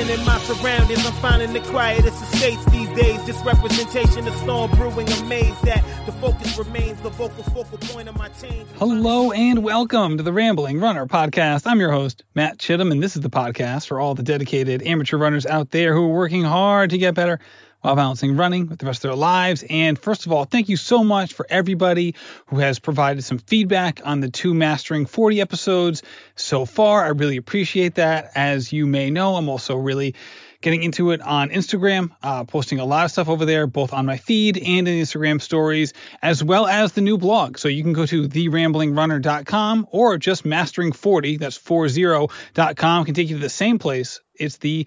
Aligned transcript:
Enterprising 0.00 0.20
in 0.20 0.26
my 0.26 0.38
surroundings, 0.38 1.06
I'm 1.06 1.12
finding 1.14 1.52
the 1.52 1.60
quietest 1.60 2.22
estates 2.22 2.64
these 2.66 2.88
days. 2.96 3.22
Just 3.26 3.44
representation 3.44 4.26
of 4.26 4.34
storm 4.36 4.70
brewing, 4.72 5.08
amazed 5.12 5.62
that 5.64 5.84
the 6.06 6.12
focus 6.12 6.56
remains 6.56 7.00
the 7.02 7.10
vocal 7.10 7.42
focal 7.44 7.76
point 7.78 8.08
of 8.08 8.16
my 8.16 8.28
change. 8.30 8.66
Hello 8.76 9.30
and 9.30 9.62
welcome 9.62 10.16
to 10.16 10.22
the 10.22 10.32
Rambling 10.32 10.80
Runner 10.80 11.06
podcast. 11.06 11.66
I'm 11.66 11.80
your 11.80 11.92
host, 11.92 12.24
Matt 12.34 12.56
Chittum, 12.58 12.92
and 12.92 13.02
this 13.02 13.14
is 13.14 13.22
the 13.22 13.28
podcast 13.28 13.88
for 13.88 14.00
all 14.00 14.14
the 14.14 14.22
dedicated 14.22 14.82
amateur 14.82 15.18
runners 15.18 15.44
out 15.44 15.70
there 15.70 15.92
who 15.92 16.04
are 16.04 16.14
working 16.14 16.44
hard 16.44 16.90
to 16.90 16.98
get 16.98 17.14
better 17.14 17.38
while 17.80 17.96
balancing 17.96 18.36
running 18.36 18.68
with 18.68 18.78
the 18.78 18.86
rest 18.86 19.04
of 19.04 19.10
their 19.10 19.16
lives. 19.16 19.64
And 19.68 19.98
first 19.98 20.26
of 20.26 20.32
all, 20.32 20.44
thank 20.44 20.68
you 20.68 20.76
so 20.76 21.02
much 21.02 21.34
for 21.34 21.46
everybody 21.48 22.14
who 22.46 22.58
has 22.58 22.78
provided 22.78 23.22
some 23.22 23.38
feedback 23.38 24.00
on 24.04 24.20
the 24.20 24.30
two 24.30 24.54
Mastering 24.54 25.06
40 25.06 25.40
episodes 25.40 26.02
so 26.36 26.64
far. 26.64 27.04
I 27.04 27.08
really 27.08 27.36
appreciate 27.36 27.96
that. 27.96 28.32
As 28.34 28.72
you 28.72 28.86
may 28.86 29.10
know, 29.10 29.36
I'm 29.36 29.48
also 29.48 29.76
really 29.76 30.14
getting 30.60 30.82
into 30.82 31.10
it 31.10 31.20
on 31.22 31.50
Instagram, 31.50 32.10
uh, 32.22 32.44
posting 32.44 32.80
a 32.80 32.84
lot 32.84 33.06
of 33.06 33.10
stuff 33.10 33.28
over 33.28 33.44
there, 33.44 33.66
both 33.66 33.92
on 33.92 34.04
my 34.04 34.18
feed 34.18 34.58
and 34.58 34.86
in 34.86 35.02
Instagram 35.02 35.40
stories, 35.40 35.94
as 36.20 36.44
well 36.44 36.66
as 36.66 36.92
the 36.92 37.00
new 37.00 37.16
blog. 37.16 37.58
So 37.58 37.68
you 37.68 37.82
can 37.82 37.92
go 37.92 38.06
to 38.06 38.28
theramblingrunner.com 38.28 39.88
or 39.90 40.18
just 40.18 40.44
mastering40, 40.44 41.38
that's 41.38 41.58
40.com, 41.58 43.04
can 43.04 43.14
take 43.14 43.30
you 43.30 43.36
to 43.36 43.42
the 43.42 43.48
same 43.48 43.78
place. 43.78 44.20
It's 44.34 44.58
the 44.58 44.86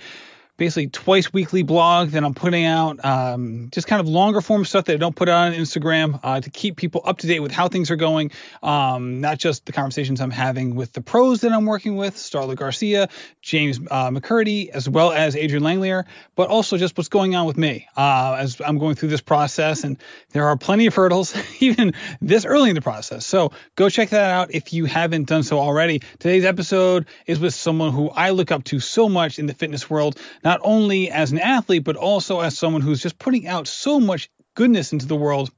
basically 0.57 0.87
twice 0.87 1.33
weekly 1.33 1.63
blog 1.63 2.09
that 2.09 2.23
I'm 2.23 2.35
putting 2.35 2.65
out, 2.65 3.03
um, 3.03 3.69
just 3.71 3.87
kind 3.87 3.99
of 3.99 4.07
longer 4.07 4.39
form 4.39 4.65
stuff 4.65 4.85
that 4.85 4.93
I 4.93 4.97
don't 4.97 5.15
put 5.15 5.27
out 5.27 5.47
on 5.47 5.53
Instagram 5.53 6.19
uh, 6.21 6.41
to 6.41 6.49
keep 6.49 6.77
people 6.77 7.01
up 7.03 7.19
to 7.19 7.27
date 7.27 7.39
with 7.39 7.51
how 7.51 7.69
things 7.69 7.89
are 7.89 7.95
going. 7.95 8.31
Um, 8.61 9.21
not 9.21 9.39
just 9.39 9.65
the 9.65 9.71
conversations 9.71 10.21
I'm 10.21 10.31
having 10.31 10.75
with 10.75 10.93
the 10.93 11.01
pros 11.01 11.41
that 11.41 11.51
I'm 11.51 11.65
working 11.65 11.95
with, 11.95 12.15
Starla 12.15 12.55
Garcia, 12.55 13.09
James 13.41 13.79
uh, 13.89 14.09
McKirdy, 14.09 14.69
as 14.69 14.87
well 14.87 15.11
as 15.11 15.35
Adrian 15.35 15.63
Langlier, 15.63 16.05
but 16.35 16.49
also 16.49 16.77
just 16.77 16.97
what's 16.97 17.09
going 17.09 17.35
on 17.35 17.47
with 17.47 17.57
me 17.57 17.87
uh, 17.97 18.37
as 18.39 18.61
I'm 18.63 18.77
going 18.77 18.95
through 18.95 19.09
this 19.09 19.21
process. 19.21 19.83
And 19.83 19.97
there 20.31 20.47
are 20.47 20.57
plenty 20.57 20.85
of 20.85 20.93
hurdles, 20.93 21.35
even 21.61 21.93
this 22.21 22.45
early 22.45 22.69
in 22.69 22.75
the 22.75 22.81
process. 22.81 23.25
So 23.25 23.53
go 23.75 23.89
check 23.89 24.09
that 24.09 24.29
out 24.29 24.53
if 24.53 24.71
you 24.73 24.85
haven't 24.85 25.27
done 25.27 25.41
so 25.41 25.57
already. 25.57 25.99
Today's 26.19 26.45
episode 26.45 27.07
is 27.25 27.39
with 27.39 27.55
someone 27.55 27.91
who 27.91 28.09
I 28.09 28.31
look 28.31 28.51
up 28.51 28.63
to 28.65 28.79
so 28.79 29.09
much 29.09 29.39
in 29.39 29.47
the 29.47 29.53
fitness 29.53 29.89
world 29.89 30.19
not 30.43 30.59
only 30.63 31.09
as 31.09 31.31
an 31.31 31.39
athlete, 31.39 31.83
but 31.83 31.95
also 31.95 32.39
as 32.39 32.57
someone 32.57 32.81
who's 32.81 33.01
just 33.01 33.17
putting 33.17 33.47
out 33.47 33.67
so 33.67 33.99
much 33.99 34.29
goodness 34.55 34.93
into 34.93 35.07
the 35.07 35.15
world 35.15 35.51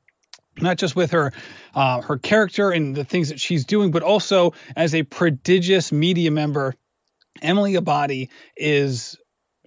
not 0.61 0.77
just 0.77 0.95
with 0.95 1.11
her 1.11 1.33
uh, 1.73 2.01
her 2.01 2.17
character 2.17 2.71
and 2.71 2.95
the 2.95 3.03
things 3.03 3.29
that 3.29 3.39
she's 3.39 3.65
doing, 3.65 3.91
but 3.91 4.03
also 4.03 4.53
as 4.75 4.95
a 4.95 5.03
prodigious 5.03 5.91
media 5.91 6.31
member. 6.31 6.75
Emily 7.41 7.73
Abbate 7.73 8.29
is. 8.55 9.17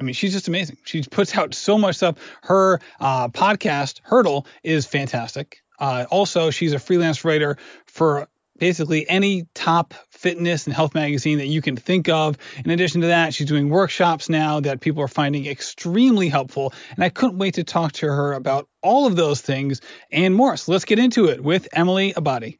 I 0.00 0.04
mean, 0.04 0.14
she's 0.14 0.32
just 0.32 0.46
amazing. 0.46 0.78
She 0.84 1.02
puts 1.02 1.36
out 1.36 1.54
so 1.54 1.76
much 1.76 1.96
stuff. 1.96 2.16
Her 2.42 2.80
uh, 3.00 3.28
podcast, 3.28 4.00
Hurdle, 4.04 4.46
is 4.62 4.86
fantastic. 4.86 5.58
Uh, 5.78 6.06
also, 6.08 6.50
she's 6.50 6.72
a 6.72 6.78
freelance 6.78 7.24
writer 7.24 7.58
for 7.86 8.28
basically 8.58 9.08
any 9.08 9.46
top 9.54 9.94
fitness 10.10 10.66
and 10.66 10.74
health 10.74 10.94
magazine 10.94 11.38
that 11.38 11.46
you 11.46 11.62
can 11.62 11.76
think 11.76 12.08
of. 12.08 12.36
In 12.64 12.70
addition 12.70 13.00
to 13.02 13.08
that, 13.08 13.34
she's 13.34 13.46
doing 13.46 13.68
workshops 13.68 14.28
now 14.28 14.60
that 14.60 14.80
people 14.80 15.02
are 15.02 15.08
finding 15.08 15.46
extremely 15.46 16.28
helpful. 16.28 16.72
And 16.94 17.04
I 17.04 17.08
couldn't 17.08 17.38
wait 17.38 17.54
to 17.54 17.64
talk 17.64 17.92
to 17.92 18.06
her 18.06 18.32
about 18.32 18.68
all 18.82 19.06
of 19.06 19.16
those 19.16 19.40
things 19.40 19.80
and 20.10 20.34
more. 20.34 20.56
So 20.56 20.72
let's 20.72 20.84
get 20.84 20.98
into 20.98 21.26
it 21.26 21.42
with 21.42 21.68
Emily 21.72 22.12
Abbate. 22.12 22.58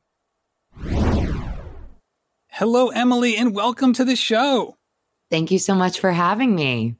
Hello, 2.48 2.88
Emily, 2.88 3.36
and 3.36 3.54
welcome 3.54 3.92
to 3.92 4.04
the 4.04 4.16
show. 4.16 4.76
Thank 5.30 5.50
you 5.50 5.59
so 5.59 5.75
much 5.75 6.00
for 6.00 6.10
having 6.10 6.54
me. 6.54 6.97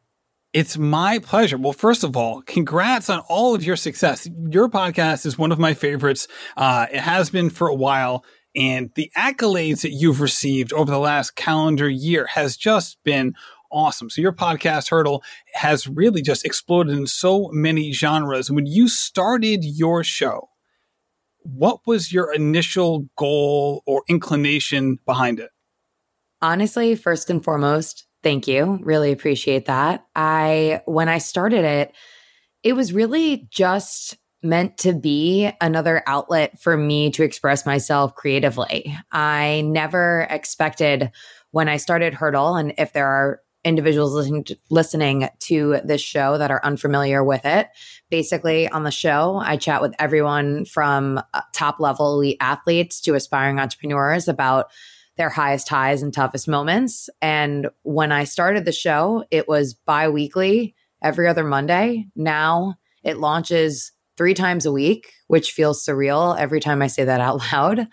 It's 0.53 0.79
my 0.79 1.19
pleasure. 1.19 1.59
Well, 1.59 1.73
first 1.73 2.05
of 2.05 2.17
all, 2.17 2.43
congrats 2.43 3.11
on 3.11 3.21
all 3.29 3.55
of 3.55 3.63
your 3.63 3.77
success. 3.77 4.29
Your 4.49 4.69
podcast 4.69 5.27
is 5.27 5.37
one 5.37 5.53
of 5.53 5.59
my 5.59 5.75
favorites. 5.75 6.27
Uh, 6.57 6.87
it 6.91 7.01
has 7.01 7.29
been 7.29 7.51
for 7.51 7.69
a 7.69 7.75
while 7.75 8.25
and 8.59 8.91
the 8.97 9.11
accolades 9.17 9.83
that 9.83 9.93
you've 9.93 10.21
received 10.21 10.73
over 10.73 10.91
the 10.91 10.99
last 10.99 11.37
calendar 11.37 11.89
year 11.89 12.27
has 12.27 12.57
just 12.57 12.99
been 13.05 13.37
awesome. 13.71 14.11
So 14.11 14.21
your 14.21 14.33
podcast 14.33 14.91
hurdle 14.91 15.23
has 15.55 15.87
really 15.87 16.23
just 16.23 16.45
exploded 16.45 16.97
in 16.97 17.07
so 17.07 17.51
many 17.53 17.93
genres. 17.93 18.51
When 18.51 18.67
you 18.67 18.89
started 18.89 19.65
your 19.65 20.03
show, 20.03 20.49
what 21.43 21.87
was 21.87 22.13
your 22.13 22.35
initial 22.35 23.07
goal 23.17 23.85
or 23.87 24.03
inclination 24.09 24.99
behind 25.07 25.39
it? 25.39 25.51
Honestly, 26.43 26.97
first 26.97 27.31
and 27.31 27.45
foremost, 27.45 28.07
thank 28.25 28.49
you. 28.49 28.81
Really 28.83 29.13
appreciate 29.13 29.67
that. 29.67 30.05
I 30.17 30.83
when 30.85 31.09
I 31.09 31.19
started 31.19 31.65
it, 31.65 31.93
it 32.65 32.73
was 32.73 32.93
really 32.93 33.47
just 33.51 34.17
meant 34.43 34.79
to 34.79 34.93
be 34.93 35.51
another 35.61 36.03
outlet 36.07 36.61
for 36.61 36.77
me 36.77 37.11
to 37.11 37.25
express 37.25 37.67
myself 37.67 38.15
creatively. 38.15 38.97
I 39.11 39.63
never 39.67 40.27
expected 40.31 41.11
when 41.51 41.69
I 41.69 41.79
started 41.79 42.15
Hurdle, 42.15 42.57
and 42.57 42.75
if 42.79 42.93
there 42.93 43.07
are 43.07 43.41
individuals 43.65 44.15
listening 44.15 44.45
to, 44.45 44.59
listening 44.71 45.29
to 45.41 45.81
this 45.85 46.01
show 46.01 46.39
that 46.39 46.51
are 46.51 46.65
unfamiliar 46.65 47.25
with 47.25 47.45
it, 47.45 47.69
basically 48.11 48.69
on 48.69 48.85
the 48.85 48.91
show, 48.91 49.37
I 49.43 49.57
chat 49.57 49.83
with 49.83 49.95
everyone 49.99 50.65
from 50.65 51.21
uh, 51.35 51.41
top 51.53 51.81
level 51.81 52.15
elite 52.15 52.37
athletes 52.41 53.01
to 53.03 53.15
aspiring 53.15 53.59
entrepreneurs 53.59 54.29
about 54.29 54.71
their 55.17 55.29
highest 55.29 55.69
highs 55.69 56.03
and 56.03 56.15
toughest 56.15 56.47
moments. 56.47 57.11
And 57.21 57.69
when 57.83 58.13
I 58.13 58.25
started 58.25 58.65
the 58.65 58.73
show, 58.73 59.25
it 59.31 59.49
was 59.49 59.75
bi 59.75 60.09
weekly, 60.09 60.77
every 61.03 61.27
other 61.27 61.45
Monday. 61.45 62.07
Now 62.15 62.77
it 63.03 63.19
launches 63.19 63.93
three 64.19 64.35
times 64.35 64.67
a 64.67 64.73
week, 64.73 65.13
which 65.29 65.53
feels 65.53 65.85
surreal 65.85 66.39
every 66.39 66.61
time 66.61 66.83
I 66.83 66.89
say 66.89 67.05
that 67.05 67.21
out 67.21 67.41
loud. 67.53 67.89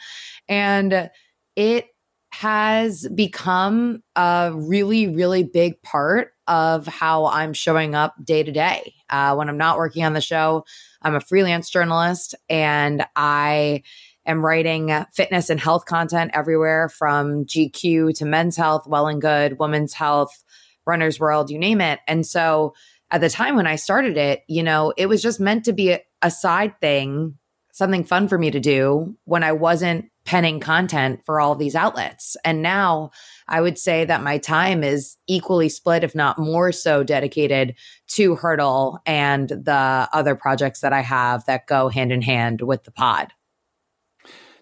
And 0.50 1.10
it 1.56 1.86
has 2.34 3.08
become 3.16 4.04
a 4.18 4.52
really, 4.54 5.08
really 5.08 5.44
big 5.44 5.82
part 5.82 6.34
of 6.48 6.86
how 6.86 7.28
I'm 7.28 7.54
showing 7.54 7.96
up 7.96 8.14
day 8.24 8.44
to 8.44 8.52
day. 8.52 8.94
Uh, 9.10 9.36
when 9.36 9.48
I'm 9.48 9.58
not 9.58 9.78
working 9.78 10.04
on 10.04 10.14
the 10.14 10.22
show, 10.22 10.66
I'm 11.02 11.16
a 11.16 11.22
freelance 11.22 11.70
journalist 11.70 12.36
and 12.50 13.06
I 13.16 13.84
am 14.26 14.46
writing 14.46 14.92
fitness 15.14 15.50
and 15.50 15.60
health 15.60 15.86
content 15.86 16.32
everywhere 16.34 16.90
from 16.90 17.46
GQ 17.46 18.18
to 18.18 18.26
men's 18.26 18.58
health, 18.58 18.86
well 18.86 19.08
and 19.08 19.22
good, 19.22 19.58
women's 19.58 19.94
health, 19.94 20.44
runner's 20.86 21.20
world, 21.20 21.50
you 21.50 21.58
name 21.58 21.80
it. 21.80 22.00
And 22.08 22.26
so 22.26 22.74
at 23.12 23.22
the 23.22 23.30
time 23.30 23.56
when 23.56 23.68
I 23.68 23.76
started 23.76 24.18
it, 24.18 24.44
you 24.48 24.64
know, 24.64 24.94
it 24.98 25.08
was 25.08 25.22
just 25.22 25.40
meant 25.40 25.66
to 25.66 25.74
be 25.74 25.92
a, 25.92 26.02
a 26.22 26.32
side 26.32 26.80
thing, 26.82 27.38
something 27.72 28.04
fun 28.04 28.28
for 28.28 28.38
me 28.38 28.52
to 28.52 28.60
do 28.60 29.16
when 29.26 29.44
I 29.44 29.52
wasn't 29.52 30.10
penning 30.26 30.60
content 30.60 31.22
for 31.24 31.40
all 31.40 31.56
these 31.56 31.76
outlets. 31.76 32.36
And 32.44 32.64
now 32.64 33.12
I 33.48 33.62
would 33.62 33.78
say 33.78 34.06
that 34.06 34.24
my 34.24 34.40
time 34.40 34.84
is 34.84 35.18
equally 35.28 35.70
split, 35.70 36.04
if 36.04 36.16
not 36.16 36.40
more 36.40 36.72
so 36.72 37.04
dedicated 37.04 37.76
to 38.08 38.36
Hurdle 38.36 39.00
and 39.06 39.50
the 39.50 40.10
other 40.12 40.36
projects 40.36 40.82
that 40.82 40.94
I 40.94 41.02
have 41.02 41.46
that 41.46 41.68
go 41.68 41.90
hand 41.90 42.12
in 42.12 42.24
hand 42.24 42.62
with 42.62 42.86
the 42.86 42.92
pod. 42.92 43.32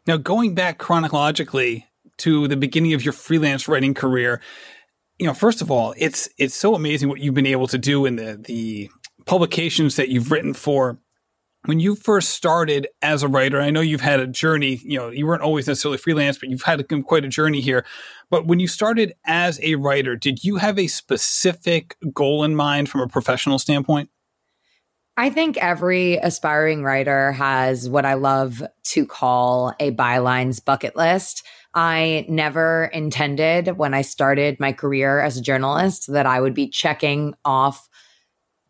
Now, 0.06 0.18
going 0.18 0.54
back 0.54 0.80
chronologically 0.80 1.88
to 2.18 2.50
the 2.50 2.57
beginning 2.57 2.94
of 2.94 3.06
your 3.06 3.13
freelance 3.13 3.69
writing 3.69 3.94
career, 3.94 4.42
you 5.19 5.27
know, 5.27 5.33
first 5.33 5.62
of 5.62 5.69
all, 5.69 5.94
it's 5.98 6.30
it's 6.38 6.56
so 6.56 6.75
amazing 6.75 7.10
what 7.10 7.19
you've 7.19 7.36
been 7.36 7.45
able 7.45 7.68
to 7.68 7.77
do 7.77 8.06
in 8.06 8.15
the 8.15 8.38
the 8.44 8.89
publications 9.25 9.95
that 9.95 10.10
you've 10.10 10.31
written 10.31 10.54
for. 10.54 11.00
When 11.65 11.80
you 11.80 11.95
first 11.95 12.31
started 12.31 12.88
as 13.01 13.24
a 13.24 13.30
writer, 13.30 13.62
I 13.62 13.71
know 13.71 13.80
you've 13.80 14.01
had 14.01 14.19
a 14.19 14.27
journey. 14.27 14.81
You 14.83 14.98
know, 14.98 15.10
you 15.10 15.25
weren't 15.25 15.44
always 15.44 15.65
necessarily 15.65 15.98
freelance, 15.98 16.38
but 16.38 16.50
you've 16.50 16.63
had 16.63 16.86
quite 17.06 17.24
a 17.24 17.30
journey 17.30 17.62
here. 17.62 17.86
But 18.30 18.48
when 18.48 18.60
you 18.60 18.68
started 18.68 19.13
as 19.25 19.62
a 19.63 19.75
writer, 19.75 20.18
did 20.18 20.44
you 20.44 20.57
have 20.57 20.77
a 20.77 20.88
specific 20.88 21.95
goal 22.13 22.44
in 22.44 22.56
mind 22.56 22.89
from 22.89 23.00
a 23.00 23.07
professional 23.07 23.59
standpoint? 23.59 24.09
I 25.16 25.30
think 25.30 25.57
every 25.57 26.18
aspiring 26.18 26.83
writer 26.83 27.31
has 27.33 27.88
what 27.88 28.04
I 28.04 28.16
love 28.16 28.63
to 28.86 29.06
call 29.06 29.74
a 29.80 29.92
bylines 29.92 30.63
bucket 30.63 30.95
list. 30.95 31.45
I 31.75 32.25
never 32.30 32.86
intended 32.94 33.78
when 33.78 33.94
I 33.94 34.04
started 34.04 34.60
my 34.60 34.74
career 34.74 35.20
as 35.20 35.38
a 35.38 35.42
journalist 35.42 36.12
that 36.12 36.25
I 36.25 36.40
would 36.40 36.54
be 36.54 36.70
checking 36.70 37.34
off 37.44 37.90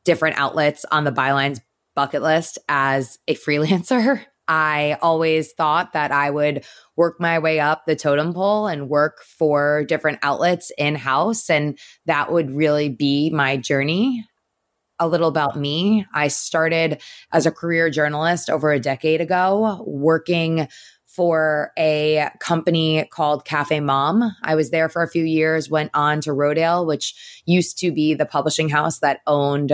different 0.06 0.38
outlets 0.38 0.86
on 0.92 1.04
the 1.04 1.12
bylines 1.12 1.60
bucket 1.96 2.22
list 2.22 2.58
as 2.70 3.18
a 3.28 3.36
freelancer. 3.36 4.24
I 4.48 4.98
always 5.02 5.54
thought 5.54 5.94
that 5.94 6.12
I 6.12 6.30
would 6.30 6.66
work 6.98 7.20
my 7.20 7.40
way 7.40 7.60
up 7.60 7.86
the 7.86 7.96
totem 7.96 8.34
pole 8.34 8.68
and 8.68 8.90
work 8.90 9.24
for 9.24 9.86
different 9.86 10.20
outlets 10.22 10.72
in 10.78 10.96
house. 10.96 11.50
And 11.50 11.80
that 12.08 12.32
would 12.32 12.52
really 12.52 12.90
be 12.90 13.30
my 13.30 13.56
journey. 13.56 14.26
A 15.00 15.08
little 15.08 15.30
about 15.30 15.58
me. 15.58 16.06
I 16.14 16.28
started 16.28 17.02
as 17.32 17.46
a 17.46 17.52
career 17.52 17.90
journalist 17.90 18.50
over 18.50 18.72
a 18.72 18.80
decade 18.80 19.22
ago, 19.22 19.84
working 19.88 20.68
for 21.14 21.72
a 21.78 22.30
company 22.40 23.06
called 23.12 23.46
CafeMom. 23.46 24.32
I 24.42 24.56
was 24.56 24.72
there 24.72 24.90
for 24.90 25.04
a 25.04 25.10
few 25.10 25.24
years, 25.24 25.70
went 25.70 25.92
on 25.94 26.22
to 26.22 26.32
Rodale, 26.32 26.88
which 26.88 27.44
used 27.46 27.78
to 27.80 27.92
be 27.92 28.16
the 28.16 28.26
publishing 28.26 28.70
house 28.70 29.00
that 29.00 29.20
owned 29.28 29.72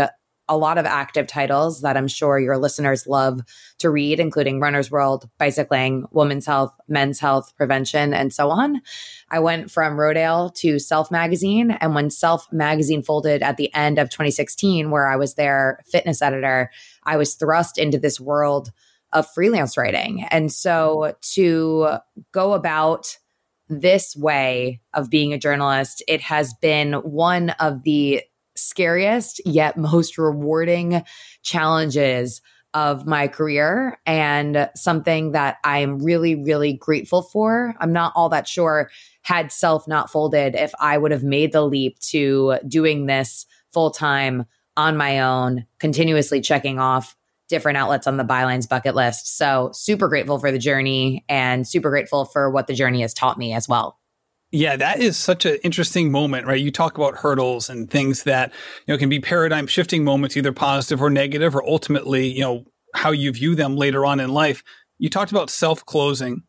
a 0.50 0.58
lot 0.58 0.80
of 0.80 0.86
active 0.86 1.28
titles 1.28 1.82
that 1.82 1.96
I'm 1.96 2.08
sure 2.08 2.40
your 2.40 2.58
listeners 2.58 3.08
love 3.08 3.40
to 3.78 3.90
read, 3.90 4.20
including 4.20 4.60
Runner's 4.60 4.90
World, 4.90 5.30
Bicycling, 5.38 6.06
Women's 6.12 6.48
Health, 6.48 6.74
Men's 6.88 7.20
Health, 7.20 7.56
Prevention, 7.56 8.14
and 8.14 8.34
so 8.34 8.50
on. 8.50 8.82
I 9.30 9.40
went 9.40 9.70
from 9.70 9.96
Rodale 9.96 10.54
to 10.56 10.80
Self 10.80 11.12
Magazine. 11.12 11.72
And 11.72 11.94
when 11.94 12.10
Self 12.10 12.52
Magazine 12.52 13.04
folded 13.04 13.44
at 13.44 13.58
the 13.58 13.74
end 13.76 14.00
of 14.00 14.10
2016, 14.10 14.90
where 14.90 15.08
I 15.08 15.16
was 15.16 15.36
their 15.36 15.80
fitness 15.86 16.22
editor, 16.22 16.72
I 17.04 17.16
was 17.16 17.36
thrust 17.36 17.78
into 17.78 18.00
this 18.00 18.20
world 18.20 18.72
of 19.14 19.30
freelance 19.32 19.78
writing. 19.78 20.26
And 20.30 20.52
so 20.52 21.16
to 21.34 21.98
go 22.32 22.54
about 22.54 23.18
this 23.70 24.16
way 24.16 24.82
of 24.94 25.10
being 25.10 25.34
a 25.34 25.38
journalist, 25.38 26.04
it 26.08 26.22
has 26.22 26.54
been 26.56 26.94
one 26.94 27.52
of 27.52 27.84
the 27.84 28.24
scariest 28.56 29.42
yet 29.46 29.78
most 29.78 30.18
rewarding 30.18 31.04
challenges 31.44 32.42
of 32.76 33.08
my 33.08 33.28
career 33.28 34.00
and 34.06 34.70
something 34.76 35.32
that 35.32 35.58
I'm 35.64 36.00
really, 36.00 36.36
really 36.36 36.74
grateful 36.74 37.24
for. 37.24 37.74
I'm 37.80 37.92
not 37.92 38.14
all 38.16 38.30
that 38.30 38.48
sure 38.48 38.92
had 39.22 39.52
self 39.52 39.88
not 39.88 40.12
folded 40.12 40.56
if 40.56 40.72
I 40.80 40.98
would 40.98 41.12
have 41.12 41.24
made 41.24 41.52
the 41.52 41.64
leap 41.64 41.98
to 42.12 42.60
doing 42.68 43.08
this 43.08 43.48
full 43.74 43.90
time 43.90 44.46
on 44.78 44.98
my 44.98 45.20
own, 45.20 45.66
continuously 45.80 46.42
checking 46.42 46.80
off 46.80 47.16
different 47.50 47.78
outlets 47.78 48.08
on 48.08 48.18
the 48.18 48.24
bylines 48.24 48.70
bucket 48.70 48.96
list. 48.96 49.38
So 49.38 49.72
super 49.74 50.08
grateful 50.08 50.40
for 50.40 50.52
the 50.52 50.60
journey 50.60 51.26
and 51.28 51.68
super 51.68 51.90
grateful 51.90 52.26
for 52.26 52.50
what 52.50 52.68
the 52.68 52.74
journey 52.74 53.02
has 53.02 53.14
taught 53.14 53.38
me 53.38 53.54
as 53.54 53.68
well. 53.68 54.00
Yeah, 54.52 54.78
that 54.78 55.00
is 55.00 55.16
such 55.16 55.46
an 55.46 55.58
interesting 55.64 56.12
moment, 56.12 56.48
right? 56.48 56.60
You 56.60 56.72
talk 56.72 56.98
about 56.98 57.18
hurdles 57.18 57.70
and 57.70 57.90
things 57.90 58.24
that, 58.24 58.52
you 58.88 58.94
know, 58.94 58.98
can 58.98 59.10
be 59.10 59.20
paradigm 59.20 59.68
shifting 59.68 60.04
moments, 60.04 60.36
either 60.36 60.52
positive 60.52 61.02
or 61.02 61.12
negative, 61.12 61.56
or 61.56 61.64
ultimately, 61.64 62.28
you 62.28 62.42
know, 62.42 62.66
how 62.96 63.12
you 63.12 63.32
view 63.32 63.54
them 63.54 63.76
later 63.76 64.06
on 64.06 64.20
in 64.20 64.30
life. 64.30 64.64
You 64.98 65.10
talked 65.10 65.32
about 65.32 65.52
self 65.52 65.86
closing 65.86 66.44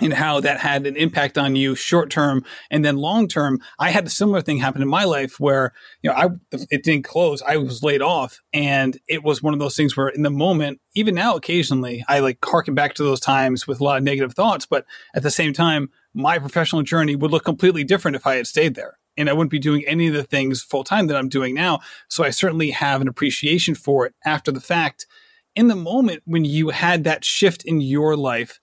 and 0.00 0.12
how 0.12 0.40
that 0.40 0.60
had 0.60 0.86
an 0.86 0.96
impact 0.96 1.38
on 1.38 1.56
you 1.56 1.74
short 1.74 2.10
term 2.10 2.44
and 2.70 2.84
then 2.84 2.96
long 2.96 3.28
term. 3.28 3.60
I 3.78 3.90
had 3.90 4.06
a 4.06 4.10
similar 4.10 4.40
thing 4.40 4.58
happen 4.58 4.82
in 4.82 4.88
my 4.88 5.04
life 5.04 5.38
where, 5.38 5.72
you 6.02 6.10
know, 6.10 6.16
I, 6.16 6.28
it 6.70 6.82
didn't 6.82 7.04
close. 7.04 7.42
I 7.42 7.56
was 7.56 7.82
laid 7.82 8.02
off 8.02 8.40
and 8.52 8.98
it 9.08 9.22
was 9.22 9.42
one 9.42 9.54
of 9.54 9.60
those 9.60 9.76
things 9.76 9.96
where 9.96 10.08
in 10.08 10.22
the 10.22 10.30
moment, 10.30 10.80
even 10.94 11.14
now, 11.14 11.36
occasionally 11.36 12.04
I 12.08 12.20
like 12.20 12.38
harken 12.44 12.74
back 12.74 12.94
to 12.94 13.02
those 13.02 13.20
times 13.20 13.66
with 13.66 13.80
a 13.80 13.84
lot 13.84 13.98
of 13.98 14.04
negative 14.04 14.34
thoughts, 14.34 14.66
but 14.66 14.84
at 15.14 15.22
the 15.22 15.30
same 15.30 15.52
time, 15.52 15.90
my 16.14 16.38
professional 16.38 16.82
journey 16.82 17.16
would 17.16 17.30
look 17.30 17.44
completely 17.44 17.84
different 17.84 18.16
if 18.16 18.26
I 18.26 18.36
had 18.36 18.46
stayed 18.46 18.74
there. 18.74 18.98
And 19.16 19.28
I 19.28 19.32
wouldn't 19.32 19.50
be 19.50 19.58
doing 19.58 19.84
any 19.86 20.06
of 20.06 20.14
the 20.14 20.22
things 20.22 20.62
full 20.62 20.84
time 20.84 21.08
that 21.08 21.16
I'm 21.16 21.28
doing 21.28 21.54
now. 21.54 21.80
So 22.08 22.24
I 22.24 22.30
certainly 22.30 22.70
have 22.70 23.00
an 23.00 23.08
appreciation 23.08 23.74
for 23.74 24.06
it 24.06 24.14
after 24.24 24.50
the 24.50 24.60
fact. 24.60 25.06
In 25.54 25.66
the 25.66 25.76
moment 25.76 26.22
when 26.24 26.44
you 26.44 26.70
had 26.70 27.04
that 27.04 27.24
shift 27.24 27.64
in 27.64 27.80
your 27.80 28.16
life, 28.16 28.59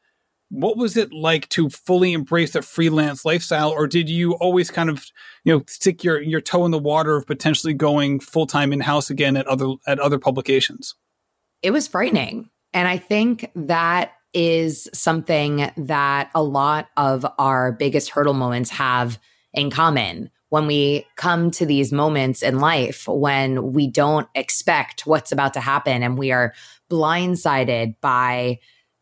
what 0.49 0.77
was 0.77 0.95
it 0.95 1.13
like 1.13 1.49
to 1.49 1.69
fully 1.69 2.13
embrace 2.13 2.55
a 2.55 2.61
freelance 2.61 3.25
lifestyle 3.25 3.69
or 3.69 3.87
did 3.87 4.09
you 4.09 4.33
always 4.35 4.71
kind 4.71 4.89
of 4.89 5.05
you 5.43 5.53
know 5.53 5.63
stick 5.67 6.03
your 6.03 6.21
your 6.21 6.41
toe 6.41 6.65
in 6.65 6.71
the 6.71 6.79
water 6.79 7.15
of 7.17 7.27
potentially 7.27 7.73
going 7.73 8.19
full-time 8.19 8.71
in-house 8.71 9.09
again 9.09 9.35
at 9.35 9.47
other 9.47 9.73
at 9.85 9.99
other 9.99 10.19
publications? 10.19 10.95
It 11.61 11.71
was 11.71 11.87
frightening. 11.87 12.49
And 12.73 12.87
i 12.87 12.97
think 12.97 13.51
that 13.55 14.13
is 14.33 14.89
something 14.93 15.71
that 15.77 16.29
a 16.35 16.43
lot 16.43 16.89
of 16.97 17.25
our 17.39 17.71
biggest 17.71 18.09
hurdle 18.09 18.33
moments 18.33 18.69
have 18.69 19.19
in 19.53 19.71
common. 19.71 20.29
When 20.49 20.67
we 20.67 21.05
come 21.15 21.51
to 21.51 21.65
these 21.65 21.91
moments 21.91 22.41
in 22.41 22.59
life 22.59 23.07
when 23.07 23.73
we 23.73 23.87
don't 23.87 24.29
expect 24.35 25.05
what's 25.05 25.31
about 25.31 25.53
to 25.55 25.59
happen 25.59 26.03
and 26.03 26.17
we 26.17 26.31
are 26.31 26.53
blindsided 26.89 27.95
by 27.99 28.59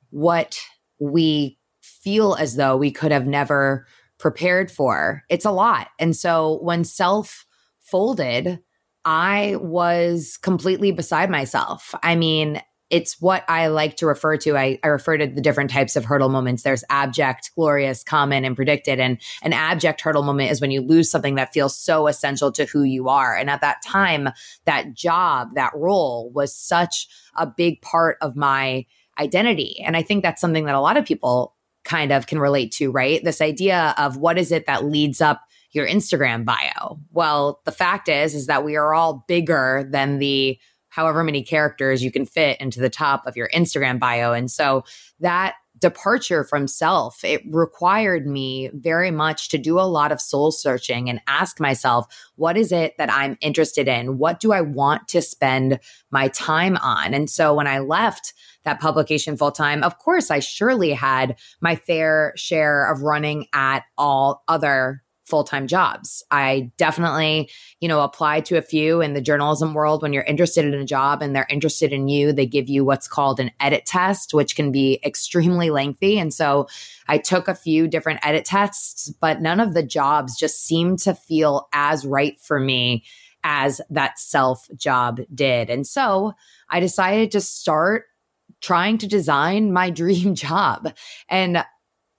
what 0.09 0.57
we 0.99 1.57
feel 1.81 2.35
as 2.35 2.55
though 2.55 2.77
we 2.77 2.91
could 2.91 3.11
have 3.11 3.27
never 3.27 3.85
prepared 4.17 4.71
for. 4.71 5.23
It's 5.29 5.45
a 5.45 5.51
lot. 5.51 5.87
And 5.99 6.15
so 6.15 6.59
when 6.61 6.83
self 6.83 7.45
folded, 7.81 8.59
I 9.03 9.55
was 9.59 10.37
completely 10.37 10.91
beside 10.91 11.29
myself. 11.29 11.93
I 12.01 12.15
mean, 12.15 12.61
it's 12.89 13.19
what 13.19 13.43
I 13.49 13.67
like 13.67 13.97
to 13.97 14.05
refer 14.05 14.37
to. 14.37 14.57
I, 14.57 14.79
I, 14.83 14.87
refer 14.87 15.17
to 15.17 15.25
the 15.25 15.41
different 15.41 15.71
types 15.71 15.95
of 15.95 16.05
hurdle 16.05 16.29
moments. 16.29 16.63
There's 16.63 16.83
abject, 16.89 17.51
glorious, 17.55 18.03
common, 18.03 18.45
and 18.45 18.55
predicted. 18.55 18.99
And 18.99 19.19
an 19.41 19.53
abject 19.53 20.01
hurdle 20.01 20.23
moment 20.23 20.51
is 20.51 20.61
when 20.61 20.71
you 20.71 20.81
lose 20.81 21.09
something 21.09 21.35
that 21.35 21.51
feels 21.51 21.77
so 21.77 22.07
essential 22.07 22.51
to 22.53 22.65
who 22.65 22.83
you 22.83 23.09
are. 23.09 23.35
And 23.35 23.49
at 23.49 23.61
that 23.61 23.81
time, 23.83 24.29
that 24.65 24.93
job, 24.93 25.49
that 25.55 25.73
role 25.75 26.31
was 26.31 26.55
such 26.55 27.07
a 27.35 27.47
big 27.47 27.81
part 27.81 28.17
of 28.21 28.35
my 28.35 28.85
identity. 29.19 29.81
And 29.85 29.95
I 29.95 30.01
think 30.01 30.23
that's 30.23 30.41
something 30.41 30.65
that 30.65 30.75
a 30.75 30.81
lot 30.81 30.97
of 30.97 31.05
people 31.05 31.55
kind 31.83 32.11
of 32.11 32.27
can 32.27 32.39
relate 32.39 32.71
to, 32.73 32.91
right? 32.91 33.23
This 33.23 33.41
idea 33.41 33.93
of 33.97 34.17
what 34.17 34.37
is 34.37 34.51
it 34.51 34.65
that 34.65 34.85
leads 34.85 35.21
up 35.21 35.41
your 35.71 35.87
Instagram 35.87 36.45
bio? 36.45 36.99
Well, 37.11 37.61
the 37.65 37.71
fact 37.71 38.09
is, 38.09 38.33
is 38.33 38.47
that 38.47 38.65
we 38.65 38.75
are 38.75 38.93
all 38.93 39.25
bigger 39.27 39.87
than 39.89 40.19
the 40.19 40.57
however 40.89 41.23
many 41.23 41.43
characters 41.43 42.03
you 42.03 42.11
can 42.11 42.25
fit 42.25 42.59
into 42.61 42.79
the 42.79 42.89
top 42.89 43.27
of 43.27 43.35
your 43.35 43.49
Instagram 43.49 43.99
bio. 43.99 44.31
And 44.31 44.49
so 44.49 44.85
that 45.19 45.55
departure 45.85 46.43
from 46.43 46.67
self, 46.67 47.23
it 47.23 47.43
required 47.45 48.25
me 48.25 48.71
very 48.73 49.11
much 49.11 49.49
to 49.49 49.59
do 49.59 49.79
a 49.79 49.85
lot 49.85 50.11
of 50.11 50.19
soul 50.19 50.51
searching 50.51 51.11
and 51.11 51.21
ask 51.27 51.59
myself, 51.59 52.07
what 52.37 52.57
is 52.57 52.71
it 52.71 52.97
that 52.97 53.13
I'm 53.13 53.37
interested 53.39 53.87
in? 53.87 54.17
What 54.17 54.39
do 54.39 54.51
I 54.51 54.61
want 54.61 55.07
to 55.09 55.21
spend 55.21 55.79
my 56.09 56.29
time 56.29 56.75
on? 56.77 57.13
And 57.13 57.29
so 57.29 57.53
when 57.53 57.67
I 57.67 57.77
left 57.77 58.33
that 58.63 58.79
publication 58.79 59.37
full 59.37 59.51
time, 59.51 59.83
of 59.83 59.99
course, 59.99 60.31
I 60.31 60.39
surely 60.39 60.91
had 60.91 61.37
my 61.61 61.75
fair 61.75 62.33
share 62.35 62.91
of 62.91 63.03
running 63.03 63.45
at 63.53 63.83
all 63.95 64.43
other 64.47 65.03
full-time 65.25 65.67
jobs. 65.67 66.23
I 66.31 66.71
definitely, 66.77 67.49
you 67.81 67.87
know, 67.87 68.01
applied 68.01 68.45
to 68.45 68.57
a 68.57 68.61
few 68.61 69.01
in 69.01 69.13
the 69.13 69.21
journalism 69.21 69.73
world 69.73 70.01
when 70.01 70.13
you're 70.13 70.23
interested 70.23 70.65
in 70.65 70.73
a 70.73 70.85
job 70.85 71.21
and 71.21 71.35
they're 71.35 71.47
interested 71.49 71.91
in 71.91 72.07
you, 72.07 72.31
they 72.31 72.45
give 72.45 72.69
you 72.69 72.85
what's 72.85 73.07
called 73.07 73.39
an 73.39 73.51
edit 73.59 73.85
test, 73.85 74.33
which 74.33 74.55
can 74.55 74.71
be 74.71 74.99
extremely 75.03 75.69
lengthy. 75.69 76.19
And 76.19 76.33
so 76.33 76.67
I 77.07 77.17
took 77.17 77.47
a 77.47 77.55
few 77.55 77.87
different 77.87 78.19
edit 78.23 78.45
tests, 78.45 79.09
but 79.19 79.41
none 79.41 79.59
of 79.59 79.73
the 79.73 79.83
jobs 79.83 80.37
just 80.37 80.63
seemed 80.63 80.99
to 80.99 81.13
feel 81.13 81.67
as 81.73 82.05
right 82.05 82.39
for 82.39 82.59
me 82.59 83.03
as 83.43 83.79
that 83.89 84.19
self 84.19 84.67
job 84.75 85.21
did. 85.33 85.69
And 85.69 85.85
so 85.85 86.33
I 86.69 86.79
decided 86.79 87.31
to 87.31 87.41
start 87.41 88.05
trying 88.61 88.97
to 88.99 89.07
design 89.07 89.71
my 89.71 89.89
dream 90.01 90.35
job. 90.35 90.93
And 91.29 91.63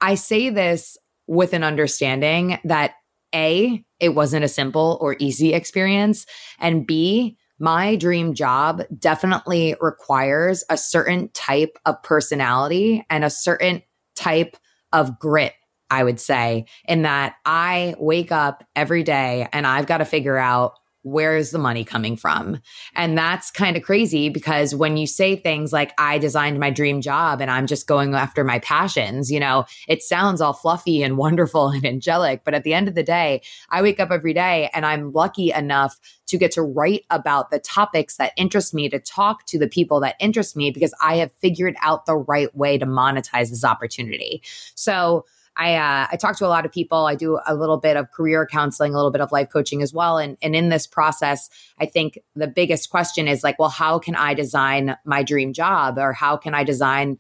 I 0.01 0.15
say 0.15 0.51
this 0.51 0.97
with 1.27 1.53
an 1.53 1.65
understanding 1.65 2.59
that 2.65 2.95
A, 3.35 3.85
it 4.01 4.11
wasn't 4.11 4.45
a 4.45 4.49
simple 4.49 4.99
or 5.01 5.17
easy 5.19 5.55
experience. 5.55 6.27
And 6.59 6.87
B, 6.87 7.37
my 7.59 7.97
dream 7.97 8.35
job 8.35 8.83
definitely 8.99 9.75
requires 9.81 10.65
a 10.69 10.77
certain 10.77 11.31
type 11.31 11.79
of 11.87 12.03
personality 12.03 13.05
and 13.09 13.25
a 13.25 13.31
certain 13.31 13.83
type 14.15 14.57
of 14.93 15.19
grit, 15.19 15.55
I 15.91 16.05
would 16.05 16.21
say, 16.21 16.67
in 16.87 17.03
that 17.03 17.37
I 17.45 17.95
wake 17.99 18.33
up 18.33 18.65
every 18.75 19.03
day 19.03 19.49
and 19.53 19.67
I've 19.67 19.87
got 19.87 19.99
to 19.99 20.05
figure 20.05 20.37
out 20.37 20.75
where 21.07 21.37
is 21.37 21.53
the 21.53 21.59
money 21.59 21.85
coming 21.85 22.17
from? 22.17 22.61
And 22.97 23.17
that's 23.17 23.53
kind 23.53 23.77
of 23.77 23.85
crazy 23.85 24.29
because 24.29 24.75
when 24.75 24.97
you 24.97 25.07
say 25.07 25.37
things 25.37 25.73
like, 25.73 25.93
I 25.99 26.19
designed 26.19 26.59
my 26.59 26.69
dream 26.69 27.01
job 27.01 27.41
and 27.41 27.49
I'm 27.49 27.69
just 27.69 27.87
going 27.87 28.13
after 28.15 28.43
my 28.43 28.59
passions, 28.59 29.31
you 29.31 29.39
know, 29.39 29.67
it 29.87 30.03
sounds 30.03 30.41
all 30.41 30.53
fluffy 30.53 31.05
and 31.05 31.17
wonderful 31.17 31.69
and 31.69 31.87
angelic. 31.87 32.43
But 32.43 32.55
at 32.55 32.65
the 32.65 32.75
end 32.75 32.89
of 32.89 32.97
the 32.97 33.05
day, 33.05 33.43
I 33.71 33.83
wake 33.83 34.01
up 34.01 34.11
every 34.11 34.35
day 34.35 34.69
and 34.75 34.85
I'm 34.85 35.13
lucky 35.13 35.53
enough 35.53 36.01
to 36.27 36.39
get 36.39 36.51
to 36.53 36.63
write 36.63 37.05
about 37.11 37.53
the 37.53 37.61
topics 37.61 38.17
that 38.17 38.33
interest 38.37 38.75
me, 38.75 38.89
to 38.89 38.99
talk 38.99 39.47
to 39.47 39.61
the 39.61 39.69
people 39.69 40.01
that 40.01 40.17
interest 40.19 40.57
me 40.57 40.73
because 40.73 40.93
I 41.01 41.19
have 41.19 41.31
figured 41.41 41.77
out 41.83 42.07
the 42.07 42.17
right 42.17 42.55
way 42.57 42.79
to 42.79 42.87
monetize 42.87 43.51
this 43.51 43.65
opportunity. 43.65 44.43
So, 44.75 45.25
I 45.57 45.75
uh, 45.75 46.07
I 46.13 46.17
talk 46.17 46.37
to 46.39 46.47
a 46.47 46.49
lot 46.49 46.67
of 46.67 46.73
people. 46.73 47.07
I 47.07 47.15
do 47.15 47.39
a 47.47 47.55
little 47.55 47.79
bit 47.79 47.97
of 47.97 48.11
career 48.11 48.47
counseling, 48.47 48.93
a 48.93 48.97
little 48.97 49.11
bit 49.11 49.21
of 49.21 49.33
life 49.33 49.49
coaching 49.53 49.83
as 49.83 49.93
well. 49.93 50.19
And 50.19 50.37
and 50.43 50.55
in 50.55 50.69
this 50.69 50.87
process, 50.87 51.49
I 51.79 51.87
think 51.87 52.19
the 52.35 52.47
biggest 52.47 52.91
question 52.91 53.27
is 53.27 53.43
like, 53.43 53.59
well, 53.59 53.69
how 53.71 53.99
can 53.99 54.15
I 54.15 54.35
design 54.35 54.97
my 55.05 55.23
dream 55.23 55.53
job, 55.53 55.99
or 55.99 56.13
how 56.13 56.37
can 56.37 56.55
I 56.55 56.65
design 56.65 57.19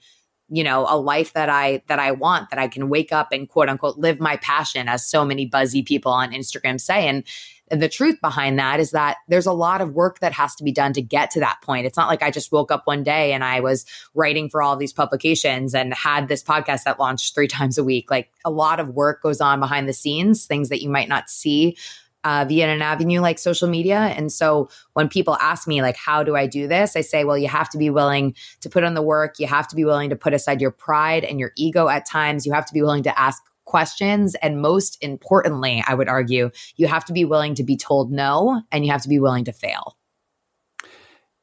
you 0.48 0.62
know 0.62 0.86
a 0.88 0.96
life 0.96 1.32
that 1.32 1.48
i 1.48 1.82
that 1.88 1.98
i 1.98 2.12
want 2.12 2.50
that 2.50 2.58
i 2.58 2.68
can 2.68 2.88
wake 2.88 3.12
up 3.12 3.32
and 3.32 3.48
quote 3.48 3.68
unquote 3.68 3.98
live 3.98 4.20
my 4.20 4.36
passion 4.36 4.88
as 4.88 5.04
so 5.04 5.24
many 5.24 5.44
buzzy 5.44 5.82
people 5.82 6.12
on 6.12 6.30
instagram 6.30 6.80
say 6.80 7.08
and 7.08 7.24
the 7.70 7.88
truth 7.88 8.20
behind 8.20 8.58
that 8.58 8.78
is 8.78 8.92
that 8.92 9.16
there's 9.28 9.46
a 9.46 9.52
lot 9.52 9.80
of 9.80 9.92
work 9.92 10.20
that 10.20 10.32
has 10.32 10.54
to 10.56 10.64
be 10.64 10.72
done 10.72 10.92
to 10.92 11.02
get 11.02 11.30
to 11.32 11.40
that 11.40 11.58
point. 11.62 11.86
It's 11.86 11.96
not 11.96 12.08
like 12.08 12.22
I 12.22 12.30
just 12.30 12.52
woke 12.52 12.70
up 12.70 12.86
one 12.86 13.02
day 13.02 13.32
and 13.32 13.42
I 13.42 13.60
was 13.60 13.84
writing 14.14 14.48
for 14.48 14.62
all 14.62 14.76
these 14.76 14.92
publications 14.92 15.74
and 15.74 15.92
had 15.92 16.28
this 16.28 16.44
podcast 16.44 16.84
that 16.84 17.00
launched 17.00 17.34
three 17.34 17.48
times 17.56 17.78
a 17.78 17.84
week. 17.84 18.10
Like 18.10 18.30
a 18.44 18.50
lot 18.50 18.78
of 18.78 18.90
work 18.90 19.22
goes 19.22 19.40
on 19.40 19.60
behind 19.60 19.88
the 19.88 19.92
scenes, 19.92 20.46
things 20.46 20.68
that 20.68 20.82
you 20.82 20.88
might 20.88 21.08
not 21.08 21.28
see 21.28 21.76
uh, 22.26 22.44
via 22.48 22.66
an 22.66 22.82
avenue 22.82 23.20
like 23.20 23.38
social 23.38 23.68
media. 23.68 23.98
And 23.98 24.32
so 24.32 24.68
when 24.94 25.08
people 25.08 25.36
ask 25.36 25.68
me, 25.68 25.80
like, 25.80 25.96
how 25.96 26.24
do 26.24 26.34
I 26.34 26.48
do 26.48 26.66
this? 26.66 26.96
I 26.96 27.00
say, 27.00 27.22
well, 27.22 27.38
you 27.38 27.46
have 27.46 27.70
to 27.70 27.78
be 27.78 27.88
willing 27.88 28.34
to 28.62 28.68
put 28.68 28.82
on 28.82 28.94
the 28.94 29.02
work. 29.02 29.38
You 29.38 29.46
have 29.46 29.68
to 29.68 29.76
be 29.76 29.84
willing 29.84 30.10
to 30.10 30.16
put 30.16 30.34
aside 30.34 30.60
your 30.60 30.72
pride 30.72 31.22
and 31.22 31.38
your 31.38 31.52
ego 31.56 31.88
at 31.88 32.04
times. 32.04 32.44
You 32.44 32.52
have 32.52 32.66
to 32.66 32.74
be 32.74 32.82
willing 32.82 33.04
to 33.04 33.16
ask 33.16 33.40
questions. 33.66 34.34
And 34.36 34.62
most 34.62 34.96
importantly, 35.02 35.84
I 35.86 35.94
would 35.94 36.08
argue, 36.08 36.50
you 36.76 36.86
have 36.86 37.04
to 37.04 37.12
be 37.12 37.24
willing 37.24 37.54
to 37.56 37.64
be 37.64 37.76
told 37.76 38.10
no 38.10 38.62
and 38.72 38.86
you 38.86 38.92
have 38.92 39.02
to 39.02 39.08
be 39.08 39.20
willing 39.20 39.44
to 39.44 39.52
fail. 39.52 39.96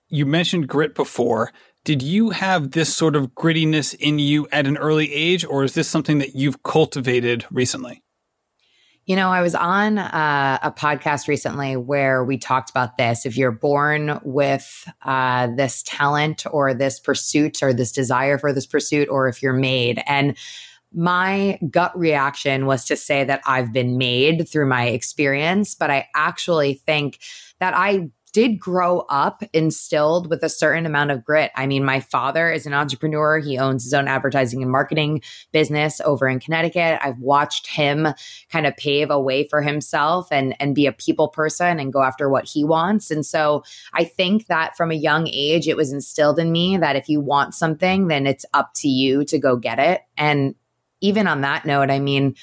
You 0.09 0.25
mentioned 0.25 0.67
grit 0.67 0.95
before. 0.95 1.51
Did 1.83 2.01
you 2.01 2.29
have 2.29 2.71
this 2.71 2.95
sort 2.95 3.15
of 3.15 3.35
grittiness 3.35 3.93
in 3.95 4.17
you 4.17 4.47
at 4.51 4.65
an 4.65 4.77
early 4.77 5.11
age, 5.11 5.43
or 5.43 5.63
is 5.63 5.73
this 5.73 5.89
something 5.89 6.19
that 6.19 6.33
you've 6.33 6.63
cultivated 6.63 7.45
recently? 7.51 8.01
You 9.05 9.17
know, 9.17 9.31
I 9.31 9.41
was 9.41 9.53
on 9.53 9.97
uh, 9.97 10.59
a 10.63 10.71
podcast 10.71 11.27
recently 11.27 11.75
where 11.75 12.23
we 12.23 12.37
talked 12.37 12.69
about 12.69 12.95
this. 12.95 13.25
If 13.25 13.35
you're 13.35 13.51
born 13.51 14.17
with 14.23 14.89
uh, 15.03 15.47
this 15.57 15.83
talent 15.83 16.45
or 16.49 16.73
this 16.73 17.01
pursuit 17.01 17.61
or 17.61 17.73
this 17.73 17.91
desire 17.91 18.37
for 18.37 18.53
this 18.53 18.65
pursuit, 18.65 19.09
or 19.09 19.27
if 19.27 19.43
you're 19.43 19.51
made. 19.51 20.01
And 20.07 20.37
my 20.93 21.59
gut 21.69 21.97
reaction 21.97 22.65
was 22.65 22.85
to 22.85 22.95
say 22.95 23.23
that 23.23 23.41
I've 23.45 23.73
been 23.73 23.97
made 23.97 24.47
through 24.49 24.67
my 24.67 24.87
experience, 24.87 25.75
but 25.75 25.89
I 25.89 26.07
actually 26.15 26.75
think 26.75 27.19
that 27.59 27.73
I 27.75 28.09
did 28.33 28.59
grow 28.59 29.01
up 29.09 29.43
instilled 29.53 30.27
with 30.27 30.43
a 30.43 30.49
certain 30.49 30.87
amount 30.87 31.11
of 31.11 31.23
grit. 31.23 31.51
I 31.55 31.67
mean, 31.67 31.85
my 31.85 31.99
father 31.99 32.51
is 32.51 32.65
an 32.65 32.73
entrepreneur. 32.73 33.37
He 33.37 33.59
owns 33.59 33.83
his 33.83 33.93
own 33.93 34.07
advertising 34.07 34.63
and 34.63 34.71
marketing 34.71 35.21
business 35.51 36.01
over 36.01 36.27
in 36.27 36.39
Connecticut. 36.39 36.99
I've 37.01 37.19
watched 37.19 37.67
him 37.67 38.07
kind 38.51 38.65
of 38.65 38.75
pave 38.75 39.11
a 39.11 39.21
way 39.21 39.47
for 39.47 39.61
himself 39.61 40.27
and 40.31 40.55
and 40.59 40.73
be 40.73 40.87
a 40.87 40.91
people 40.91 41.27
person 41.27 41.79
and 41.79 41.93
go 41.93 42.01
after 42.01 42.27
what 42.27 42.45
he 42.45 42.63
wants. 42.63 43.11
And 43.11 43.23
so 43.23 43.63
I 43.93 44.03
think 44.03 44.47
that 44.47 44.75
from 44.75 44.89
a 44.89 44.95
young 44.95 45.27
age 45.27 45.67
it 45.67 45.77
was 45.77 45.93
instilled 45.93 46.39
in 46.39 46.51
me 46.51 46.75
that 46.77 46.95
if 46.95 47.07
you 47.07 47.21
want 47.21 47.53
something, 47.53 48.07
then 48.07 48.25
it's 48.25 48.45
up 48.53 48.71
to 48.77 48.87
you 48.87 49.23
to 49.25 49.37
go 49.37 49.55
get 49.55 49.77
it. 49.77 50.01
And 50.17 50.55
even 51.03 51.27
on 51.27 51.41
that 51.41 51.65
note, 51.65 51.91
I 51.91 51.99
mean, 51.99 52.35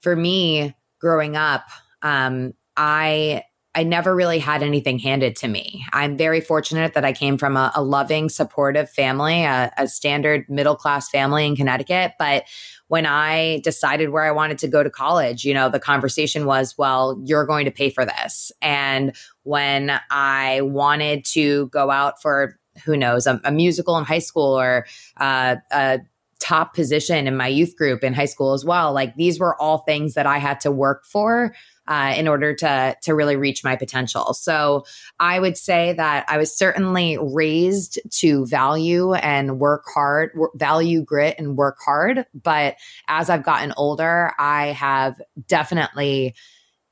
for 0.00 0.16
me 0.16 0.74
growing 0.98 1.36
up, 1.36 1.64
um, 2.02 2.54
I 2.76 3.42
I 3.74 3.84
never 3.84 4.16
really 4.16 4.40
had 4.40 4.64
anything 4.64 4.98
handed 4.98 5.36
to 5.36 5.46
me. 5.46 5.84
I'm 5.92 6.16
very 6.16 6.40
fortunate 6.40 6.94
that 6.94 7.04
I 7.04 7.12
came 7.12 7.38
from 7.38 7.56
a, 7.56 7.70
a 7.76 7.82
loving, 7.82 8.28
supportive 8.28 8.90
family, 8.90 9.44
a, 9.44 9.70
a 9.76 9.86
standard 9.86 10.48
middle 10.48 10.74
class 10.74 11.08
family 11.10 11.46
in 11.46 11.54
Connecticut. 11.54 12.14
But 12.18 12.44
when 12.88 13.06
I 13.06 13.60
decided 13.62 14.08
where 14.08 14.24
I 14.24 14.32
wanted 14.32 14.58
to 14.60 14.68
go 14.68 14.82
to 14.82 14.90
college, 14.90 15.44
you 15.44 15.54
know, 15.54 15.68
the 15.68 15.78
conversation 15.78 16.46
was, 16.46 16.76
well, 16.76 17.22
you're 17.24 17.46
going 17.46 17.66
to 17.66 17.70
pay 17.70 17.90
for 17.90 18.04
this. 18.04 18.50
And 18.62 19.14
when 19.44 20.00
I 20.10 20.62
wanted 20.62 21.24
to 21.26 21.66
go 21.68 21.90
out 21.90 22.20
for, 22.20 22.58
who 22.84 22.96
knows, 22.96 23.28
a, 23.28 23.40
a 23.44 23.52
musical 23.52 23.96
in 23.98 24.04
high 24.04 24.18
school 24.18 24.58
or 24.58 24.86
uh, 25.18 25.56
a 25.70 26.00
top 26.38 26.74
position 26.74 27.26
in 27.26 27.36
my 27.36 27.48
youth 27.48 27.76
group 27.76 28.04
in 28.04 28.14
high 28.14 28.26
school 28.26 28.52
as 28.52 28.64
well, 28.64 28.92
like 28.92 29.16
these 29.16 29.40
were 29.40 29.60
all 29.60 29.78
things 29.78 30.14
that 30.14 30.26
I 30.26 30.38
had 30.38 30.60
to 30.60 30.70
work 30.70 31.04
for 31.04 31.54
uh, 31.88 32.14
in 32.16 32.28
order 32.28 32.54
to 32.54 32.96
to 33.02 33.14
really 33.14 33.36
reach 33.36 33.64
my 33.64 33.74
potential. 33.74 34.34
So 34.34 34.84
I 35.18 35.40
would 35.40 35.56
say 35.56 35.94
that 35.94 36.26
I 36.28 36.36
was 36.36 36.56
certainly 36.56 37.18
raised 37.20 37.98
to 38.20 38.46
value 38.46 39.14
and 39.14 39.58
work 39.58 39.84
hard, 39.92 40.32
value 40.54 41.02
grit 41.02 41.36
and 41.38 41.56
work 41.56 41.78
hard. 41.84 42.26
But 42.34 42.76
as 43.08 43.30
I've 43.30 43.44
gotten 43.44 43.72
older, 43.76 44.32
I 44.38 44.66
have 44.68 45.20
definitely 45.48 46.34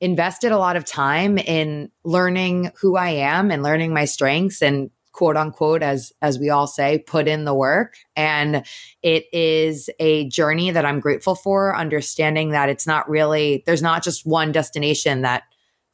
invested 0.01 0.53
a 0.53 0.59
lot 0.59 0.77
of 0.77 0.85
time 0.85 1.39
in 1.39 1.91
learning 2.05 2.73
who 2.81 2.97
I 2.97 3.11
am 3.11 3.51
and 3.51 3.63
learning 3.63 3.95
my 3.95 4.05
strengths 4.05 4.63
and 4.63 4.91
quote 5.17 5.37
unquote 5.37 5.83
as 5.83 6.13
as 6.21 6.39
we 6.39 6.51
all 6.51 6.67
say 6.67 6.99
put 6.99 7.27
in 7.27 7.45
the 7.45 7.55
work. 7.55 7.95
And 8.17 8.65
it 9.03 9.25
is 9.33 9.89
a 9.99 10.29
journey 10.29 10.71
that 10.71 10.85
i'm 10.85 11.01
grateful 11.01 11.35
for 11.35 11.75
understanding 11.75 12.51
that 12.51 12.69
it's 12.69 12.87
not 12.87 13.09
really 13.09 13.63
there's 13.65 13.81
not 13.81 14.05
just 14.05 14.27
one 14.27 14.53
destination 14.53 15.23
that 15.23 15.45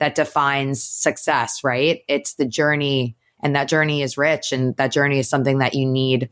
that 0.00 0.17
defines 0.17 0.83
success 0.83 1.62
right? 1.62 2.00
It's 2.09 2.35
the 2.35 2.45
journey 2.45 3.17
and 3.45 3.55
that 3.55 3.69
journey 3.69 4.02
is 4.02 4.19
rich 4.19 4.50
and 4.50 4.76
that 4.76 4.91
journey 4.91 5.21
is 5.21 5.29
something 5.29 5.59
that 5.59 5.75
you 5.75 5.87
need 5.87 6.29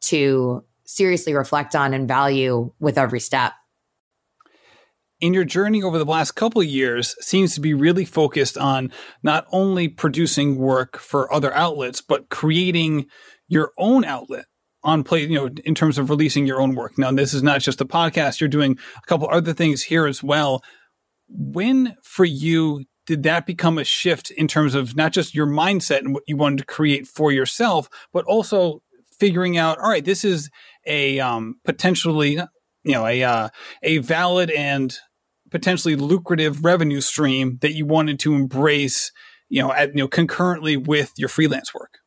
to 0.00 0.64
seriously 0.84 1.34
reflect 1.34 1.76
on 1.76 1.94
and 1.94 2.08
value 2.08 2.72
with 2.80 2.98
every 2.98 3.20
step 3.20 3.52
in 5.22 5.32
your 5.32 5.44
journey 5.44 5.82
over 5.82 5.98
the 5.98 6.04
last 6.04 6.32
couple 6.32 6.60
of 6.60 6.66
years 6.66 7.14
seems 7.20 7.54
to 7.54 7.60
be 7.60 7.72
really 7.72 8.04
focused 8.04 8.58
on 8.58 8.92
not 9.22 9.46
only 9.52 9.86
producing 9.86 10.58
work 10.58 10.98
for 10.98 11.32
other 11.32 11.54
outlets, 11.54 12.00
but 12.00 12.28
creating 12.28 13.06
your 13.46 13.70
own 13.78 14.04
outlet 14.04 14.46
on 14.82 15.04
play, 15.04 15.24
you 15.24 15.36
know, 15.36 15.48
in 15.64 15.76
terms 15.76 15.96
of 15.96 16.10
releasing 16.10 16.44
your 16.44 16.60
own 16.60 16.74
work. 16.74 16.98
Now, 16.98 17.12
this 17.12 17.32
is 17.32 17.42
not 17.42 17.60
just 17.60 17.80
a 17.80 17.84
podcast. 17.84 18.40
You're 18.40 18.48
doing 18.48 18.76
a 18.96 19.06
couple 19.06 19.28
other 19.30 19.52
things 19.52 19.84
here 19.84 20.06
as 20.06 20.24
well. 20.24 20.60
When 21.28 21.96
for 22.02 22.24
you 22.24 22.84
did 23.06 23.22
that 23.22 23.46
become 23.46 23.78
a 23.78 23.84
shift 23.84 24.32
in 24.32 24.48
terms 24.48 24.74
of 24.74 24.96
not 24.96 25.12
just 25.12 25.36
your 25.36 25.46
mindset 25.46 25.98
and 25.98 26.12
what 26.12 26.24
you 26.26 26.36
wanted 26.36 26.58
to 26.58 26.64
create 26.64 27.06
for 27.06 27.30
yourself, 27.30 27.88
but 28.12 28.24
also 28.24 28.82
figuring 29.20 29.56
out, 29.56 29.78
all 29.78 29.88
right, 29.88 30.04
this 30.04 30.24
is 30.24 30.50
a 30.84 31.20
um, 31.20 31.60
potentially, 31.64 32.40
you 32.82 32.92
know, 32.92 33.06
a 33.06 33.22
uh, 33.22 33.48
a 33.84 33.98
valid 33.98 34.50
and 34.50 34.98
potentially 35.52 35.94
lucrative 35.94 36.64
revenue 36.64 37.00
stream 37.00 37.58
that 37.60 37.74
you 37.74 37.86
wanted 37.86 38.18
to 38.20 38.34
embrace, 38.34 39.12
you 39.48 39.62
know, 39.62 39.72
at, 39.72 39.90
you 39.90 40.02
know, 40.02 40.08
concurrently 40.08 40.76
with 40.76 41.12
your 41.16 41.28
freelance 41.28 41.72
work? 41.72 41.98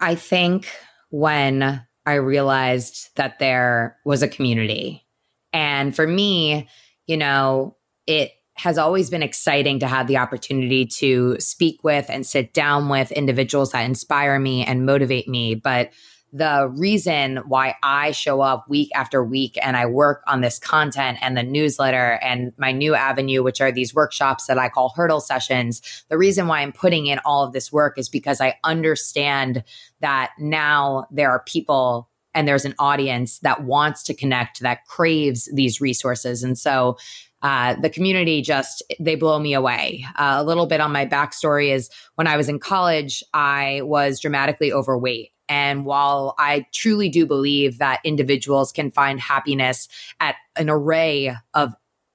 I 0.00 0.16
think 0.16 0.66
when 1.10 1.82
I 2.04 2.14
realized 2.14 3.10
that 3.16 3.38
there 3.38 3.96
was 4.04 4.22
a 4.22 4.28
community. 4.28 5.06
And 5.52 5.94
for 5.94 6.06
me, 6.06 6.68
you 7.06 7.16
know, 7.16 7.76
it 8.06 8.32
has 8.56 8.78
always 8.78 9.10
been 9.10 9.22
exciting 9.22 9.78
to 9.80 9.86
have 9.86 10.06
the 10.06 10.18
opportunity 10.18 10.84
to 10.84 11.38
speak 11.38 11.82
with 11.84 12.06
and 12.10 12.26
sit 12.26 12.52
down 12.52 12.88
with 12.88 13.12
individuals 13.12 13.72
that 13.72 13.84
inspire 13.84 14.38
me 14.38 14.64
and 14.64 14.84
motivate 14.84 15.28
me. 15.28 15.54
But 15.54 15.90
the 16.32 16.70
reason 16.76 17.38
why 17.48 17.74
I 17.82 18.12
show 18.12 18.40
up 18.40 18.68
week 18.68 18.90
after 18.94 19.24
week 19.24 19.58
and 19.62 19.76
I 19.76 19.86
work 19.86 20.22
on 20.26 20.40
this 20.40 20.58
content 20.58 21.18
and 21.20 21.36
the 21.36 21.42
newsletter 21.42 22.18
and 22.22 22.52
my 22.56 22.72
new 22.72 22.94
avenue, 22.94 23.42
which 23.42 23.60
are 23.60 23.72
these 23.72 23.94
workshops 23.94 24.46
that 24.46 24.58
I 24.58 24.68
call 24.68 24.92
hurdle 24.94 25.20
sessions. 25.20 26.04
The 26.08 26.18
reason 26.18 26.46
why 26.46 26.60
I'm 26.60 26.72
putting 26.72 27.06
in 27.06 27.18
all 27.24 27.44
of 27.44 27.52
this 27.52 27.72
work 27.72 27.98
is 27.98 28.08
because 28.08 28.40
I 28.40 28.58
understand 28.62 29.64
that 30.00 30.30
now 30.38 31.06
there 31.10 31.30
are 31.30 31.42
people 31.46 32.08
and 32.32 32.46
there's 32.46 32.64
an 32.64 32.76
audience 32.78 33.40
that 33.40 33.64
wants 33.64 34.04
to 34.04 34.14
connect, 34.14 34.60
that 34.60 34.84
craves 34.86 35.48
these 35.52 35.80
resources. 35.80 36.44
And 36.44 36.56
so 36.56 36.96
uh, 37.42 37.74
the 37.74 37.90
community 37.90 38.42
just 38.42 38.82
they 39.00 39.14
blow 39.14 39.38
me 39.38 39.54
away. 39.54 40.04
Uh, 40.16 40.36
a 40.38 40.44
little 40.44 40.66
bit 40.66 40.80
on 40.80 40.92
my 40.92 41.06
backstory 41.06 41.72
is 41.74 41.90
when 42.16 42.26
I 42.26 42.36
was 42.36 42.48
in 42.48 42.58
college, 42.58 43.24
I 43.32 43.80
was 43.82 44.20
dramatically 44.20 44.72
overweight. 44.72 45.32
And 45.50 45.84
while 45.84 46.36
I 46.38 46.66
truly 46.72 47.08
do 47.08 47.26
believe 47.26 47.78
that 47.78 48.00
individuals 48.04 48.70
can 48.70 48.92
find 48.92 49.20
happiness 49.20 49.88
at 50.20 50.36
an 50.54 50.70
array 50.70 51.34
of 51.54 51.74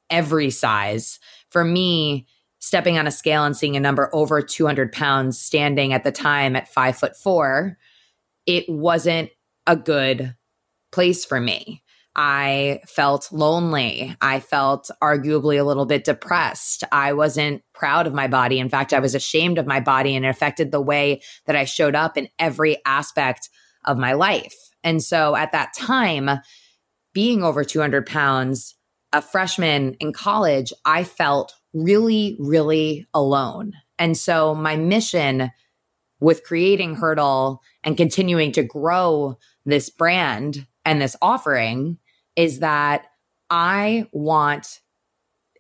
every 0.10 0.50
size, 0.50 1.20
for 1.50 1.66
me, 1.66 2.26
stepping 2.60 2.98
on 2.98 3.08
a 3.08 3.12
scale 3.12 3.44
and 3.44 3.56
seeing 3.56 3.76
a 3.76 3.82
number 3.82 4.10
over 4.14 4.42
200 4.42 4.92
pounds 4.94 5.38
standing 5.38 5.92
at 5.92 6.06
the 6.06 6.14
time 6.14 6.56
at 6.56 6.74
five 6.74 6.98
foot 6.98 7.18
four, 7.18 7.78
it 8.46 8.68
wasn't 8.70 9.30
a 9.68 9.76
good 9.76 10.34
place 10.94 11.26
for 11.26 11.42
me. 11.42 11.84
I 12.16 12.82
felt 12.88 13.30
lonely. 13.32 14.16
I 14.22 14.40
felt 14.40 14.90
arguably 15.04 15.60
a 15.60 15.64
little 15.64 15.86
bit 15.86 16.06
depressed. 16.06 16.84
I 16.92 17.14
wasn't 17.14 17.62
proud 17.74 18.08
of 18.08 18.14
my 18.14 18.28
body. 18.28 18.60
In 18.60 18.70
fact, 18.70 18.94
I 18.94 19.00
was 19.00 19.16
ashamed 19.16 19.58
of 19.58 19.68
my 19.68 19.82
body 19.82 20.16
and 20.16 20.26
it 20.26 20.30
affected 20.30 20.72
the 20.72 20.82
way 20.82 21.22
that 21.46 21.56
I 21.56 21.66
showed 21.66 21.96
up 21.96 22.18
in 22.18 22.30
every 22.40 22.78
aspect 22.86 23.50
of 23.84 23.98
my 23.98 24.14
life. 24.14 24.56
And 24.84 25.04
so 25.04 25.36
at 25.36 25.52
that 25.52 25.74
time, 25.74 26.30
being 27.14 27.44
over 27.44 27.64
200 27.64 28.06
pounds, 28.06 28.76
a 29.12 29.22
freshman 29.22 29.96
in 30.00 30.14
college, 30.14 30.72
I 30.86 31.04
felt 31.04 31.54
really, 31.74 32.38
really 32.40 33.08
alone. 33.14 33.74
And 34.00 34.18
so 34.18 34.56
my 34.56 34.76
mission 34.76 35.52
with 36.20 36.44
creating 36.44 36.96
Hurdle 36.96 37.62
and 37.84 37.98
continuing 37.98 38.52
to 38.54 38.64
grow 38.64 39.38
this 39.66 39.90
brand 39.90 40.66
and 40.86 41.02
this 41.02 41.16
offering 41.22 41.98
is 42.36 42.60
that 42.60 43.08
I 43.50 44.08
want 44.12 44.80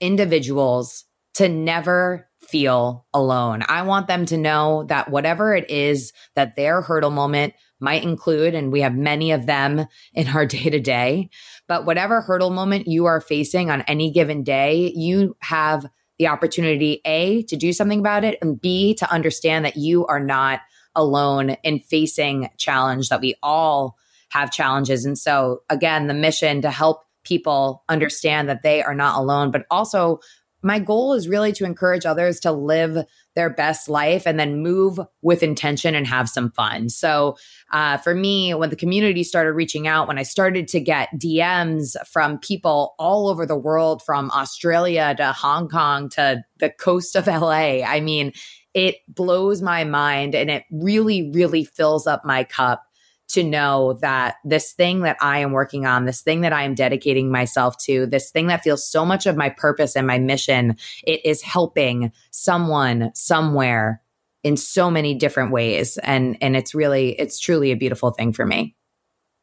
individuals 0.01 1.05
to 1.35 1.49
never 1.49 2.29
feel 2.41 3.05
alone. 3.13 3.63
I 3.67 3.81
want 3.81 4.07
them 4.07 4.25
to 4.27 4.37
know 4.37 4.85
that 4.87 5.09
whatever 5.09 5.55
it 5.55 5.69
is 5.69 6.13
that 6.35 6.55
their 6.55 6.81
hurdle 6.81 7.11
moment 7.11 7.53
might 7.79 8.03
include, 8.03 8.55
and 8.55 8.71
we 8.71 8.81
have 8.81 8.95
many 8.95 9.31
of 9.31 9.45
them 9.45 9.85
in 10.13 10.27
our 10.29 10.45
day 10.45 10.69
to 10.69 10.79
day, 10.79 11.29
but 11.67 11.85
whatever 11.85 12.21
hurdle 12.21 12.51
moment 12.51 12.87
you 12.87 13.05
are 13.05 13.21
facing 13.21 13.69
on 13.69 13.81
any 13.81 14.11
given 14.11 14.43
day, 14.43 14.93
you 14.95 15.35
have 15.39 15.85
the 16.17 16.27
opportunity 16.27 17.01
A, 17.03 17.43
to 17.43 17.57
do 17.57 17.73
something 17.73 17.99
about 17.99 18.23
it, 18.23 18.37
and 18.41 18.59
B, 18.59 18.93
to 18.95 19.11
understand 19.11 19.65
that 19.65 19.75
you 19.75 20.05
are 20.05 20.19
not 20.19 20.61
alone 20.95 21.51
in 21.63 21.79
facing 21.79 22.49
challenge, 22.57 23.09
that 23.09 23.19
we 23.19 23.35
all 23.43 23.97
have 24.35 24.51
challenges. 24.51 25.05
And 25.05 25.17
so, 25.17 25.63
again, 25.69 26.07
the 26.07 26.13
mission 26.13 26.61
to 26.61 26.69
help 26.69 27.03
people 27.23 27.83
understand 27.89 28.49
that 28.49 28.63
they 28.63 28.83
are 28.83 28.93
not 28.93 29.17
alone, 29.17 29.49
but 29.49 29.65
also 29.71 30.19
my 30.61 30.79
goal 30.79 31.13
is 31.13 31.27
really 31.27 31.51
to 31.53 31.63
encourage 31.63 32.05
others 32.05 32.39
to 32.39 32.51
live 32.51 33.05
their 33.35 33.49
best 33.51 33.87
life 33.87 34.25
and 34.25 34.39
then 34.39 34.63
move 34.63 34.99
with 35.21 35.43
intention 35.43 35.93
and 35.93 36.07
have 36.07 36.27
some 36.27 36.51
fun. 36.51 36.89
So, 36.89 37.37
uh, 37.71 37.97
for 37.97 38.15
me, 38.15 38.53
when 38.53 38.71
the 38.71 38.75
community 38.75 39.23
started 39.23 39.53
reaching 39.53 39.87
out, 39.87 40.07
when 40.07 40.17
I 40.17 40.23
started 40.23 40.67
to 40.69 40.79
get 40.79 41.09
DMs 41.15 41.95
from 42.07 42.39
people 42.39 42.95
all 42.97 43.29
over 43.29 43.45
the 43.45 43.57
world, 43.57 44.01
from 44.03 44.31
Australia 44.31 45.13
to 45.15 45.31
Hong 45.31 45.69
Kong 45.69 46.09
to 46.09 46.43
the 46.57 46.71
coast 46.71 47.15
of 47.15 47.27
LA, 47.27 47.83
I 47.83 48.01
mean, 48.01 48.33
it 48.73 48.95
blows 49.07 49.61
my 49.61 49.85
mind 49.85 50.35
and 50.35 50.49
it 50.49 50.63
really, 50.71 51.31
really 51.31 51.63
fills 51.63 52.07
up 52.07 52.25
my 52.25 52.43
cup 52.43 52.83
to 53.29 53.43
know 53.43 53.93
that 54.01 54.35
this 54.43 54.73
thing 54.73 55.01
that 55.01 55.17
I 55.19 55.39
am 55.39 55.51
working 55.51 55.85
on, 55.85 56.05
this 56.05 56.21
thing 56.21 56.41
that 56.41 56.53
I 56.53 56.63
am 56.63 56.75
dedicating 56.75 57.31
myself 57.31 57.77
to, 57.85 58.05
this 58.05 58.29
thing 58.29 58.47
that 58.47 58.63
feels 58.63 58.87
so 58.87 59.05
much 59.05 59.25
of 59.25 59.35
my 59.35 59.49
purpose 59.49 59.95
and 59.95 60.05
my 60.05 60.19
mission, 60.19 60.77
it 61.03 61.25
is 61.25 61.41
helping 61.41 62.11
someone 62.31 63.11
somewhere 63.15 64.01
in 64.43 64.57
so 64.57 64.91
many 64.91 65.15
different 65.15 65.51
ways. 65.51 65.97
And 65.97 66.37
and 66.41 66.55
it's 66.55 66.75
really, 66.75 67.19
it's 67.19 67.39
truly 67.39 67.71
a 67.71 67.75
beautiful 67.75 68.11
thing 68.11 68.31
for 68.31 68.45
me. 68.45 68.75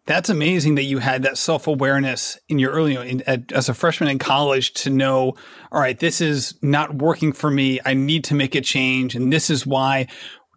That's 0.04 0.28
amazing 0.28 0.74
that 0.76 0.84
you 0.84 0.98
had 0.98 1.22
that 1.22 1.38
self 1.38 1.66
awareness 1.66 2.38
in 2.48 2.58
your 2.58 2.72
early, 2.72 2.96
in, 2.96 3.22
as 3.52 3.68
a 3.68 3.74
freshman 3.74 4.10
in 4.10 4.18
college 4.18 4.72
to 4.74 4.90
know, 4.90 5.34
all 5.70 5.80
right, 5.80 5.98
this 5.98 6.20
is 6.20 6.54
not 6.60 6.96
working 6.96 7.32
for 7.32 7.50
me. 7.50 7.78
I 7.84 7.94
need 7.94 8.24
to 8.24 8.34
make 8.34 8.54
a 8.54 8.60
change. 8.60 9.14
And 9.14 9.32
this 9.32 9.48
is 9.48 9.66
why. 9.66 10.08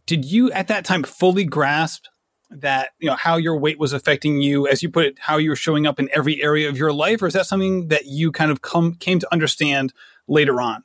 Did 0.08 0.26
you 0.26 0.52
at 0.52 0.68
that 0.68 0.86
time 0.86 1.04
fully 1.04 1.44
grasp 1.44 2.06
that 2.50 2.92
you 3.00 3.10
know 3.10 3.16
how 3.16 3.38
your 3.38 3.58
weight 3.58 3.80
was 3.80 3.94
affecting 3.94 4.42
you 4.42 4.68
as 4.68 4.84
you 4.84 4.90
put 4.90 5.06
it 5.06 5.20
how 5.20 5.38
you 5.38 5.50
were 5.50 5.56
showing 5.56 5.88
up 5.88 6.00
in 6.00 6.10
every 6.14 6.42
area 6.42 6.70
of 6.70 6.78
your 6.78 6.94
life 6.94 7.22
or 7.22 7.28
is 7.28 7.34
that 7.34 7.46
something 7.46 7.88
that 7.88 8.06
you 8.06 8.32
kind 8.32 8.52
of 8.52 8.62
come 8.62 8.94
came 8.96 9.20
to 9.20 9.34
understand 9.34 9.94
later 10.28 10.62
on? 10.62 10.84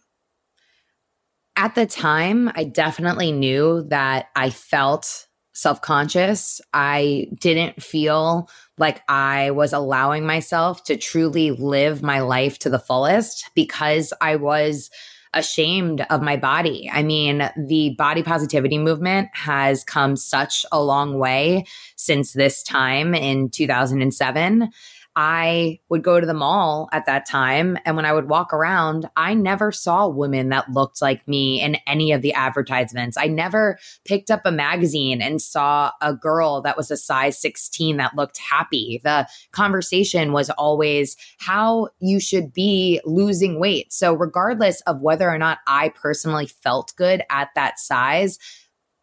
At 1.57 1.75
the 1.75 1.87
time 1.87 2.51
i 2.55 2.65
definitely 2.65 3.33
knew 3.33 3.83
that 3.89 4.29
i 4.37 4.51
felt 4.51 5.27
self-conscious. 5.53 6.61
I 6.73 7.27
didn't 7.39 7.83
feel 7.83 8.49
like 8.79 9.03
i 9.09 9.51
was 9.51 9.73
allowing 9.73 10.25
myself 10.25 10.85
to 10.85 10.97
truly 10.97 11.51
live 11.51 12.03
my 12.03 12.21
life 12.21 12.59
to 12.61 12.71
the 12.71 12.79
fullest 12.79 13.51
because 13.55 14.13
i 14.21 14.37
was 14.37 14.91
ashamed 15.35 16.05
of 16.11 16.23
my 16.23 16.37
body. 16.37 16.91
I 16.93 17.03
mean, 17.03 17.51
the 17.57 17.95
body 17.97 18.23
positivity 18.23 18.79
movement 18.79 19.29
has 19.33 19.85
come 19.85 20.17
such 20.17 20.65
a 20.73 20.83
long 20.83 21.19
way 21.19 21.65
since 21.97 22.33
this 22.33 22.63
time 22.63 23.15
in 23.15 23.49
2007. 23.51 24.71
I 25.17 25.81
would 25.89 26.05
go 26.05 26.21
to 26.21 26.27
the 26.27 26.35
mall 26.35 26.89
at 26.93 27.07
that 27.07 27.27
time. 27.27 27.77
And 27.85 27.97
when 27.97 28.05
I 28.05 28.13
would 28.13 28.29
walk 28.29 28.53
around, 28.53 29.09
I 29.17 29.35
never 29.35 29.73
saw 29.73 30.07
women 30.07 30.51
that 30.51 30.71
looked 30.71 31.03
like 31.03 31.27
me 31.27 31.61
in 31.61 31.77
any 31.87 32.13
of 32.13 32.23
the 32.23 32.33
advertisements. 32.33 33.17
I 33.17 33.27
never 33.27 33.79
picked 34.05 34.31
up 34.31 34.43
a 34.45 34.53
magazine 34.53 35.21
and 35.21 35.43
saw 35.43 35.91
a 36.01 36.15
girl 36.15 36.61
that 36.63 36.77
was 36.77 36.91
a 36.91 36.97
size 36.97 37.41
16 37.41 37.97
that 37.97 38.15
looked 38.15 38.39
happy. 38.39 39.01
The 39.03 39.29
conversation 39.51 40.33
was 40.33 40.49
always 40.51 41.17
how 41.39 41.89
you 41.99 42.21
should 42.21 42.53
be 42.53 43.01
losing 43.05 43.59
weight. 43.59 43.93
So, 43.93 44.15
regardless 44.15 44.81
of 44.83 45.01
whether 45.01 45.29
or 45.29 45.39
not 45.39 45.59
I 45.67 45.89
personally 45.91 46.47
felt 46.47 46.95
good 46.97 47.23
at 47.31 47.49
that 47.57 47.81
size, 47.81 48.39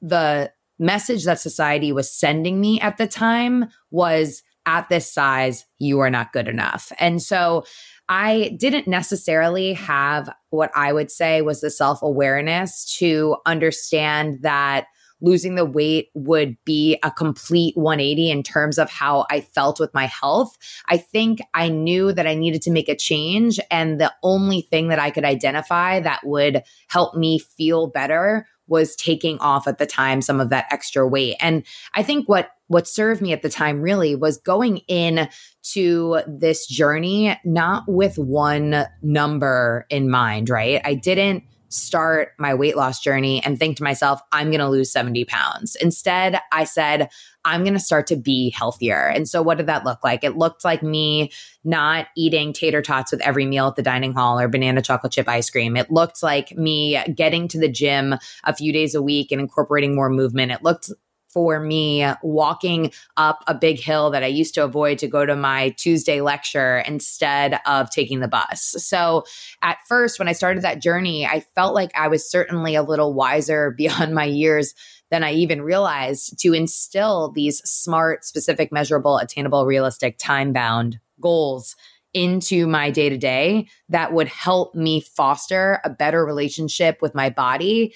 the 0.01 0.51
message 0.79 1.25
that 1.25 1.39
society 1.39 1.91
was 1.91 2.12
sending 2.12 2.62
me 2.62 2.79
at 2.82 2.97
the 2.97 3.08
time 3.08 3.65
was 3.91 4.43
at 4.67 4.89
this 4.89 5.12
size, 5.12 5.65
you 5.80 5.99
are 6.01 6.12
not 6.12 6.34
good 6.34 6.47
enough. 6.47 6.91
And 6.99 7.23
so 7.23 7.63
I 8.10 8.56
didn't 8.60 8.88
necessarily 8.88 9.73
have 9.73 10.30
what 10.49 10.71
I 10.75 10.93
would 10.93 11.10
say 11.10 11.41
was 11.41 11.62
the 11.62 11.71
self 11.71 12.03
awareness 12.03 12.97
to 12.99 13.38
understand 13.45 14.43
that 14.43 14.86
losing 15.19 15.56
the 15.56 15.65
weight 15.65 16.10
would 16.13 16.56
be 16.63 16.99
a 17.01 17.10
complete 17.10 17.75
180 17.75 18.30
in 18.30 18.43
terms 18.43 18.77
of 18.77 18.89
how 18.89 19.25
I 19.32 19.41
felt 19.41 19.80
with 19.80 19.93
my 19.93 20.06
health. 20.06 20.56
I 20.88 20.97
think 20.97 21.39
I 21.56 21.69
knew 21.69 22.13
that 22.13 22.27
I 22.27 22.36
needed 22.36 22.62
to 22.63 22.71
make 22.71 22.88
a 22.88 22.95
change. 22.95 23.60
And 23.71 23.99
the 23.99 24.13
only 24.21 24.62
thing 24.62 24.89
that 24.89 24.99
I 24.99 25.10
could 25.10 25.25
identify 25.25 25.99
that 26.01 26.21
would 26.23 26.62
help 26.88 27.15
me 27.15 27.39
feel 27.39 27.88
better 27.88 28.47
was 28.67 28.95
taking 28.95 29.39
off 29.39 29.67
at 29.67 29.80
the 29.80 29.86
time 29.86 30.21
some 30.21 30.39
of 30.39 30.49
that 30.49 30.67
extra 30.71 31.08
weight. 31.08 31.38
And 31.39 31.63
I 31.95 32.03
think 32.03 32.30
what 32.30 32.51
what 32.67 32.88
served 32.88 33.21
me 33.21 33.34
at 33.34 33.41
the 33.41 33.49
time 33.49 33.82
really 33.82 34.15
was 34.15 34.38
going 34.38 34.77
in 34.88 35.30
to 35.63 36.21
this 36.27 36.67
journey 36.67 37.38
not 37.43 37.84
with 37.88 38.17
one 38.17 38.86
number 39.01 39.86
in 39.89 40.10
mind, 40.10 40.49
right? 40.49 40.82
I 40.86 40.93
didn't 40.93 41.43
start 41.69 42.30
my 42.38 42.53
weight 42.53 42.77
loss 42.77 43.01
journey 43.01 43.43
and 43.43 43.60
think 43.60 43.77
to 43.77 43.84
myself, 43.84 44.21
I'm 44.32 44.47
going 44.47 44.60
to 44.60 44.69
lose 44.69 44.91
70 44.91 45.25
pounds. 45.25 45.75
Instead, 45.75 46.39
I 46.51 46.63
said, 46.63 47.10
I'm 47.43 47.63
going 47.63 47.73
to 47.73 47.80
start 47.80 48.08
to 48.08 48.15
be 48.15 48.49
healthier. 48.49 49.08
And 49.08 49.27
so, 49.27 49.41
what 49.41 49.58
did 49.58 49.67
that 49.67 49.86
look 49.86 50.03
like? 50.03 50.23
It 50.23 50.38
looked 50.38 50.65
like 50.65 50.84
me 50.84 51.32
not 51.63 52.08
eating 52.15 52.53
tater 52.53 52.82
tots 52.82 53.12
with 53.12 53.21
every 53.21 53.45
meal 53.45 53.67
at 53.67 53.75
the 53.75 53.84
dining 53.84 54.13
hall 54.13 54.39
or 54.39 54.47
banana 54.47 54.82
chocolate 54.82 55.13
chip 55.13 55.27
ice 55.27 55.49
cream. 55.49 55.77
It 55.77 55.91
looked 55.91 56.23
like 56.23 56.56
me 56.58 57.01
getting 57.13 57.47
to 57.49 57.60
the 57.60 57.69
gym 57.69 58.15
a 58.43 58.56
few 58.56 58.71
days 58.73 58.95
a 58.95 59.01
week 59.01 59.32
and 59.32 59.41
incorporating 59.41 59.95
more 59.95 60.10
movement. 60.10 60.51
It 60.51 60.63
looked 60.63 60.91
for 61.38 61.60
me 61.60 62.04
walking 62.23 62.91
up 63.15 63.43
a 63.45 63.54
big 63.54 63.80
hill 63.80 64.10
that 64.10 64.23
I 64.23 64.26
used 64.26 64.56
to 64.56 64.63
avoid 64.63 64.97
to 64.97 65.08
go 65.08 65.23
to 65.23 65.36
my 65.36 65.69
Tuesday 65.78 66.19
lecture 66.19 66.80
instead 66.80 67.60
of 67.67 67.91
taking 67.91 68.21
the 68.21 68.28
bus. 68.28 68.73
So 68.80 69.23
at 69.62 69.78
first, 69.88 70.17
when 70.17 70.28
I 70.28 70.32
started 70.32 70.63
that 70.63 70.82
journey, 70.82 71.28
I 71.28 71.41
felt 71.54 71.76
like 71.76 71.91
I 71.93 72.08
was 72.08 72.28
certainly 72.28 72.73
a 72.73 72.82
little 72.82 73.13
wiser 73.13 73.69
beyond 73.78 74.15
my 74.15 74.23
years 74.23 74.73
than 75.12 75.23
I 75.23 75.34
even 75.34 75.62
realized 75.62 76.39
to 76.39 76.54
instill 76.54 77.30
these 77.30 77.60
smart, 77.60 78.26
specific, 78.26 78.71
measurable, 78.71 79.19
attainable, 79.19 79.67
realistic, 79.67 80.17
time 80.17 80.54
bound 80.54 80.97
goals 81.21 81.76
into 82.15 82.65
my 82.65 82.89
day 82.89 83.10
to 83.10 83.17
day 83.19 83.67
that 83.89 84.12
would 84.12 84.28
help 84.28 84.73
me 84.73 85.02
foster 85.02 85.82
a 85.84 85.89
better 85.91 86.26
relationship 86.26 87.00
with 87.00 87.13
my 87.13 87.30
body, 87.30 87.93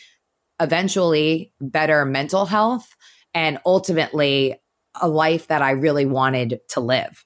eventually, 0.60 1.52
better 1.60 2.06
mental 2.06 2.46
health, 2.46 2.96
and 3.34 3.60
ultimately 3.66 4.56
a 5.00 5.08
life 5.08 5.48
that 5.48 5.62
I 5.62 5.72
really 5.72 6.06
wanted 6.06 6.60
to 6.70 6.80
live. 6.80 7.26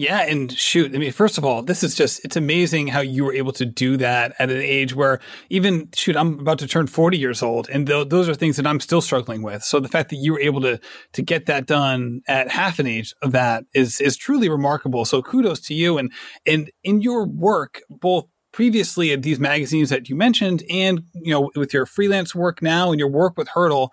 Yeah, 0.00 0.22
and 0.22 0.50
shoot, 0.50 0.94
I 0.94 0.98
mean, 0.98 1.12
first 1.12 1.36
of 1.36 1.44
all, 1.44 1.62
this 1.62 1.82
is 1.82 1.94
just 1.94 2.24
it's 2.24 2.36
amazing 2.36 2.86
how 2.86 3.00
you 3.00 3.22
were 3.22 3.34
able 3.34 3.52
to 3.52 3.66
do 3.66 3.98
that 3.98 4.34
at 4.38 4.48
an 4.48 4.56
age 4.56 4.94
where 4.94 5.20
even 5.50 5.90
shoot, 5.94 6.16
I'm 6.16 6.38
about 6.38 6.58
to 6.60 6.66
turn 6.66 6.86
40 6.86 7.18
years 7.18 7.42
old 7.42 7.68
and 7.68 7.86
th- 7.86 8.08
those 8.08 8.26
are 8.26 8.34
things 8.34 8.56
that 8.56 8.66
I'm 8.66 8.80
still 8.80 9.02
struggling 9.02 9.42
with. 9.42 9.62
So 9.62 9.78
the 9.78 9.88
fact 9.90 10.08
that 10.08 10.16
you 10.16 10.32
were 10.32 10.40
able 10.40 10.62
to 10.62 10.80
to 11.12 11.22
get 11.22 11.44
that 11.46 11.66
done 11.66 12.22
at 12.26 12.50
half 12.50 12.78
an 12.78 12.86
age 12.86 13.14
of 13.20 13.32
that 13.32 13.64
is 13.74 14.00
is 14.00 14.16
truly 14.16 14.48
remarkable. 14.48 15.04
So 15.04 15.20
kudos 15.20 15.60
to 15.62 15.74
you 15.74 15.98
and 15.98 16.10
and 16.46 16.70
in 16.82 17.02
your 17.02 17.26
work 17.26 17.82
both 17.90 18.24
previously 18.52 19.12
at 19.12 19.20
these 19.20 19.38
magazines 19.38 19.90
that 19.90 20.08
you 20.08 20.16
mentioned 20.16 20.62
and 20.70 21.02
you 21.12 21.30
know 21.30 21.50
with 21.54 21.74
your 21.74 21.84
freelance 21.84 22.34
work 22.34 22.62
now 22.62 22.90
and 22.90 22.98
your 22.98 23.10
work 23.10 23.36
with 23.36 23.48
Hurdle 23.48 23.92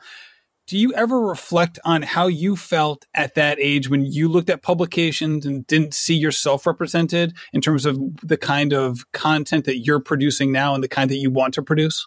do 0.67 0.77
you 0.77 0.93
ever 0.93 1.19
reflect 1.21 1.79
on 1.85 2.01
how 2.01 2.27
you 2.27 2.57
felt 2.57 3.05
at 3.13 3.35
that 3.35 3.57
age 3.59 3.89
when 3.89 4.05
you 4.05 4.27
looked 4.27 4.49
at 4.49 4.61
publications 4.61 5.45
and 5.45 5.65
didn't 5.65 5.93
see 5.93 6.15
yourself 6.15 6.67
represented 6.67 7.33
in 7.53 7.61
terms 7.61 7.85
of 7.85 7.97
the 8.21 8.37
kind 8.37 8.73
of 8.73 9.09
content 9.13 9.63
that 9.63 9.79
you're 9.79 10.01
producing 10.01 10.51
now 10.51 10.75
and 10.75 10.83
the 10.83 10.89
kind 10.89 11.09
that 11.09 11.15
you 11.15 11.31
want 11.31 11.53
to 11.53 11.63
produce? 11.63 12.05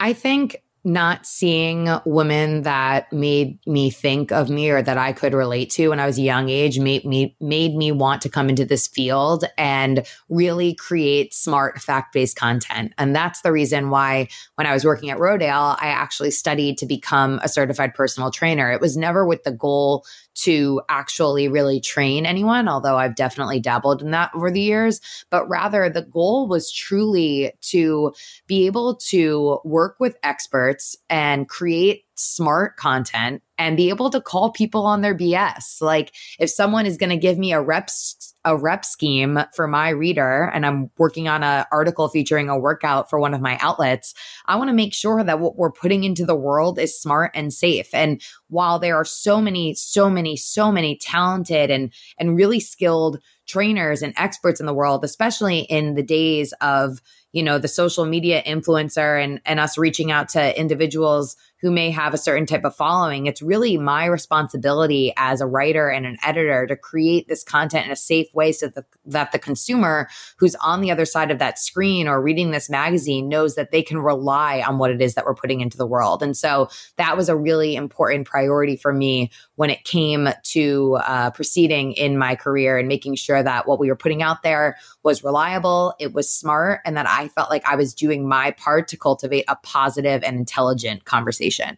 I 0.00 0.14
think 0.14 0.56
not 0.86 1.26
seeing 1.26 1.88
women 2.04 2.62
that 2.62 3.12
made 3.12 3.58
me 3.66 3.90
think 3.90 4.30
of 4.30 4.48
me 4.48 4.70
or 4.70 4.80
that 4.80 4.96
I 4.96 5.12
could 5.12 5.34
relate 5.34 5.68
to 5.70 5.88
when 5.88 5.98
I 5.98 6.06
was 6.06 6.16
a 6.16 6.22
young 6.22 6.48
age 6.48 6.78
made 6.78 7.04
me 7.04 7.36
made 7.40 7.74
me 7.74 7.90
want 7.90 8.22
to 8.22 8.28
come 8.28 8.48
into 8.48 8.64
this 8.64 8.86
field 8.86 9.44
and 9.58 10.06
really 10.28 10.74
create 10.74 11.34
smart 11.34 11.82
fact-based 11.82 12.36
content. 12.36 12.94
And 12.98 13.16
that's 13.16 13.40
the 13.40 13.50
reason 13.50 13.90
why 13.90 14.28
when 14.54 14.68
I 14.68 14.72
was 14.72 14.84
working 14.84 15.10
at 15.10 15.18
Rodale, 15.18 15.76
I 15.80 15.88
actually 15.88 16.30
studied 16.30 16.78
to 16.78 16.86
become 16.86 17.40
a 17.42 17.48
certified 17.48 17.92
personal 17.92 18.30
trainer. 18.30 18.70
It 18.70 18.80
was 18.80 18.96
never 18.96 19.26
with 19.26 19.42
the 19.42 19.50
goal 19.50 20.04
to 20.36 20.82
actually 20.88 21.48
really 21.48 21.80
train 21.80 22.26
anyone, 22.26 22.68
although 22.68 22.96
I've 22.96 23.14
definitely 23.14 23.60
dabbled 23.60 24.02
in 24.02 24.10
that 24.12 24.30
over 24.34 24.50
the 24.50 24.60
years. 24.60 25.00
But 25.30 25.48
rather, 25.48 25.88
the 25.88 26.02
goal 26.02 26.46
was 26.48 26.70
truly 26.70 27.52
to 27.62 28.12
be 28.46 28.66
able 28.66 28.96
to 28.96 29.58
work 29.64 29.96
with 29.98 30.16
experts 30.22 30.96
and 31.08 31.48
create 31.48 32.04
smart 32.16 32.76
content 32.76 33.42
and 33.58 33.76
be 33.76 33.88
able 33.88 34.10
to 34.10 34.20
call 34.20 34.50
people 34.50 34.84
on 34.84 35.00
their 35.00 35.14
BS. 35.14 35.80
Like 35.80 36.14
if 36.38 36.50
someone 36.50 36.86
is 36.86 36.96
going 36.96 37.10
to 37.10 37.16
give 37.16 37.38
me 37.38 37.52
a 37.52 37.60
reps 37.60 38.34
a 38.46 38.56
rep 38.56 38.84
scheme 38.84 39.40
for 39.52 39.66
my 39.66 39.88
reader 39.88 40.50
and 40.54 40.64
I'm 40.64 40.88
working 40.96 41.26
on 41.26 41.42
an 41.42 41.66
article 41.72 42.08
featuring 42.08 42.48
a 42.48 42.56
workout 42.58 43.10
for 43.10 43.18
one 43.18 43.34
of 43.34 43.40
my 43.40 43.58
outlets, 43.60 44.14
I 44.46 44.54
want 44.56 44.68
to 44.68 44.74
make 44.74 44.94
sure 44.94 45.22
that 45.22 45.40
what 45.40 45.56
we're 45.56 45.72
putting 45.72 46.04
into 46.04 46.24
the 46.24 46.36
world 46.36 46.78
is 46.78 46.98
smart 46.98 47.32
and 47.34 47.52
safe. 47.52 47.92
And 47.92 48.22
while 48.48 48.78
there 48.78 48.96
are 48.96 49.04
so 49.04 49.42
many, 49.42 49.74
so 49.74 50.08
many, 50.08 50.36
so 50.36 50.70
many 50.70 50.96
talented 50.96 51.70
and, 51.70 51.92
and 52.18 52.36
really 52.36 52.60
skilled 52.60 53.18
trainers 53.48 54.00
and 54.00 54.14
experts 54.16 54.60
in 54.60 54.66
the 54.66 54.74
world, 54.74 55.04
especially 55.04 55.60
in 55.60 55.94
the 55.94 56.02
days 56.02 56.54
of, 56.60 57.02
you 57.36 57.42
know, 57.42 57.58
the 57.58 57.68
social 57.68 58.06
media 58.06 58.42
influencer 58.44 59.22
and, 59.22 59.42
and 59.44 59.60
us 59.60 59.76
reaching 59.76 60.10
out 60.10 60.30
to 60.30 60.58
individuals 60.58 61.36
who 61.60 61.70
may 61.70 61.90
have 61.90 62.14
a 62.14 62.18
certain 62.18 62.46
type 62.46 62.64
of 62.64 62.76
following. 62.76 63.26
It's 63.26 63.42
really 63.42 63.76
my 63.76 64.04
responsibility 64.06 65.12
as 65.16 65.40
a 65.40 65.46
writer 65.46 65.88
and 65.88 66.06
an 66.06 66.16
editor 66.22 66.66
to 66.66 66.76
create 66.76 67.28
this 67.28 67.42
content 67.42 67.86
in 67.86 67.92
a 67.92 67.96
safe 67.96 68.32
way 68.34 68.52
so 68.52 68.66
that 68.66 68.74
the, 68.74 68.84
that 69.06 69.32
the 69.32 69.38
consumer 69.38 70.08
who's 70.36 70.54
on 70.56 70.80
the 70.80 70.90
other 70.90 71.04
side 71.04 71.30
of 71.30 71.38
that 71.38 71.58
screen 71.58 72.08
or 72.08 72.20
reading 72.20 72.50
this 72.50 72.70
magazine 72.70 73.28
knows 73.28 73.54
that 73.54 73.70
they 73.70 73.82
can 73.82 73.98
rely 73.98 74.62
on 74.66 74.78
what 74.78 74.90
it 74.90 75.00
is 75.00 75.14
that 75.14 75.24
we're 75.24 75.34
putting 75.34 75.60
into 75.60 75.78
the 75.78 75.86
world. 75.86 76.22
And 76.22 76.36
so 76.36 76.68
that 76.96 77.16
was 77.16 77.28
a 77.28 77.36
really 77.36 77.74
important 77.74 78.26
priority 78.26 78.76
for 78.76 78.92
me 78.92 79.30
when 79.56 79.70
it 79.70 79.84
came 79.84 80.28
to 80.42 80.98
uh, 81.02 81.30
proceeding 81.30 81.92
in 81.92 82.18
my 82.18 82.34
career 82.34 82.76
and 82.78 82.86
making 82.86 83.14
sure 83.14 83.42
that 83.42 83.66
what 83.66 83.80
we 83.80 83.88
were 83.88 83.96
putting 83.96 84.22
out 84.22 84.42
there 84.42 84.76
was 85.02 85.24
reliable, 85.24 85.94
it 85.98 86.12
was 86.12 86.30
smart, 86.30 86.80
and 86.84 86.96
that 86.96 87.06
I 87.26 87.28
felt 87.28 87.50
like 87.50 87.66
I 87.66 87.74
was 87.74 87.92
doing 87.92 88.28
my 88.28 88.52
part 88.52 88.86
to 88.88 88.96
cultivate 88.96 89.44
a 89.48 89.56
positive 89.56 90.22
and 90.22 90.36
intelligent 90.36 91.04
conversation. 91.04 91.76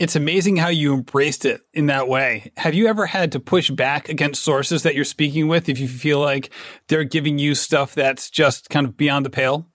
It's 0.00 0.16
amazing 0.16 0.56
how 0.56 0.68
you 0.68 0.94
embraced 0.94 1.44
it 1.44 1.60
in 1.72 1.86
that 1.86 2.08
way. 2.08 2.52
Have 2.56 2.74
you 2.74 2.86
ever 2.88 3.06
had 3.06 3.32
to 3.32 3.40
push 3.40 3.70
back 3.70 4.08
against 4.08 4.42
sources 4.42 4.82
that 4.82 4.94
you're 4.94 5.04
speaking 5.04 5.48
with 5.48 5.68
if 5.68 5.78
you 5.78 5.88
feel 5.88 6.20
like 6.20 6.50
they're 6.88 7.04
giving 7.04 7.38
you 7.38 7.54
stuff 7.54 7.94
that's 7.94 8.30
just 8.30 8.68
kind 8.68 8.86
of 8.86 8.96
beyond 8.96 9.26
the 9.26 9.30
pale? 9.30 9.66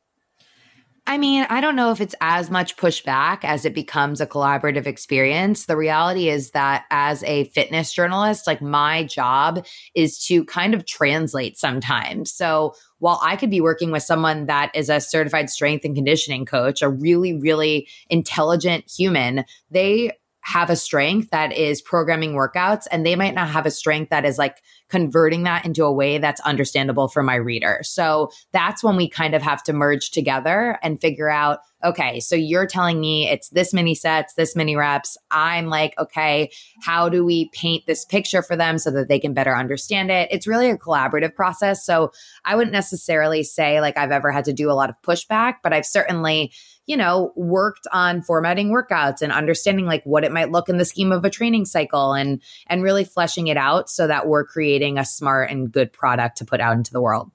I 1.06 1.18
mean, 1.18 1.46
I 1.50 1.60
don't 1.60 1.76
know 1.76 1.92
if 1.92 2.00
it's 2.00 2.16
as 2.22 2.50
much 2.50 2.78
pushback 2.78 3.40
as 3.44 3.66
it 3.66 3.74
becomes 3.74 4.22
a 4.22 4.26
collaborative 4.26 4.88
experience. 4.88 5.66
The 5.66 5.76
reality 5.76 6.30
is 6.30 6.52
that 6.52 6.86
as 6.92 7.24
a 7.24 7.44
fitness 7.50 7.92
journalist, 7.92 8.48
like 8.48 8.62
my 8.62 9.04
job 9.04 9.66
is 9.96 10.18
to 10.28 10.46
kind 10.46 10.74
of 10.74 10.86
translate 10.86 11.58
sometimes. 11.58 12.32
So 12.32 12.74
while 13.00 13.20
I 13.22 13.36
could 13.36 13.52
be 13.52 13.60
working 13.60 13.92
with 13.92 14.04
someone 14.04 14.46
that 14.46 14.72
is 14.74 14.88
a 14.88 15.02
certified 15.02 15.50
strength 15.50 15.84
and 15.84 15.94
conditioning 15.94 16.46
coach, 16.46 16.82
a 16.82 16.88
really, 16.88 17.34
really 17.34 17.90
intelligent 18.10 18.90
human, 18.90 19.44
they 19.70 20.12
have 20.44 20.70
a 20.70 20.76
strength 20.76 21.30
that 21.32 21.54
is 21.54 21.82
programming 21.82 22.34
workouts 22.34 22.86
and 22.92 23.06
they 23.06 23.16
might 23.16 23.34
not 23.34 23.50
have 23.50 23.66
a 23.66 23.72
strength 23.72 24.10
that 24.10 24.26
is 24.26 24.38
like 24.38 24.62
converting 24.90 25.44
that 25.44 25.66
into 25.66 25.86
a 25.86 25.92
way 25.92 26.18
that's 26.18 26.42
understandable 26.42 27.08
for 27.08 27.24
my 27.24 27.36
reader. 27.36 27.80
So 27.82 28.30
that's 28.52 28.84
when 28.84 28.98
we 28.98 29.10
kind 29.10 29.36
of 29.36 29.42
have 29.42 29.64
to 29.64 29.74
merge 29.74 30.12
together 30.12 30.78
and 30.84 31.00
figure 31.00 31.30
out 31.30 31.60
okay, 31.84 32.20
so 32.20 32.36
you're 32.36 32.66
telling 32.66 33.00
me 33.00 33.28
it's 33.30 33.50
this 33.50 33.74
many 33.74 33.96
sets, 33.96 34.34
this 34.34 34.56
many 34.56 34.76
reps. 34.76 35.18
I'm 35.30 35.68
like, 35.68 35.94
okay, 36.00 36.52
how 36.82 37.10
do 37.10 37.26
we 37.26 37.50
paint 37.50 37.86
this 37.86 38.06
picture 38.06 38.42
for 38.42 38.56
them 38.56 38.78
so 38.78 38.92
that 38.92 39.08
they 39.08 39.20
can 39.20 39.34
better 39.34 39.56
understand 39.56 40.10
it? 40.10 40.30
It's 40.32 40.48
really 40.48 40.70
a 40.70 40.78
collaborative 40.78 41.36
process. 41.36 41.86
So 41.86 42.12
I 42.46 42.56
wouldn't 42.56 42.74
necessarily 42.74 43.44
say 43.44 43.82
like 43.82 43.98
I've 43.98 44.12
ever 44.12 44.32
had 44.32 44.46
to 44.46 44.54
do 44.54 44.72
a 44.72 44.74
lot 44.74 44.90
of 44.90 44.96
pushback, 45.02 45.56
but 45.64 45.74
I've 45.74 45.86
certainly 45.86 46.54
you 46.86 46.98
know, 46.98 47.32
worked 47.36 47.88
on 47.94 48.22
formatting 48.22 48.70
workouts 48.70 49.22
and 49.22 49.32
understanding 49.32 49.86
like 49.86 50.04
what 50.04 50.26
it 50.26 50.32
might 50.32 50.52
look 50.52 50.68
in 50.68 50.78
the 50.78 50.86
scheme 50.86 51.12
of 51.12 51.24
a 51.24 51.30
training 51.30 51.66
cycle 51.66 52.14
and 52.14 52.42
and 52.68 52.84
really 52.84 53.06
fleshing 53.06 53.48
it 53.48 53.58
out 53.58 53.90
so 53.90 54.08
that 54.08 54.28
we're 54.28 54.46
creating 54.46 54.98
a 54.98 55.06
smart 55.06 55.50
and 55.50 55.72
good 55.72 55.94
product 55.94 56.38
to 56.38 56.46
put 56.46 56.60
out 56.60 56.76
into 56.76 56.92
the 56.92 57.02
world 57.02 57.32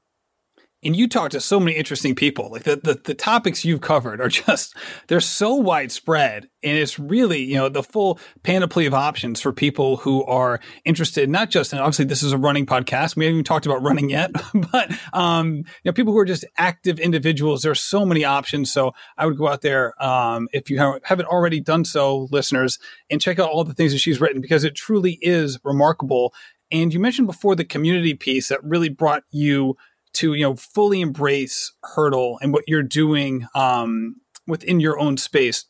and 0.84 0.94
you 0.94 1.08
talk 1.08 1.30
to 1.32 1.40
so 1.40 1.58
many 1.58 1.76
interesting 1.76 2.14
people. 2.14 2.50
Like 2.50 2.62
the, 2.62 2.76
the, 2.76 3.00
the 3.02 3.14
topics 3.14 3.64
you've 3.64 3.80
covered 3.80 4.20
are 4.20 4.28
just 4.28 4.76
they're 5.08 5.20
so 5.20 5.54
widespread, 5.54 6.48
and 6.62 6.78
it's 6.78 6.98
really 6.98 7.42
you 7.42 7.56
know 7.56 7.68
the 7.68 7.82
full 7.82 8.18
panoply 8.42 8.86
of 8.86 8.94
options 8.94 9.40
for 9.40 9.52
people 9.52 9.96
who 9.98 10.24
are 10.24 10.60
interested. 10.84 11.28
Not 11.28 11.50
just 11.50 11.72
and 11.72 11.80
obviously 11.80 12.04
this 12.04 12.22
is 12.22 12.32
a 12.32 12.38
running 12.38 12.66
podcast. 12.66 13.16
We 13.16 13.24
haven't 13.24 13.36
even 13.36 13.44
talked 13.44 13.66
about 13.66 13.82
running 13.82 14.10
yet, 14.10 14.30
but 14.72 14.92
um, 15.12 15.56
you 15.56 15.64
know 15.86 15.92
people 15.92 16.12
who 16.12 16.18
are 16.18 16.24
just 16.24 16.44
active 16.56 17.00
individuals. 17.00 17.62
There's 17.62 17.80
so 17.80 18.04
many 18.04 18.24
options. 18.24 18.72
So 18.72 18.92
I 19.16 19.26
would 19.26 19.36
go 19.36 19.48
out 19.48 19.62
there 19.62 20.00
um, 20.02 20.48
if 20.52 20.70
you 20.70 20.78
haven't 20.78 21.26
already 21.26 21.60
done 21.60 21.84
so, 21.84 22.28
listeners, 22.30 22.78
and 23.10 23.20
check 23.20 23.38
out 23.38 23.50
all 23.50 23.64
the 23.64 23.74
things 23.74 23.92
that 23.92 23.98
she's 23.98 24.20
written 24.20 24.40
because 24.40 24.64
it 24.64 24.74
truly 24.74 25.18
is 25.22 25.58
remarkable. 25.64 26.32
And 26.70 26.92
you 26.92 27.00
mentioned 27.00 27.26
before 27.26 27.56
the 27.56 27.64
community 27.64 28.14
piece 28.14 28.48
that 28.48 28.62
really 28.62 28.90
brought 28.90 29.22
you 29.30 29.76
to 30.18 30.34
you 30.34 30.42
know 30.42 30.56
fully 30.56 31.00
embrace 31.00 31.72
hurdle 31.82 32.38
and 32.42 32.52
what 32.52 32.64
you're 32.66 32.82
doing 32.82 33.46
um, 33.54 34.16
within 34.46 34.80
your 34.80 34.98
own 34.98 35.16
space. 35.16 35.64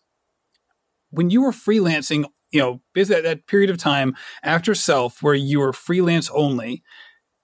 When 1.11 1.30
you 1.30 1.42
were 1.42 1.52
freelancing 1.52 2.24
you 2.50 2.61
know 2.61 2.80
basically 2.94 3.22
that 3.22 3.46
period 3.46 3.70
of 3.70 3.78
time 3.78 4.16
after 4.42 4.74
self 4.74 5.22
where 5.22 5.34
you 5.34 5.61
were 5.61 5.72
freelance 5.72 6.30
only 6.30 6.82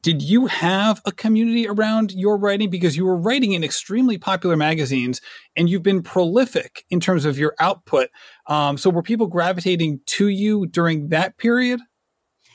did 0.04 0.20
you 0.20 0.44
have 0.48 1.00
a 1.06 1.12
community 1.12 1.66
around 1.66 2.12
your 2.12 2.36
writing? 2.36 2.68
Because 2.68 2.94
you 2.94 3.06
were 3.06 3.16
writing 3.16 3.52
in 3.52 3.64
extremely 3.64 4.18
popular 4.18 4.54
magazines 4.54 5.22
and 5.56 5.66
you've 5.66 5.82
been 5.82 6.02
prolific 6.02 6.84
in 6.90 7.00
terms 7.00 7.24
of 7.24 7.38
your 7.38 7.54
output. 7.58 8.10
Um, 8.46 8.76
so 8.76 8.90
were 8.90 9.02
people 9.02 9.28
gravitating 9.28 10.00
to 10.08 10.28
you 10.28 10.66
during 10.66 11.08
that 11.08 11.38
period 11.38 11.80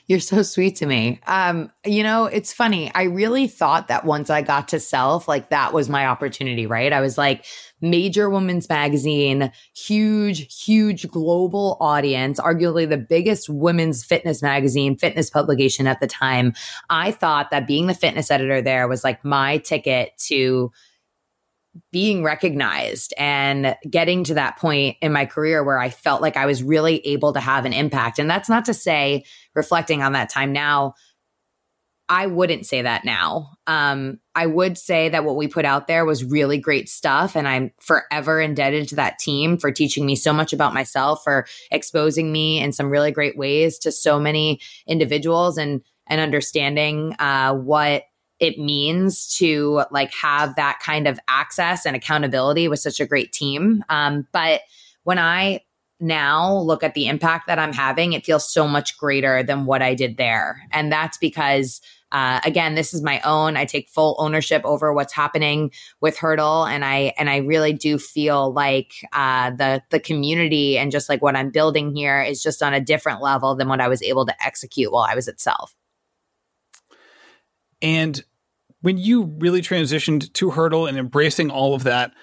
you're 0.09 0.19
so 0.19 0.41
sweet 0.41 0.75
to 0.77 0.87
me. 0.87 1.21
Um, 1.27 1.71
you 1.85 2.01
know, 2.01 2.25
it's 2.25 2.51
funny. 2.51 2.91
I 2.95 3.03
really 3.03 3.47
thought 3.47 3.89
that 3.89 4.05
once 4.05 4.31
I 4.31 4.41
got 4.41 4.67
to 4.69 4.79
self, 4.79 5.27
like 5.27 5.51
that 5.51 5.71
was 5.71 5.87
my 5.87 6.07
opportunity, 6.07 6.65
right? 6.65 6.91
I 6.91 6.99
was 6.99 7.15
like, 7.15 7.45
major 7.79 8.27
women's 8.27 8.67
magazine, 8.67 9.51
huge, 9.75 10.65
huge 10.65 11.07
global 11.09 11.77
audience, 11.79 12.39
arguably 12.39 12.89
the 12.89 12.97
biggest 12.97 13.49
women's 13.49 14.03
fitness 14.03 14.41
magazine, 14.41 14.97
fitness 14.97 15.29
publication 15.29 15.85
at 15.85 15.99
the 15.99 16.07
time. 16.07 16.53
I 16.89 17.11
thought 17.11 17.51
that 17.51 17.67
being 17.67 17.85
the 17.85 17.93
fitness 17.93 18.31
editor 18.31 18.63
there 18.63 18.87
was 18.87 19.03
like 19.03 19.23
my 19.23 19.59
ticket 19.59 20.17
to 20.25 20.71
being 21.91 22.23
recognized 22.23 23.13
and 23.17 23.75
getting 23.89 24.23
to 24.25 24.35
that 24.35 24.57
point 24.57 24.97
in 25.01 25.11
my 25.11 25.25
career 25.25 25.63
where 25.63 25.79
I 25.79 25.89
felt 25.89 26.21
like 26.21 26.37
I 26.37 26.45
was 26.45 26.63
really 26.63 27.05
able 27.07 27.33
to 27.33 27.39
have 27.39 27.65
an 27.65 27.73
impact. 27.73 28.19
And 28.19 28.29
that's 28.29 28.49
not 28.49 28.65
to 28.65 28.73
say, 28.73 29.25
reflecting 29.55 30.01
on 30.01 30.13
that 30.13 30.29
time 30.29 30.53
now, 30.53 30.93
I 32.11 32.25
wouldn't 32.25 32.65
say 32.65 32.81
that 32.81 33.05
now. 33.05 33.51
Um, 33.67 34.19
I 34.33 34.47
would 34.47 34.79
say 34.79 35.09
that 35.09 35.23
what 35.23 35.35
we 35.35 35.47
put 35.47 35.63
out 35.63 35.87
there 35.87 36.05
was 36.05 36.23
really 36.23 36.57
great 36.57 36.89
stuff. 36.89 37.35
And 37.35 37.47
I'm 37.47 37.71
forever 37.79 38.41
indebted 38.41 38.87
to 38.89 38.95
that 38.95 39.19
team 39.19 39.59
for 39.59 39.71
teaching 39.71 40.07
me 40.07 40.15
so 40.15 40.33
much 40.33 40.51
about 40.51 40.73
myself, 40.73 41.23
for 41.23 41.45
exposing 41.69 42.31
me 42.31 42.59
in 42.59 42.73
some 42.73 42.89
really 42.89 43.11
great 43.11 43.37
ways 43.37 43.77
to 43.79 43.91
so 43.91 44.19
many 44.19 44.59
individuals 44.87 45.59
and, 45.59 45.81
and 46.07 46.19
understanding 46.19 47.15
uh, 47.19 47.53
what 47.53 48.05
it 48.39 48.57
means 48.57 49.35
to 49.37 49.83
like 49.91 50.13
have 50.13 50.55
that 50.55 50.79
kind 50.81 51.07
of 51.07 51.19
access 51.27 51.85
and 51.85 51.95
accountability 51.95 52.67
with 52.67 52.79
such 52.79 52.99
a 52.99 53.05
great 53.05 53.31
team. 53.31 53.83
Um, 53.89 54.27
but 54.31 54.61
when 55.03 55.19
I 55.19 55.61
now 55.99 56.57
look 56.57 56.83
at 56.83 56.93
the 56.93 57.07
impact 57.07 57.47
that 57.47 57.59
I'm 57.59 57.73
having, 57.73 58.13
it 58.13 58.25
feels 58.25 58.49
so 58.49 58.67
much 58.67 58.97
greater 58.97 59.43
than 59.43 59.65
what 59.65 59.81
I 59.81 59.93
did 59.93 60.17
there. 60.17 60.61
And 60.71 60.91
that's 60.91 61.17
because 61.17 61.81
uh, 62.11 62.39
again, 62.43 62.73
this 62.73 62.93
is 62.93 63.03
my 63.03 63.21
own. 63.21 63.55
I 63.55 63.65
take 63.65 63.87
full 63.87 64.15
ownership 64.17 64.63
over 64.65 64.91
what's 64.93 65.13
happening 65.13 65.71
with 66.01 66.17
Hurdle, 66.17 66.65
and 66.65 66.83
I 66.83 67.13
and 67.19 67.29
I 67.29 67.37
really 67.37 67.71
do 67.71 67.99
feel 67.99 68.51
like 68.51 68.93
uh, 69.13 69.51
the 69.51 69.83
the 69.91 69.99
community 69.99 70.77
and 70.77 70.91
just 70.91 71.07
like 71.07 71.21
what 71.21 71.35
I'm 71.35 71.51
building 71.51 71.95
here 71.95 72.19
is 72.21 72.41
just 72.41 72.63
on 72.63 72.73
a 72.73 72.81
different 72.81 73.21
level 73.21 73.53
than 73.55 73.67
what 73.67 73.79
I 73.79 73.87
was 73.87 74.01
able 74.01 74.25
to 74.25 74.43
execute 74.43 74.91
while 74.91 75.05
I 75.07 75.13
was 75.13 75.27
at 75.27 75.39
Self. 75.39 75.75
And 77.81 78.23
when 78.81 78.97
you 78.97 79.23
really 79.39 79.61
transitioned 79.61 80.31
to 80.33 80.51
Hurdle 80.51 80.87
and 80.87 80.97
embracing 80.97 81.49
all 81.49 81.75
of 81.75 81.83
that, 81.83 82.13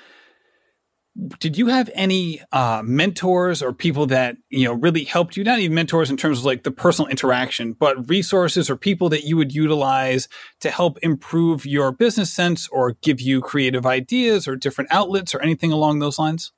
did 1.39 1.57
you 1.57 1.69
have 1.69 1.91
any 1.95 2.43
uh, 2.53 2.83
mentors 2.85 3.63
or 3.63 3.73
people 3.73 4.07
that 4.07 4.37
you 4.51 4.65
know 4.65 4.75
really 4.75 5.05
helped 5.05 5.37
you? 5.37 5.45
Not 5.45 5.61
even 5.61 5.75
mentors 5.75 6.11
in 6.11 6.17
terms 6.17 6.41
of 6.41 6.45
like 6.45 6.63
the 6.63 6.71
personal 6.71 7.09
interaction, 7.11 7.73
but 7.73 8.09
resources 8.09 8.69
or 8.69 8.77
people 8.77 9.09
that 9.11 9.25
you 9.25 9.37
would 9.37 9.55
utilize 9.55 10.29
to 10.61 10.71
help 10.71 10.99
improve 11.03 11.65
your 11.65 11.91
business 11.91 12.33
sense 12.33 12.69
or 12.69 12.97
give 13.03 13.21
you 13.21 13.41
creative 13.41 13.87
ideas 13.87 14.47
or 14.47 14.57
different 14.57 14.93
outlets 14.93 15.35
or 15.35 15.41
anything 15.41 15.73
along 15.73 16.01
those 16.01 16.19
lines. 16.19 16.53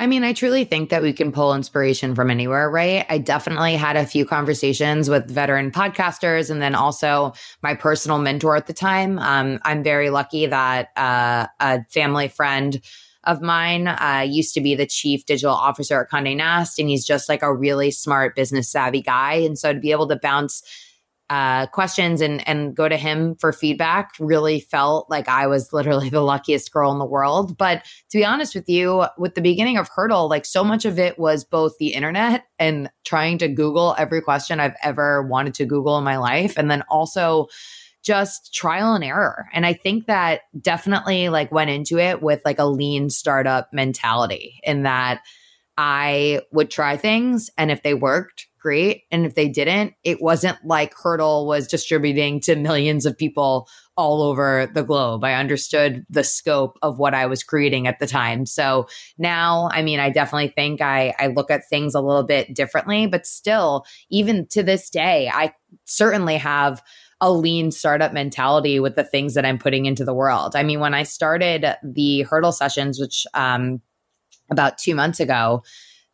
I 0.00 0.06
mean, 0.06 0.22
I 0.22 0.32
truly 0.32 0.64
think 0.64 0.90
that 0.90 1.02
we 1.02 1.12
can 1.12 1.32
pull 1.32 1.54
inspiration 1.54 2.14
from 2.14 2.30
anywhere, 2.30 2.70
right? 2.70 3.04
I 3.08 3.18
definitely 3.18 3.74
had 3.74 3.96
a 3.96 4.06
few 4.06 4.24
conversations 4.24 5.10
with 5.10 5.28
veteran 5.28 5.72
podcasters 5.72 6.50
and 6.50 6.62
then 6.62 6.76
also 6.76 7.32
my 7.62 7.74
personal 7.74 8.18
mentor 8.18 8.54
at 8.54 8.68
the 8.68 8.72
time. 8.72 9.18
Um, 9.18 9.58
I'm 9.64 9.82
very 9.82 10.10
lucky 10.10 10.46
that 10.46 10.90
uh, 10.96 11.48
a 11.58 11.82
family 11.90 12.28
friend 12.28 12.80
of 13.24 13.42
mine 13.42 13.88
uh, 13.88 14.24
used 14.26 14.54
to 14.54 14.60
be 14.60 14.76
the 14.76 14.86
chief 14.86 15.26
digital 15.26 15.54
officer 15.54 16.00
at 16.00 16.08
Conde 16.08 16.36
Nast, 16.36 16.78
and 16.78 16.88
he's 16.88 17.04
just 17.04 17.28
like 17.28 17.42
a 17.42 17.52
really 17.52 17.90
smart 17.90 18.36
business 18.36 18.70
savvy 18.70 19.02
guy. 19.02 19.34
And 19.34 19.58
so 19.58 19.72
to 19.72 19.80
be 19.80 19.90
able 19.90 20.06
to 20.08 20.16
bounce 20.16 20.62
uh, 21.30 21.66
questions 21.66 22.20
and 22.20 22.46
and 22.48 22.74
go 22.74 22.88
to 22.88 22.96
him 22.96 23.36
for 23.36 23.52
feedback 23.52 24.12
really 24.18 24.60
felt 24.60 25.10
like 25.10 25.28
I 25.28 25.46
was 25.46 25.72
literally 25.72 26.08
the 26.10 26.22
luckiest 26.22 26.72
girl 26.72 26.92
in 26.92 26.98
the 26.98 27.04
world. 27.04 27.56
But 27.56 27.84
to 28.10 28.18
be 28.18 28.24
honest 28.24 28.54
with 28.54 28.68
you, 28.68 29.04
with 29.18 29.34
the 29.34 29.40
beginning 29.40 29.76
of 29.76 29.88
Hurdle, 29.88 30.28
like 30.28 30.44
so 30.44 30.64
much 30.64 30.84
of 30.84 30.98
it 30.98 31.18
was 31.18 31.44
both 31.44 31.76
the 31.78 31.94
internet 31.94 32.44
and 32.58 32.90
trying 33.04 33.38
to 33.38 33.48
Google 33.48 33.94
every 33.98 34.22
question 34.22 34.60
I've 34.60 34.76
ever 34.82 35.22
wanted 35.22 35.54
to 35.54 35.66
Google 35.66 35.98
in 35.98 36.04
my 36.04 36.16
life, 36.16 36.56
and 36.56 36.70
then 36.70 36.82
also 36.88 37.48
just 38.02 38.54
trial 38.54 38.94
and 38.94 39.04
error. 39.04 39.46
And 39.52 39.66
I 39.66 39.74
think 39.74 40.06
that 40.06 40.42
definitely 40.58 41.28
like 41.28 41.52
went 41.52 41.70
into 41.70 41.98
it 41.98 42.22
with 42.22 42.40
like 42.44 42.58
a 42.58 42.64
lean 42.64 43.10
startup 43.10 43.68
mentality 43.72 44.60
in 44.62 44.84
that 44.84 45.20
I 45.76 46.40
would 46.50 46.70
try 46.70 46.96
things 46.96 47.50
and 47.56 47.70
if 47.70 47.84
they 47.84 47.94
worked, 47.94 48.47
great. 48.58 49.04
And 49.10 49.24
if 49.24 49.34
they 49.34 49.48
didn't, 49.48 49.94
it 50.04 50.20
wasn't 50.20 50.58
like 50.64 50.94
Hurdle 50.94 51.46
was 51.46 51.66
distributing 51.66 52.40
to 52.40 52.56
millions 52.56 53.06
of 53.06 53.16
people 53.16 53.68
all 53.96 54.22
over 54.22 54.70
the 54.72 54.84
globe. 54.84 55.24
I 55.24 55.34
understood 55.34 56.06
the 56.08 56.22
scope 56.22 56.78
of 56.82 56.98
what 56.98 57.14
I 57.14 57.26
was 57.26 57.42
creating 57.42 57.86
at 57.86 57.98
the 57.98 58.06
time. 58.06 58.46
So 58.46 58.86
now, 59.18 59.68
I 59.72 59.82
mean, 59.82 59.98
I 59.98 60.10
definitely 60.10 60.52
think 60.54 60.80
I, 60.80 61.14
I 61.18 61.26
look 61.28 61.50
at 61.50 61.68
things 61.68 61.94
a 61.94 62.00
little 62.00 62.22
bit 62.22 62.54
differently, 62.54 63.06
but 63.06 63.26
still, 63.26 63.84
even 64.08 64.46
to 64.48 64.62
this 64.62 64.88
day, 64.88 65.28
I 65.32 65.52
certainly 65.84 66.36
have 66.36 66.82
a 67.20 67.32
lean 67.32 67.72
startup 67.72 68.12
mentality 68.12 68.78
with 68.78 68.94
the 68.94 69.02
things 69.02 69.34
that 69.34 69.44
I'm 69.44 69.58
putting 69.58 69.86
into 69.86 70.04
the 70.04 70.14
world. 70.14 70.54
I 70.54 70.62
mean, 70.62 70.78
when 70.78 70.94
I 70.94 71.02
started 71.02 71.66
the 71.82 72.22
hurdle 72.22 72.52
sessions, 72.52 73.00
which 73.00 73.26
um, 73.34 73.80
about 74.50 74.78
two 74.78 74.94
months 74.94 75.18
ago, 75.18 75.62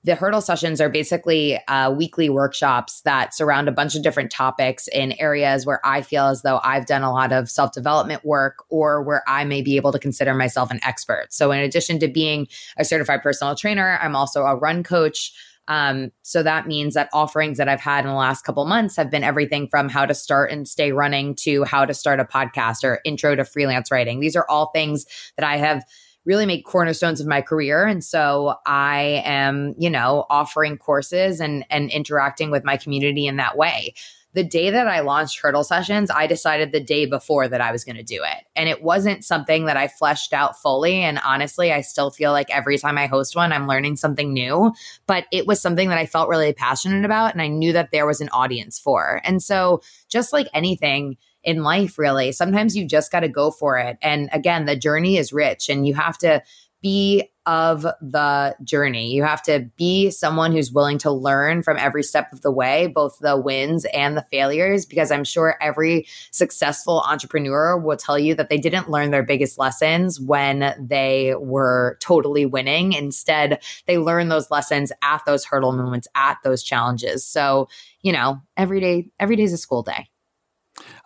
the 0.05 0.15
hurdle 0.15 0.43
sessions 0.43 0.83
are 0.83 0.91
basically 0.91 1.59
uh, 1.67 1.91
weekly 1.91 2.29
workshops 2.29 3.01
that 3.03 3.35
surround 3.35 3.69
a 3.69 3.73
bunch 3.73 3.95
of 3.95 4.03
different 4.03 4.31
topics 4.31 4.87
in 4.89 5.13
areas 5.19 5.65
where 5.65 5.81
I 5.85 6.03
feel 6.03 6.27
as 6.27 6.43
though 6.43 6.61
I've 6.63 6.85
done 6.85 7.03
a 7.03 7.11
lot 7.11 7.33
of 7.33 7.51
self 7.51 7.73
development 7.73 8.25
work 8.25 8.65
or 8.69 9.03
where 9.03 9.23
I 9.27 9.45
may 9.45 9.63
be 9.63 9.77
able 9.77 9.93
to 9.93 9.99
consider 9.99 10.35
myself 10.35 10.71
an 10.71 10.81
expert. 10.85 11.29
So, 11.31 11.51
in 11.53 11.61
addition 11.61 11.99
to 12.01 12.09
being 12.09 12.49
a 12.77 12.85
certified 12.85 13.23
personal 13.23 13.55
trainer, 13.55 13.99
I'm 14.01 14.15
also 14.15 14.45
a 14.45 14.55
run 14.55 14.83
coach. 14.83 15.33
Um, 15.67 16.13
so 16.21 16.43
that 16.43 16.67
means 16.67 16.93
that 16.93 17.09
offerings 17.15 17.57
that 17.57 17.71
I've 17.71 17.81
had 17.81 18.05
in 18.05 18.11
the 18.11 18.17
last 18.17 18.45
couple 18.45 18.67
months 18.67 18.97
have 18.97 19.11
been 19.11 19.25
everything 19.25 19.67
from 19.69 19.89
how 19.89 20.05
to 20.05 20.13
start 20.13 20.51
and 20.51 20.69
stay 20.69 20.93
running 20.93 21.35
to 21.37 21.65
how 21.65 21.87
to 21.87 21.95
start 21.95 22.21
a 22.21 22.25
podcast 22.25 22.85
or 22.85 23.01
intro 23.07 23.35
to 23.35 23.47
freelance 23.47 23.91
writing. 23.91 24.21
These 24.21 24.37
are 24.37 24.45
all 24.51 24.67
things 24.75 25.07
that 25.39 25.47
I 25.47 25.57
have 25.57 25.83
really 26.25 26.47
made 26.47 26.63
cornerstones 26.63 27.21
of 27.21 27.27
my 27.27 27.41
career. 27.41 27.87
And 27.87 28.03
so 28.03 28.57
I 28.67 29.23
am, 29.25 29.75
you 29.79 29.91
know, 29.91 30.27
offering 30.31 30.79
courses 30.79 31.41
and 31.41 31.65
and 31.71 31.91
interacting 31.91 32.51
with 32.51 32.65
my 32.65 32.77
community 32.77 33.27
in 33.27 33.37
that 33.37 33.57
way. 33.57 33.95
The 34.35 34.43
day 34.43 34.71
that 34.71 34.89
I 34.89 34.99
launched 34.99 35.39
Hurdle 35.39 35.63
Sessions, 35.63 36.11
I 36.11 36.27
decided 36.27 36.73
the 36.73 36.83
day 36.83 37.07
before 37.07 37.47
that 37.47 37.61
I 37.61 37.71
was 37.71 37.85
going 37.85 37.97
to 37.97 38.03
do 38.03 38.21
it. 38.25 38.45
And 38.57 38.69
it 38.69 38.83
wasn't 38.83 39.25
something 39.25 39.67
that 39.67 39.77
I 39.77 39.87
fleshed 39.87 40.33
out 40.33 40.61
fully. 40.61 40.97
And 40.97 41.21
honestly, 41.25 41.73
I 41.73 41.83
still 41.83 42.11
feel 42.11 42.33
like 42.33 42.51
every 42.51 42.77
time 42.77 42.99
I 42.99 43.07
host 43.07 43.37
one, 43.37 43.53
I'm 43.53 43.69
learning 43.69 43.95
something 43.95 44.33
new. 44.33 44.73
But 45.07 45.27
it 45.31 45.47
was 45.47 45.63
something 45.63 45.89
that 45.89 45.99
I 45.99 46.07
felt 46.07 46.29
really 46.29 46.53
passionate 46.53 47.05
about. 47.05 47.33
And 47.33 47.41
I 47.41 47.47
knew 47.47 47.73
that 47.75 47.93
there 47.93 48.07
was 48.07 48.21
an 48.21 48.29
audience 48.31 48.77
for. 48.77 49.21
And 49.23 49.41
so, 49.41 49.83
just 50.09 50.33
like 50.33 50.49
anything, 50.53 51.17
in 51.45 51.63
life, 51.63 51.99
really. 51.99 52.33
Sometimes 52.33 52.77
you 52.77 52.87
just 52.87 53.13
got 53.13 53.21
to 53.21 53.29
go 53.29 53.51
for 53.51 53.79
it. 53.79 53.99
And 54.03 54.29
again, 54.33 54.65
the 54.65 54.77
journey 54.77 55.17
is 55.19 55.33
rich 55.33 55.69
and 55.69 55.87
you 55.87 55.95
have 55.95 56.19
to 56.19 56.43
be 56.83 57.31
of 57.47 57.83
the 58.03 58.55
journey. 58.63 59.11
You 59.13 59.23
have 59.23 59.43
to 59.45 59.71
be 59.77 60.11
someone 60.11 60.53
who's 60.53 60.71
willing 60.71 60.99
to 60.99 61.11
learn 61.11 61.63
from 61.63 61.79
every 61.79 62.03
step 62.03 62.31
of 62.33 62.43
the 62.43 62.51
way, 62.51 62.87
both 62.87 63.19
the 63.21 63.39
wins 63.39 63.87
and 63.87 64.17
the 64.17 64.27
failures, 64.31 64.85
because 64.85 65.11
I'm 65.11 65.25
sure 65.25 65.57
every 65.63 66.07
successful 66.31 67.03
entrepreneur 67.07 67.79
will 67.79 67.97
tell 67.97 68.19
you 68.19 68.35
that 68.35 68.51
they 68.51 68.59
didn't 68.59 68.91
learn 68.91 69.11
their 69.11 69.23
biggest 69.23 69.59
lessons 69.59 70.21
when 70.21 70.75
they 70.79 71.35
were 71.39 71.97
totally 72.01 72.45
winning. 72.45 72.93
Instead, 72.93 73.63
they 73.87 73.97
learn 73.97 74.29
those 74.29 74.51
lessons 74.51 74.93
at 75.03 75.23
those 75.25 75.45
hurdle 75.45 75.73
moments, 75.73 76.09
at 76.15 76.37
those 76.45 76.63
challenges. 76.63 77.25
So, 77.27 77.69
you 78.03 78.13
know, 78.13 78.41
every 78.59 78.81
day, 78.81 79.09
every 79.19 79.37
day 79.37 79.45
is 79.45 79.55
a 79.55 79.59
school 79.59 79.83
day. 79.83 80.09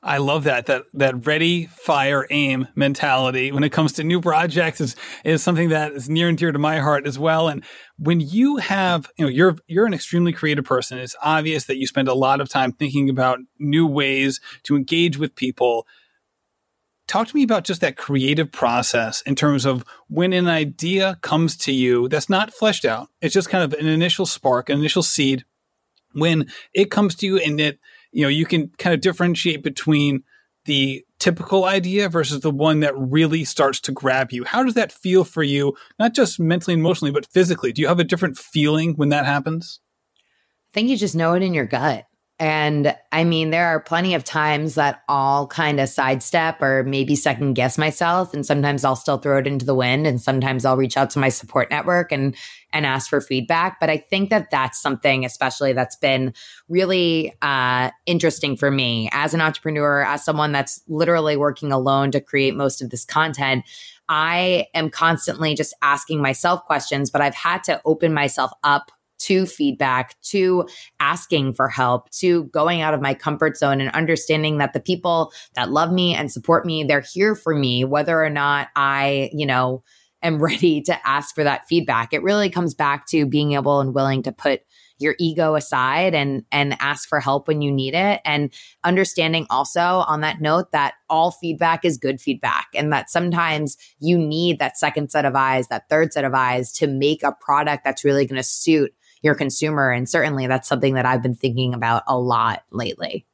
I 0.03 0.19
love 0.19 0.45
that 0.45 0.67
that 0.67 0.85
that 0.95 1.27
ready, 1.27 1.67
fire, 1.67 2.27
aim 2.31 2.69
mentality 2.75 3.53
when 3.53 3.65
it 3.65 3.73
comes 3.73 3.93
to 3.95 4.05
new 4.05 4.21
projects 4.21 4.81
is 4.81 4.97
is 5.25 5.43
something 5.43 5.69
that 5.71 5.93
is 5.93 6.09
near 6.09 6.29
and 6.29 6.39
dear 6.39 6.53
to 6.53 6.59
my 6.59 6.79
heart 6.79 7.07
as 7.07 7.19
well. 7.19 7.49
And 7.49 7.65
when 7.99 8.21
you 8.21 8.57
have, 8.57 9.11
you 9.19 9.25
know, 9.25 9.31
you're 9.31 9.57
you're 9.67 9.87
an 9.87 9.95
extremely 9.95 10.33
creative 10.33 10.65
person. 10.65 10.99
It's 10.99 11.17
obvious 11.23 11.65
that 11.65 11.77
you 11.77 11.87
spend 11.87 12.09
a 12.09 12.15
lot 12.15 12.41
of 12.41 12.49
time 12.49 12.73
thinking 12.73 13.11
about 13.11 13.41
new 13.59 13.87
ways 13.87 14.41
to 14.65 14.77
engage 14.77 15.19
with 15.19 15.35
people. 15.35 15.87
Talk 17.07 17.29
to 17.29 17.37
me 17.37 17.43
about 17.43 17.65
just 17.65 17.81
that 17.81 17.97
creative 17.97 18.53
process 18.53 19.23
in 19.23 19.35
terms 19.35 19.65
of 19.65 19.85
when 20.09 20.33
an 20.33 20.47
idea 20.47 21.19
comes 21.23 21.57
to 21.59 21.73
you 21.73 22.09
that's 22.09 22.29
not 22.29 22.53
fleshed 22.53 22.85
out. 22.85 23.09
It's 23.21 23.35
just 23.35 23.49
kind 23.49 23.65
of 23.65 23.79
an 23.79 23.87
initial 23.87 24.27
spark, 24.27 24.69
an 24.69 24.79
initial 24.79 25.03
seed. 25.03 25.45
When 26.13 26.51
it 26.73 26.91
comes 26.91 27.15
to 27.17 27.27
you 27.27 27.39
and 27.39 27.61
it 27.61 27.79
you 28.13 28.23
know, 28.23 28.29
you 28.29 28.47
can 28.47 28.69
kind 28.79 28.95
of 28.95 29.01
differentiate 29.01 29.63
between 29.63 30.23
the 30.65 31.05
typical 31.19 31.65
idea 31.65 32.09
versus 32.09 32.41
the 32.41 32.51
one 32.51 32.81
that 32.81 32.97
really 32.97 33.45
starts 33.45 33.81
to 33.81 33.93
grab 33.93 34.31
you. 34.31 34.45
How 34.45 34.63
does 34.63 34.75
that 34.75 34.93
feel 34.93 35.25
for 35.25 35.43
you, 35.43 35.75
not 35.99 36.15
just 36.15 36.39
mentally 36.39 36.75
and 36.75 36.81
emotionally, 36.81 37.11
but 37.11 37.27
physically? 37.27 37.73
Do 37.73 37.83
you 37.83 37.89
have 37.89 37.99
a 37.99 38.05
different 38.05 38.39
feeling 38.39 38.95
when 38.95 39.09
that 39.09 39.27
happens? 39.27 39.81
I 40.17 40.75
think 40.75 40.89
you 40.89 40.97
just 40.97 41.17
know 41.17 41.33
it 41.35 41.43
in 41.43 41.55
your 41.55 41.65
gut. 41.65 42.05
And 42.41 42.95
I 43.11 43.25
mean, 43.25 43.51
there 43.51 43.67
are 43.67 43.81
plenty 43.81 44.15
of 44.15 44.23
times 44.23 44.77
that 44.77 45.03
I'll 45.09 45.49
kind 45.49 45.81
of 45.81 45.89
sidestep 45.89 46.63
or 46.63 46.85
maybe 46.85 47.17
second 47.17 47.55
guess 47.55 47.77
myself. 47.77 48.33
And 48.33 48.47
sometimes 48.47 48.85
I'll 48.85 48.95
still 48.95 49.19
throw 49.19 49.39
it 49.39 49.47
into 49.49 49.67
the 49.67 49.75
wind. 49.75 50.07
And 50.07 50.21
sometimes 50.21 50.65
I'll 50.65 50.77
reach 50.77 50.97
out 50.97 51.11
to 51.11 51.19
my 51.19 51.31
support 51.31 51.69
network 51.69 52.13
and, 52.13 52.37
and 52.73 52.87
ask 52.87 53.11
for 53.11 53.21
feedback. 53.21 53.81
But 53.81 53.91
I 53.91 53.97
think 53.97 54.31
that 54.31 54.53
that's 54.53 54.81
something, 54.81 55.25
especially 55.25 55.73
that's 55.73 55.97
been 55.97 56.33
really 56.69 57.35
uh, 57.43 57.91
interesting 58.07 58.57
for 58.57 58.71
me 58.71 59.09
as 59.13 59.35
an 59.35 59.41
entrepreneur, 59.41 60.05
as 60.05 60.25
someone 60.25 60.53
that's 60.53 60.81
literally 60.87 61.37
working 61.37 61.73
alone 61.73 62.13
to 62.13 62.21
create 62.21 62.55
most 62.55 62.81
of 62.81 62.91
this 62.91 63.05
content. 63.05 63.65
I 64.09 64.69
am 64.75 64.91
constantly 64.91 65.55
just 65.55 65.75
asking 65.83 66.23
myself 66.23 66.65
questions, 66.65 67.11
but 67.11 67.21
I've 67.21 67.35
had 67.35 67.65
to 67.65 67.81
open 67.85 68.15
myself 68.15 68.53
up 68.63 68.93
to 69.19 69.47
feedback, 69.47 70.21
to 70.23 70.67
asking 71.01 71.55
for 71.55 71.69
help, 71.69 72.11
to 72.11 72.45
going 72.45 72.81
out 72.81 72.95
of 72.95 73.01
my 73.01 73.15
comfort 73.15 73.57
zone 73.57 73.81
and 73.81 73.91
understanding 73.91 74.59
that 74.59 74.73
the 74.73 74.81
people 74.81 75.33
that 75.55 75.71
love 75.71 75.93
me 75.93 76.15
and 76.15 76.31
support 76.33 76.65
me, 76.65 76.85
they're 76.85 77.01
here 77.13 77.35
for 77.35 77.55
me, 77.55 77.85
whether 77.85 78.23
or 78.23 78.31
not 78.31 78.69
I, 78.77 79.31
you 79.33 79.47
know, 79.47 79.83
am 80.23 80.39
ready 80.43 80.81
to 80.83 81.09
ask 81.09 81.35
for 81.35 81.45
that 81.45 81.67
feedback. 81.69 82.13
It 82.13 82.23
really 82.23 82.51
comes 82.51 82.75
back 82.75 83.07
to 83.09 83.27
being 83.27 83.53
able 83.53 83.81
and 83.81 83.95
willing 83.95 84.23
to 84.25 84.33
put 84.33 84.63
your 84.99 85.15
ego 85.19 85.55
aside 85.55 86.15
and 86.15 86.45
and 86.51 86.77
ask 86.81 87.09
for 87.09 87.21
help 87.21 87.49
when 87.49 87.63
you 87.63 87.71
need 87.71 87.95
it 87.95 88.21
and 88.25 88.53
understanding 88.85 89.47
also 89.49 89.81
on 89.81 90.21
that 90.21 90.41
note 90.41 90.73
that 90.73 90.95
all 91.09 91.31
feedback 91.31 91.85
is 91.85 91.97
good 91.97 92.21
feedback 92.21 92.67
and 92.75 92.93
that 92.93 93.09
sometimes 93.11 93.77
you 94.01 94.19
need 94.19 94.59
that 94.59 94.77
second 94.77 95.11
set 95.11 95.25
of 95.25 95.35
eyes 95.35 95.69
that 95.69 95.89
third 95.89 96.13
set 96.13 96.25
of 96.25 96.35
eyes 96.35 96.73
to 96.73 96.87
make 96.87 97.23
a 97.23 97.37
product 97.41 97.85
that's 97.85 98.05
really 98.05 98.27
going 98.27 98.37
to 98.37 98.43
suit 98.43 98.93
your 99.23 99.35
consumer. 99.35 99.91
And 99.91 100.09
certainly 100.09 100.47
that's 100.47 100.69
something 100.69 100.95
that 100.95 101.07
I've 101.07 101.23
been 101.23 101.35
thinking 101.35 101.75
about 101.75 102.03
a 102.07 102.19
lot 102.19 102.63
lately. 102.71 103.27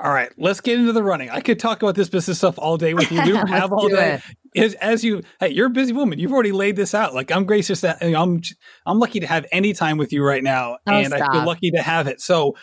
All 0.00 0.10
right, 0.12 0.32
let's 0.36 0.60
get 0.60 0.80
into 0.80 0.92
the 0.92 1.02
running. 1.02 1.30
I 1.30 1.40
could 1.40 1.60
talk 1.60 1.82
about 1.82 1.94
this 1.94 2.08
business 2.08 2.38
stuff 2.38 2.58
all 2.58 2.76
day 2.76 2.92
with 2.92 3.12
you. 3.12 3.22
We 3.22 3.36
have 3.50 3.72
all 3.72 3.88
day. 3.88 4.20
As, 4.56 4.74
as, 4.74 5.04
you, 5.04 5.22
hey, 5.38 5.50
you're 5.50 5.68
a 5.68 5.70
busy 5.70 5.92
woman. 5.92 6.18
You've 6.18 6.32
already 6.32 6.50
laid 6.50 6.76
this 6.76 6.92
out. 6.92 7.14
Like 7.14 7.30
I'm 7.30 7.44
gracious 7.44 7.82
that 7.82 7.98
I'm, 8.02 8.42
I'm 8.84 8.98
lucky 8.98 9.20
to 9.20 9.26
have 9.26 9.46
any 9.52 9.72
time 9.72 9.98
with 9.98 10.12
you 10.12 10.24
right 10.24 10.42
now, 10.42 10.78
oh, 10.86 10.92
and 10.92 11.06
stop. 11.06 11.30
I 11.30 11.32
feel 11.32 11.46
lucky 11.46 11.70
to 11.70 11.82
have 11.82 12.08
it. 12.08 12.20
So, 12.20 12.56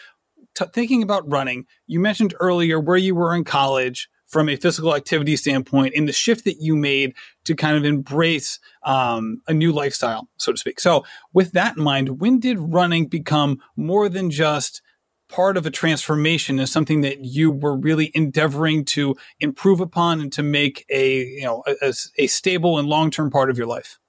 t- 0.55 0.65
thinking 0.73 1.01
about 1.01 1.31
running, 1.31 1.65
you 1.87 1.99
mentioned 1.99 2.33
earlier 2.39 2.79
where 2.79 2.97
you 2.97 3.15
were 3.15 3.33
in 3.33 3.43
college 3.45 4.09
from 4.29 4.47
a 4.47 4.55
physical 4.55 4.95
activity 4.95 5.35
standpoint 5.35 5.93
in 5.93 6.05
the 6.05 6.13
shift 6.13 6.45
that 6.45 6.61
you 6.61 6.75
made 6.75 7.13
to 7.43 7.55
kind 7.55 7.75
of 7.75 7.83
embrace 7.83 8.59
um, 8.83 9.41
a 9.47 9.53
new 9.53 9.71
lifestyle, 9.71 10.29
so 10.37 10.51
to 10.51 10.57
speak. 10.57 10.79
So, 10.79 11.03
with 11.33 11.51
that 11.53 11.77
in 11.77 11.83
mind, 11.83 12.21
when 12.21 12.39
did 12.39 12.59
running 12.59 13.07
become 13.07 13.59
more 13.75 14.07
than 14.07 14.29
just 14.29 14.81
part 15.29 15.57
of 15.57 15.65
a 15.65 15.71
transformation 15.71 16.59
as 16.59 16.71
something 16.71 17.01
that 17.01 17.23
you 17.23 17.51
were 17.51 17.75
really 17.75 18.11
endeavoring 18.13 18.83
to 18.83 19.15
improve 19.39 19.79
upon 19.79 20.19
and 20.21 20.33
to 20.33 20.43
make 20.43 20.85
a 20.89 21.23
you 21.23 21.43
know 21.43 21.63
a, 21.81 21.93
a 22.17 22.27
stable 22.27 22.77
and 22.77 22.87
long 22.87 23.11
term 23.11 23.29
part 23.29 23.49
of 23.49 23.57
your 23.57 23.67
life? 23.67 23.99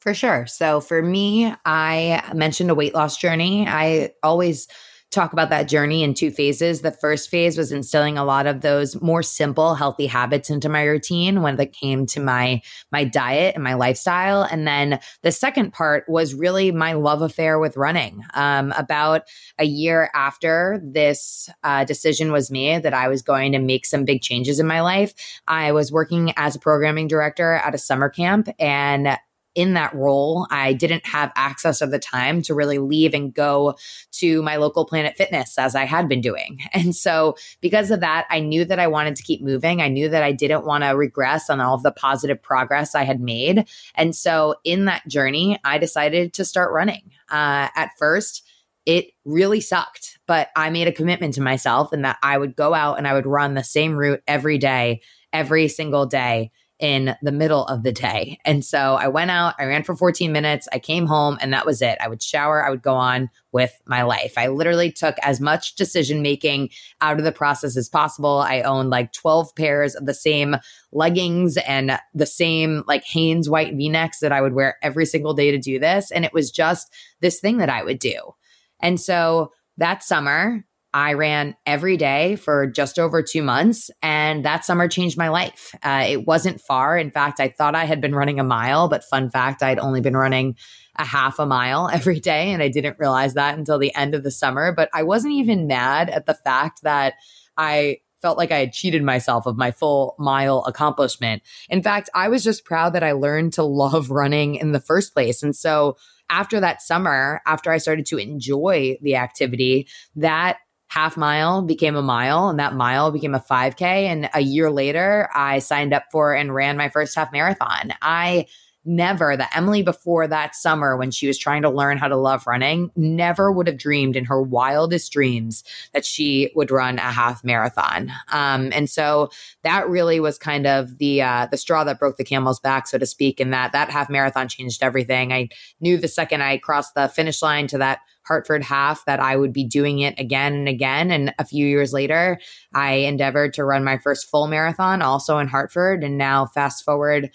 For 0.00 0.14
sure. 0.14 0.46
So 0.46 0.80
for 0.80 1.02
me, 1.02 1.52
I 1.64 2.30
mentioned 2.32 2.70
a 2.70 2.76
weight 2.76 2.94
loss 2.94 3.16
journey. 3.16 3.66
I 3.66 4.12
always 4.22 4.68
talk 5.16 5.32
about 5.32 5.50
that 5.50 5.66
journey 5.66 6.04
in 6.04 6.14
two 6.14 6.30
phases. 6.30 6.82
The 6.82 6.92
first 6.92 7.30
phase 7.30 7.58
was 7.58 7.72
instilling 7.72 8.18
a 8.18 8.24
lot 8.24 8.46
of 8.46 8.60
those 8.60 9.00
more 9.00 9.22
simple, 9.22 9.74
healthy 9.74 10.06
habits 10.06 10.50
into 10.50 10.68
my 10.68 10.84
routine 10.84 11.42
when 11.42 11.58
it 11.58 11.72
came 11.72 12.06
to 12.06 12.20
my 12.20 12.60
my 12.92 13.02
diet 13.02 13.54
and 13.54 13.64
my 13.64 13.74
lifestyle. 13.74 14.42
And 14.42 14.66
then 14.66 15.00
the 15.22 15.32
second 15.32 15.72
part 15.72 16.04
was 16.08 16.34
really 16.34 16.70
my 16.70 16.92
love 16.92 17.22
affair 17.22 17.58
with 17.58 17.76
running. 17.76 18.22
Um, 18.34 18.72
about 18.76 19.22
a 19.58 19.64
year 19.64 20.10
after 20.14 20.80
this 20.84 21.48
uh, 21.64 21.84
decision 21.84 22.30
was 22.30 22.50
made 22.50 22.82
that 22.82 22.94
I 22.94 23.08
was 23.08 23.22
going 23.22 23.52
to 23.52 23.58
make 23.58 23.86
some 23.86 24.04
big 24.04 24.20
changes 24.20 24.60
in 24.60 24.66
my 24.66 24.82
life, 24.82 25.14
I 25.48 25.72
was 25.72 25.90
working 25.90 26.32
as 26.36 26.54
a 26.54 26.60
programming 26.60 27.08
director 27.08 27.54
at 27.54 27.74
a 27.74 27.78
summer 27.78 28.10
camp 28.10 28.48
and 28.58 29.18
in 29.56 29.72
that 29.72 29.94
role, 29.94 30.46
I 30.50 30.74
didn't 30.74 31.06
have 31.06 31.32
access 31.34 31.80
of 31.80 31.90
the 31.90 31.98
time 31.98 32.42
to 32.42 32.54
really 32.54 32.78
leave 32.78 33.14
and 33.14 33.32
go 33.32 33.74
to 34.12 34.42
my 34.42 34.56
local 34.56 34.84
Planet 34.84 35.16
Fitness 35.16 35.58
as 35.58 35.74
I 35.74 35.84
had 35.84 36.08
been 36.08 36.20
doing. 36.20 36.60
And 36.76 36.94
so, 36.94 37.36
because 37.62 37.90
of 37.90 38.00
that, 38.00 38.26
I 38.28 38.38
knew 38.38 38.66
that 38.66 38.78
I 38.78 38.86
wanted 38.86 39.16
to 39.16 39.22
keep 39.22 39.40
moving. 39.40 39.80
I 39.80 39.88
knew 39.88 40.10
that 40.10 40.22
I 40.22 40.30
didn't 40.30 40.66
want 40.66 40.84
to 40.84 40.90
regress 40.90 41.48
on 41.48 41.58
all 41.58 41.74
of 41.74 41.82
the 41.82 41.90
positive 41.90 42.40
progress 42.42 42.94
I 42.94 43.04
had 43.04 43.18
made. 43.18 43.66
And 43.94 44.14
so, 44.14 44.56
in 44.62 44.84
that 44.84 45.08
journey, 45.08 45.58
I 45.64 45.78
decided 45.78 46.34
to 46.34 46.44
start 46.44 46.72
running. 46.72 47.12
Uh, 47.30 47.68
at 47.74 47.92
first, 47.98 48.46
it 48.84 49.06
really 49.24 49.62
sucked, 49.62 50.18
but 50.26 50.50
I 50.54 50.68
made 50.68 50.86
a 50.86 50.92
commitment 50.92 51.34
to 51.34 51.40
myself 51.40 51.92
and 51.92 52.04
that 52.04 52.18
I 52.22 52.36
would 52.36 52.56
go 52.56 52.74
out 52.74 52.98
and 52.98 53.08
I 53.08 53.14
would 53.14 53.26
run 53.26 53.54
the 53.54 53.64
same 53.64 53.96
route 53.96 54.22
every 54.28 54.58
day, 54.58 55.00
every 55.32 55.68
single 55.68 56.04
day 56.04 56.50
in 56.78 57.16
the 57.22 57.32
middle 57.32 57.64
of 57.66 57.82
the 57.82 57.92
day. 57.92 58.38
And 58.44 58.62
so 58.62 58.94
I 58.94 59.08
went 59.08 59.30
out, 59.30 59.54
I 59.58 59.64
ran 59.64 59.82
for 59.82 59.96
14 59.96 60.30
minutes, 60.30 60.68
I 60.72 60.78
came 60.78 61.06
home, 61.06 61.38
and 61.40 61.52
that 61.52 61.64
was 61.64 61.80
it. 61.80 61.96
I 62.02 62.08
would 62.08 62.22
shower, 62.22 62.64
I 62.64 62.68
would 62.68 62.82
go 62.82 62.94
on 62.94 63.30
with 63.52 63.72
my 63.86 64.02
life. 64.02 64.34
I 64.36 64.48
literally 64.48 64.92
took 64.92 65.16
as 65.22 65.40
much 65.40 65.76
decision 65.76 66.20
making 66.20 66.68
out 67.00 67.18
of 67.18 67.24
the 67.24 67.32
process 67.32 67.78
as 67.78 67.88
possible. 67.88 68.40
I 68.40 68.60
owned 68.60 68.90
like 68.90 69.12
12 69.14 69.54
pairs 69.56 69.94
of 69.94 70.04
the 70.04 70.12
same 70.12 70.56
leggings 70.92 71.56
and 71.56 71.98
the 72.12 72.26
same 72.26 72.84
like 72.86 73.04
Hanes 73.04 73.48
white 73.48 73.74
v 73.74 73.88
necks 73.88 74.18
that 74.18 74.32
I 74.32 74.42
would 74.42 74.52
wear 74.52 74.76
every 74.82 75.06
single 75.06 75.32
day 75.32 75.50
to 75.50 75.58
do 75.58 75.78
this. 75.78 76.10
And 76.10 76.26
it 76.26 76.34
was 76.34 76.50
just 76.50 76.92
this 77.20 77.40
thing 77.40 77.56
that 77.58 77.70
I 77.70 77.84
would 77.84 77.98
do. 77.98 78.34
And 78.80 79.00
so 79.00 79.52
that 79.78 80.02
summer, 80.02 80.65
I 80.96 81.12
ran 81.12 81.54
every 81.66 81.98
day 81.98 82.36
for 82.36 82.66
just 82.66 82.98
over 82.98 83.22
two 83.22 83.42
months, 83.42 83.90
and 84.00 84.46
that 84.46 84.64
summer 84.64 84.88
changed 84.88 85.18
my 85.18 85.28
life. 85.28 85.74
Uh, 85.82 86.06
it 86.08 86.26
wasn't 86.26 86.58
far. 86.58 86.96
In 86.96 87.10
fact, 87.10 87.38
I 87.38 87.48
thought 87.48 87.74
I 87.74 87.84
had 87.84 88.00
been 88.00 88.14
running 88.14 88.40
a 88.40 88.44
mile, 88.44 88.88
but 88.88 89.04
fun 89.04 89.28
fact, 89.28 89.62
I'd 89.62 89.78
only 89.78 90.00
been 90.00 90.16
running 90.16 90.56
a 90.96 91.04
half 91.04 91.38
a 91.38 91.44
mile 91.44 91.90
every 91.92 92.18
day, 92.18 92.50
and 92.50 92.62
I 92.62 92.68
didn't 92.68 92.98
realize 92.98 93.34
that 93.34 93.58
until 93.58 93.78
the 93.78 93.94
end 93.94 94.14
of 94.14 94.22
the 94.22 94.30
summer. 94.30 94.72
But 94.72 94.88
I 94.94 95.02
wasn't 95.02 95.34
even 95.34 95.66
mad 95.66 96.08
at 96.08 96.24
the 96.24 96.32
fact 96.32 96.80
that 96.82 97.12
I 97.58 97.98
felt 98.22 98.38
like 98.38 98.50
I 98.50 98.60
had 98.60 98.72
cheated 98.72 99.02
myself 99.02 99.44
of 99.44 99.58
my 99.58 99.72
full 99.72 100.14
mile 100.18 100.64
accomplishment. 100.66 101.42
In 101.68 101.82
fact, 101.82 102.08
I 102.14 102.28
was 102.28 102.42
just 102.42 102.64
proud 102.64 102.94
that 102.94 103.04
I 103.04 103.12
learned 103.12 103.52
to 103.52 103.62
love 103.64 104.08
running 104.08 104.54
in 104.54 104.72
the 104.72 104.80
first 104.80 105.12
place. 105.12 105.42
And 105.42 105.54
so, 105.54 105.98
after 106.30 106.58
that 106.58 106.80
summer, 106.80 107.42
after 107.46 107.70
I 107.70 107.76
started 107.76 108.06
to 108.06 108.16
enjoy 108.16 108.96
the 109.02 109.16
activity, 109.16 109.86
that 110.16 110.56
half 110.96 111.18
mile 111.18 111.60
became 111.60 111.94
a 111.94 112.00
mile 112.00 112.48
and 112.48 112.58
that 112.58 112.74
mile 112.74 113.12
became 113.12 113.34
a 113.34 113.38
5k 113.38 113.82
and 113.82 114.30
a 114.32 114.40
year 114.40 114.70
later 114.70 115.28
i 115.34 115.58
signed 115.58 115.92
up 115.92 116.04
for 116.10 116.34
and 116.34 116.54
ran 116.54 116.78
my 116.78 116.88
first 116.88 117.14
half 117.14 117.30
marathon. 117.32 117.92
I 118.00 118.46
never 118.86 119.36
the 119.36 119.56
emily 119.56 119.82
before 119.82 120.26
that 120.26 120.54
summer 120.54 120.96
when 120.96 121.10
she 121.10 121.26
was 121.26 121.38
trying 121.38 121.62
to 121.62 121.70
learn 121.70 121.98
how 121.98 122.08
to 122.08 122.16
love 122.16 122.46
running 122.46 122.90
never 122.96 123.50
would 123.50 123.66
have 123.66 123.78
dreamed 123.78 124.16
in 124.16 124.24
her 124.24 124.40
wildest 124.40 125.12
dreams 125.12 125.64
that 125.92 126.04
she 126.04 126.50
would 126.54 126.70
run 126.70 126.98
a 126.98 127.02
half 127.02 127.44
marathon 127.44 128.10
um, 128.32 128.70
and 128.72 128.88
so 128.88 129.28
that 129.62 129.88
really 129.88 130.20
was 130.20 130.38
kind 130.38 130.66
of 130.66 130.98
the 130.98 131.20
uh, 131.20 131.46
the 131.50 131.56
straw 131.56 131.84
that 131.84 131.98
broke 131.98 132.16
the 132.16 132.24
camel's 132.24 132.60
back 132.60 132.86
so 132.86 132.98
to 132.98 133.06
speak 133.06 133.40
and 133.40 133.52
that 133.52 133.72
that 133.72 133.90
half 133.90 134.08
marathon 134.08 134.48
changed 134.48 134.82
everything 134.82 135.32
i 135.32 135.48
knew 135.80 135.96
the 135.96 136.08
second 136.08 136.42
i 136.42 136.56
crossed 136.56 136.94
the 136.94 137.08
finish 137.08 137.42
line 137.42 137.66
to 137.66 137.78
that 137.78 138.00
Hartford 138.26 138.64
half 138.64 139.04
that 139.04 139.20
I 139.20 139.36
would 139.36 139.52
be 139.52 139.64
doing 139.64 140.00
it 140.00 140.18
again 140.18 140.52
and 140.52 140.68
again. 140.68 141.10
And 141.10 141.32
a 141.38 141.44
few 141.44 141.66
years 141.66 141.92
later, 141.92 142.38
I 142.74 142.94
endeavored 142.94 143.54
to 143.54 143.64
run 143.64 143.84
my 143.84 143.98
first 143.98 144.28
full 144.28 144.48
marathon 144.48 145.00
also 145.00 145.38
in 145.38 145.46
Hartford. 145.46 146.02
And 146.02 146.18
now, 146.18 146.46
fast 146.46 146.84
forward 146.84 147.30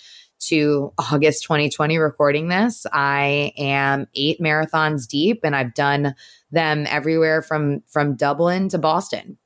to 0.47 0.93
August 0.97 1.43
2020, 1.43 1.97
recording 1.97 2.47
this, 2.49 2.85
I 2.91 3.53
am 3.57 4.07
eight 4.15 4.39
marathons 4.39 5.07
deep 5.07 5.41
and 5.43 5.55
I've 5.55 5.73
done 5.73 6.15
them 6.51 6.85
everywhere 6.89 7.41
from 7.41 7.81
from 7.87 8.15
Dublin 8.15 8.69
to 8.69 8.77
Boston. 8.77 9.37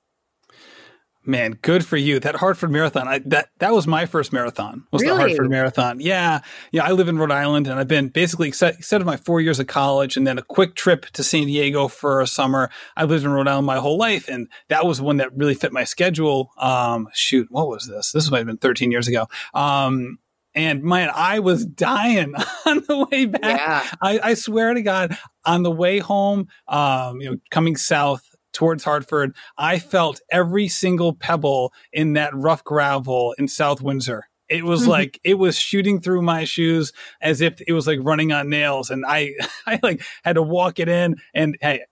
Man, 1.27 1.57
good 1.63 1.83
for 1.83 1.97
you. 1.97 2.19
That 2.19 2.35
Hartford 2.35 2.69
Marathon, 2.69 3.07
I, 3.07 3.19
that 3.25 3.49
that 3.57 3.73
was 3.73 3.87
my 3.87 4.05
first 4.05 4.31
marathon. 4.31 4.85
Was 4.91 5.01
really? 5.01 5.15
the 5.15 5.19
Hartford 5.21 5.49
Marathon? 5.49 5.99
Yeah, 5.99 6.41
yeah. 6.71 6.85
I 6.85 6.91
live 6.91 7.07
in 7.07 7.17
Rhode 7.17 7.31
Island, 7.31 7.67
and 7.67 7.79
I've 7.79 7.87
been 7.87 8.09
basically 8.09 8.47
except, 8.47 8.77
except 8.77 9.01
of 9.01 9.07
my 9.07 9.17
four 9.17 9.41
years 9.41 9.59
of 9.59 9.65
college, 9.65 10.17
and 10.17 10.27
then 10.27 10.37
a 10.37 10.43
quick 10.43 10.75
trip 10.75 11.07
to 11.07 11.23
San 11.23 11.47
Diego 11.47 11.87
for 11.87 12.21
a 12.21 12.27
summer. 12.27 12.69
I 12.95 13.05
lived 13.05 13.25
in 13.25 13.31
Rhode 13.31 13.47
Island 13.47 13.65
my 13.65 13.77
whole 13.77 13.97
life, 13.97 14.27
and 14.27 14.47
that 14.69 14.85
was 14.85 15.01
one 15.01 15.17
that 15.17 15.35
really 15.35 15.55
fit 15.55 15.73
my 15.73 15.83
schedule. 15.83 16.51
Um, 16.57 17.09
shoot, 17.13 17.47
what 17.49 17.67
was 17.67 17.87
this? 17.87 18.11
This 18.11 18.29
might 18.29 18.39
have 18.39 18.47
been 18.47 18.57
13 18.57 18.91
years 18.91 19.07
ago. 19.07 19.27
Um, 19.55 20.19
and 20.55 20.83
man, 20.83 21.11
I 21.13 21.39
was 21.39 21.65
dying 21.65 22.33
on 22.65 22.83
the 22.87 23.07
way 23.11 23.25
back. 23.25 23.41
Yeah. 23.43 23.91
I, 24.01 24.19
I, 24.23 24.33
swear 24.33 24.73
to 24.73 24.81
God, 24.81 25.17
on 25.45 25.63
the 25.63 25.71
way 25.71 25.99
home, 25.99 26.47
um, 26.67 27.21
you 27.21 27.29
know, 27.29 27.37
coming 27.51 27.75
south, 27.75 28.35
towards 28.55 28.85
Hartford, 28.85 29.35
I 29.57 29.77
felt 29.77 30.21
every 30.31 30.67
single 30.67 31.13
pebble 31.13 31.73
in 31.93 32.13
that 32.13 32.33
rough 32.33 32.63
gravel 32.63 33.35
in 33.37 33.47
South 33.47 33.81
Windsor. 33.81 34.23
It 34.47 34.63
was 34.63 34.81
mm-hmm. 34.81 34.91
like 34.91 35.19
it 35.23 35.35
was 35.35 35.57
shooting 35.57 35.99
through 35.99 36.21
my 36.21 36.45
shoes 36.45 36.93
as 37.21 37.41
if 37.41 37.61
it 37.67 37.73
was 37.73 37.87
like 37.87 37.99
running 38.01 38.31
on 38.31 38.49
nails, 38.49 38.89
and 38.89 39.03
I 39.05 39.33
I 39.67 39.79
like 39.83 40.03
had 40.23 40.33
to 40.33 40.41
walk 40.41 40.79
it 40.79 40.87
in. 40.87 41.15
And 41.33 41.57
hey, 41.61 41.83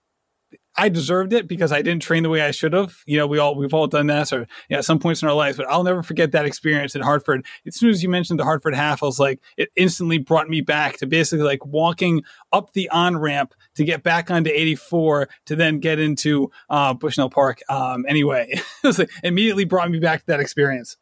I 0.76 0.88
deserved 0.88 1.32
it 1.32 1.46
because 1.46 1.72
I 1.72 1.82
didn't 1.82 2.02
train 2.02 2.22
the 2.22 2.28
way 2.28 2.40
I 2.40 2.50
should 2.50 2.72
have. 2.72 3.02
You 3.06 3.18
know, 3.18 3.26
we 3.26 3.38
all 3.38 3.54
we've 3.54 3.74
all 3.74 3.86
done 3.86 4.08
this 4.08 4.32
or 4.32 4.46
know, 4.70 4.78
at 4.78 4.84
some 4.84 4.98
points 4.98 5.22
in 5.22 5.28
our 5.28 5.34
lives, 5.34 5.56
but 5.56 5.68
I'll 5.68 5.84
never 5.84 6.02
forget 6.02 6.32
that 6.32 6.46
experience 6.46 6.94
in 6.94 7.02
Hartford. 7.02 7.44
As 7.66 7.76
soon 7.76 7.90
as 7.90 8.02
you 8.02 8.08
mentioned 8.08 8.40
the 8.40 8.44
Hartford 8.44 8.74
half, 8.74 9.02
I 9.02 9.06
was 9.06 9.20
like, 9.20 9.40
it 9.56 9.70
instantly 9.76 10.18
brought 10.18 10.48
me 10.48 10.60
back 10.60 10.96
to 10.98 11.06
basically 11.06 11.44
like 11.44 11.64
walking 11.64 12.22
up 12.52 12.72
the 12.72 12.88
on 12.90 13.16
ramp 13.16 13.54
to 13.76 13.84
get 13.84 14.02
back 14.02 14.30
onto 14.30 14.50
84 14.50 15.28
to 15.46 15.56
then 15.56 15.78
get 15.78 15.98
into 15.98 16.50
uh, 16.70 16.94
Bushnell 16.94 17.30
Park. 17.30 17.60
Um, 17.68 18.04
anyway, 18.08 18.48
it 18.52 18.64
was 18.82 18.98
like, 18.98 19.10
immediately 19.22 19.64
brought 19.64 19.90
me 19.90 20.00
back 20.00 20.20
to 20.20 20.26
that 20.26 20.40
experience. 20.40 20.96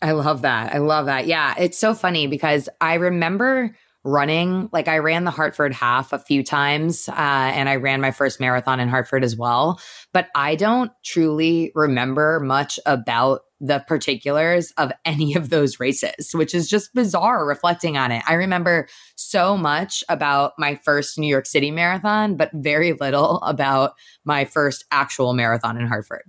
I 0.00 0.12
love 0.12 0.42
that. 0.42 0.74
I 0.74 0.78
love 0.78 1.06
that. 1.06 1.26
Yeah, 1.26 1.54
it's 1.58 1.76
so 1.76 1.92
funny 1.92 2.28
because 2.28 2.68
I 2.80 2.94
remember 2.94 3.74
running. 4.08 4.68
Like 4.72 4.88
I 4.88 4.98
ran 4.98 5.24
the 5.24 5.30
Hartford 5.30 5.72
half 5.72 6.12
a 6.12 6.18
few 6.18 6.42
times, 6.42 7.08
uh, 7.08 7.12
and 7.14 7.68
I 7.68 7.76
ran 7.76 8.00
my 8.00 8.10
first 8.10 8.40
marathon 8.40 8.80
in 8.80 8.88
Hartford 8.88 9.22
as 9.22 9.36
well. 9.36 9.80
But 10.12 10.28
I 10.34 10.54
don't 10.54 10.90
truly 11.04 11.72
remember 11.74 12.40
much 12.40 12.78
about 12.86 13.42
the 13.60 13.84
particulars 13.86 14.72
of 14.78 14.92
any 15.04 15.34
of 15.34 15.50
those 15.50 15.78
races, 15.78 16.30
which 16.32 16.54
is 16.54 16.68
just 16.68 16.94
bizarre 16.94 17.46
reflecting 17.46 17.96
on 17.96 18.10
it. 18.10 18.22
I 18.26 18.34
remember 18.34 18.88
so 19.16 19.56
much 19.56 20.02
about 20.08 20.52
my 20.58 20.76
first 20.76 21.18
New 21.18 21.28
York 21.28 21.46
City 21.46 21.70
marathon, 21.70 22.36
but 22.36 22.50
very 22.54 22.94
little 22.94 23.36
about 23.42 23.92
my 24.24 24.44
first 24.44 24.84
actual 24.90 25.34
marathon 25.34 25.76
in 25.76 25.86
Hartford. 25.86 26.22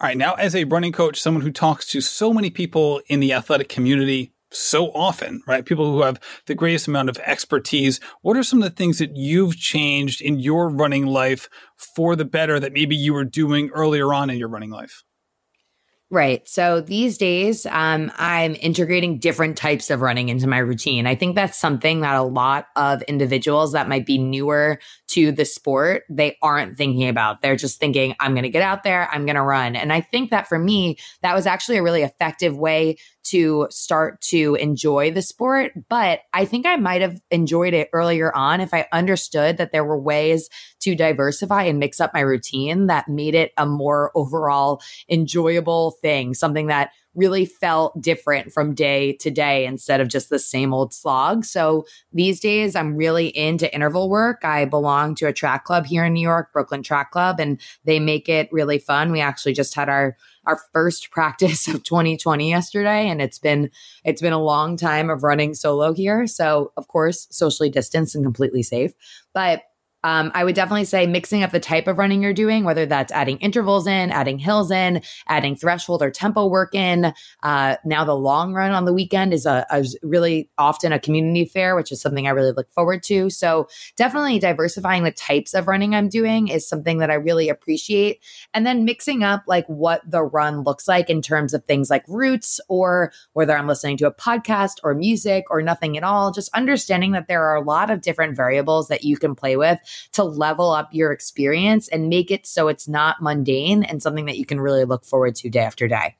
All 0.00 0.08
right, 0.08 0.16
now 0.16 0.32
as 0.34 0.54
a 0.54 0.64
running 0.64 0.92
coach, 0.92 1.20
someone 1.20 1.42
who 1.42 1.52
talks 1.52 1.86
to 1.88 2.00
so 2.00 2.32
many 2.32 2.48
people 2.48 3.02
in 3.08 3.20
the 3.20 3.34
athletic 3.34 3.68
community, 3.68 4.32
so 4.52 4.90
often, 4.92 5.42
right? 5.46 5.64
People 5.64 5.92
who 5.92 6.02
have 6.02 6.20
the 6.46 6.54
greatest 6.54 6.88
amount 6.88 7.08
of 7.08 7.18
expertise. 7.18 8.00
What 8.22 8.36
are 8.36 8.42
some 8.42 8.62
of 8.62 8.68
the 8.68 8.74
things 8.74 8.98
that 8.98 9.16
you've 9.16 9.56
changed 9.56 10.20
in 10.20 10.38
your 10.38 10.68
running 10.68 11.06
life 11.06 11.48
for 11.76 12.16
the 12.16 12.24
better 12.24 12.58
that 12.60 12.72
maybe 12.72 12.96
you 12.96 13.14
were 13.14 13.24
doing 13.24 13.70
earlier 13.70 14.12
on 14.12 14.30
in 14.30 14.38
your 14.38 14.48
running 14.48 14.70
life? 14.70 15.04
Right. 16.12 16.46
So 16.48 16.80
these 16.80 17.16
days, 17.18 17.66
um, 17.66 18.10
I'm 18.16 18.56
integrating 18.56 19.20
different 19.20 19.56
types 19.56 19.90
of 19.90 20.00
running 20.00 20.28
into 20.28 20.48
my 20.48 20.58
routine. 20.58 21.06
I 21.06 21.14
think 21.14 21.36
that's 21.36 21.56
something 21.56 22.00
that 22.00 22.16
a 22.16 22.22
lot 22.22 22.66
of 22.74 23.02
individuals 23.02 23.72
that 23.72 23.88
might 23.88 24.06
be 24.06 24.18
newer 24.18 24.80
to 25.10 25.32
the 25.32 25.44
sport, 25.44 26.04
they 26.08 26.38
aren't 26.40 26.76
thinking 26.76 27.08
about. 27.08 27.42
They're 27.42 27.56
just 27.56 27.80
thinking, 27.80 28.14
I'm 28.20 28.32
going 28.32 28.44
to 28.44 28.48
get 28.48 28.62
out 28.62 28.84
there, 28.84 29.08
I'm 29.12 29.26
going 29.26 29.36
to 29.36 29.42
run. 29.42 29.74
And 29.74 29.92
I 29.92 30.00
think 30.00 30.30
that 30.30 30.48
for 30.48 30.58
me, 30.58 30.98
that 31.22 31.34
was 31.34 31.46
actually 31.46 31.78
a 31.78 31.82
really 31.82 32.02
effective 32.02 32.56
way 32.56 32.96
to 33.24 33.66
start 33.70 34.20
to 34.20 34.54
enjoy 34.56 35.10
the 35.10 35.22
sport. 35.22 35.72
But 35.88 36.20
I 36.32 36.44
think 36.44 36.64
I 36.64 36.76
might 36.76 37.02
have 37.02 37.20
enjoyed 37.30 37.74
it 37.74 37.90
earlier 37.92 38.34
on 38.34 38.60
if 38.60 38.72
I 38.72 38.86
understood 38.92 39.56
that 39.56 39.72
there 39.72 39.84
were 39.84 39.98
ways 39.98 40.48
to 40.80 40.94
diversify 40.94 41.64
and 41.64 41.78
mix 41.78 42.00
up 42.00 42.14
my 42.14 42.20
routine 42.20 42.86
that 42.86 43.08
made 43.08 43.34
it 43.34 43.52
a 43.56 43.66
more 43.66 44.12
overall 44.14 44.80
enjoyable 45.08 45.92
thing, 46.02 46.34
something 46.34 46.68
that 46.68 46.90
really 47.14 47.44
felt 47.44 48.00
different 48.00 48.52
from 48.52 48.74
day 48.74 49.12
to 49.14 49.30
day 49.30 49.66
instead 49.66 50.00
of 50.00 50.08
just 50.08 50.30
the 50.30 50.38
same 50.38 50.72
old 50.72 50.94
slog. 50.94 51.44
So 51.44 51.84
these 52.12 52.40
days, 52.40 52.76
I'm 52.76 52.96
really 52.96 53.28
into 53.28 53.72
interval 53.74 54.08
work. 54.08 54.44
I 54.44 54.64
belong 54.64 55.14
to 55.16 55.26
a 55.26 55.32
track 55.32 55.64
club 55.64 55.86
here 55.86 56.04
in 56.04 56.12
New 56.12 56.20
York, 56.20 56.52
Brooklyn 56.52 56.82
Track 56.82 57.10
Club, 57.10 57.40
and 57.40 57.60
they 57.84 57.98
make 57.98 58.28
it 58.28 58.48
really 58.52 58.78
fun. 58.78 59.10
We 59.10 59.20
actually 59.20 59.54
just 59.54 59.74
had 59.74 59.88
our 59.88 60.16
our 60.46 60.58
first 60.72 61.10
practice 61.12 61.68
of 61.68 61.82
2020 61.82 62.48
yesterday 62.48 63.08
and 63.08 63.20
it's 63.20 63.38
been 63.38 63.70
it's 64.04 64.22
been 64.22 64.32
a 64.32 64.42
long 64.42 64.76
time 64.76 65.10
of 65.10 65.22
running 65.22 65.52
solo 65.54 65.92
here 65.92 66.26
so 66.26 66.72
of 66.78 66.88
course 66.88 67.26
socially 67.30 67.68
distanced 67.68 68.14
and 68.14 68.24
completely 68.24 68.62
safe 68.62 68.92
but 69.34 69.64
um, 70.02 70.30
I 70.34 70.44
would 70.44 70.54
definitely 70.54 70.84
say 70.84 71.06
mixing 71.06 71.42
up 71.42 71.50
the 71.50 71.60
type 71.60 71.86
of 71.86 71.98
running 71.98 72.22
you're 72.22 72.32
doing, 72.32 72.64
whether 72.64 72.86
that's 72.86 73.12
adding 73.12 73.38
intervals 73.38 73.86
in, 73.86 74.10
adding 74.10 74.38
hills 74.38 74.70
in, 74.70 75.02
adding 75.28 75.56
threshold 75.56 76.02
or 76.02 76.10
tempo 76.10 76.46
work 76.46 76.74
in. 76.74 77.12
Uh, 77.42 77.76
now 77.84 78.04
the 78.04 78.16
long 78.16 78.54
run 78.54 78.72
on 78.72 78.84
the 78.84 78.92
weekend 78.92 79.34
is 79.34 79.46
a, 79.46 79.66
a, 79.70 79.84
really 80.02 80.48
often 80.56 80.92
a 80.92 80.98
community 80.98 81.44
fair, 81.44 81.76
which 81.76 81.92
is 81.92 82.00
something 82.00 82.26
I 82.26 82.30
really 82.30 82.52
look 82.52 82.72
forward 82.72 83.02
to. 83.04 83.28
So 83.30 83.68
definitely 83.96 84.38
diversifying 84.38 85.04
the 85.04 85.10
types 85.10 85.54
of 85.54 85.68
running 85.68 85.94
I'm 85.94 86.08
doing 86.08 86.48
is 86.48 86.66
something 86.66 86.98
that 86.98 87.10
I 87.10 87.14
really 87.14 87.48
appreciate. 87.48 88.20
And 88.54 88.66
then 88.66 88.84
mixing 88.84 89.22
up 89.22 89.44
like 89.46 89.66
what 89.66 90.00
the 90.08 90.22
run 90.22 90.62
looks 90.62 90.88
like 90.88 91.10
in 91.10 91.20
terms 91.20 91.52
of 91.52 91.64
things 91.64 91.90
like 91.90 92.04
routes 92.08 92.60
or 92.68 93.12
whether 93.34 93.56
I'm 93.56 93.68
listening 93.68 93.98
to 93.98 94.06
a 94.06 94.14
podcast 94.14 94.78
or 94.82 94.94
music 94.94 95.44
or 95.50 95.60
nothing 95.60 95.96
at 95.96 96.04
all, 96.04 96.30
just 96.30 96.54
understanding 96.54 97.12
that 97.12 97.28
there 97.28 97.44
are 97.44 97.56
a 97.56 97.62
lot 97.62 97.90
of 97.90 98.00
different 98.00 98.36
variables 98.36 98.88
that 98.88 99.04
you 99.04 99.18
can 99.18 99.34
play 99.34 99.56
with 99.56 99.78
to 100.12 100.24
level 100.24 100.70
up 100.70 100.88
your 100.92 101.12
experience 101.12 101.88
and 101.88 102.08
make 102.08 102.30
it 102.30 102.46
so 102.46 102.68
it's 102.68 102.88
not 102.88 103.22
mundane 103.22 103.82
and 103.82 104.02
something 104.02 104.26
that 104.26 104.38
you 104.38 104.46
can 104.46 104.60
really 104.60 104.84
look 104.84 105.04
forward 105.04 105.34
to 105.36 105.50
day 105.50 105.60
after 105.60 105.88
day. 105.88 106.16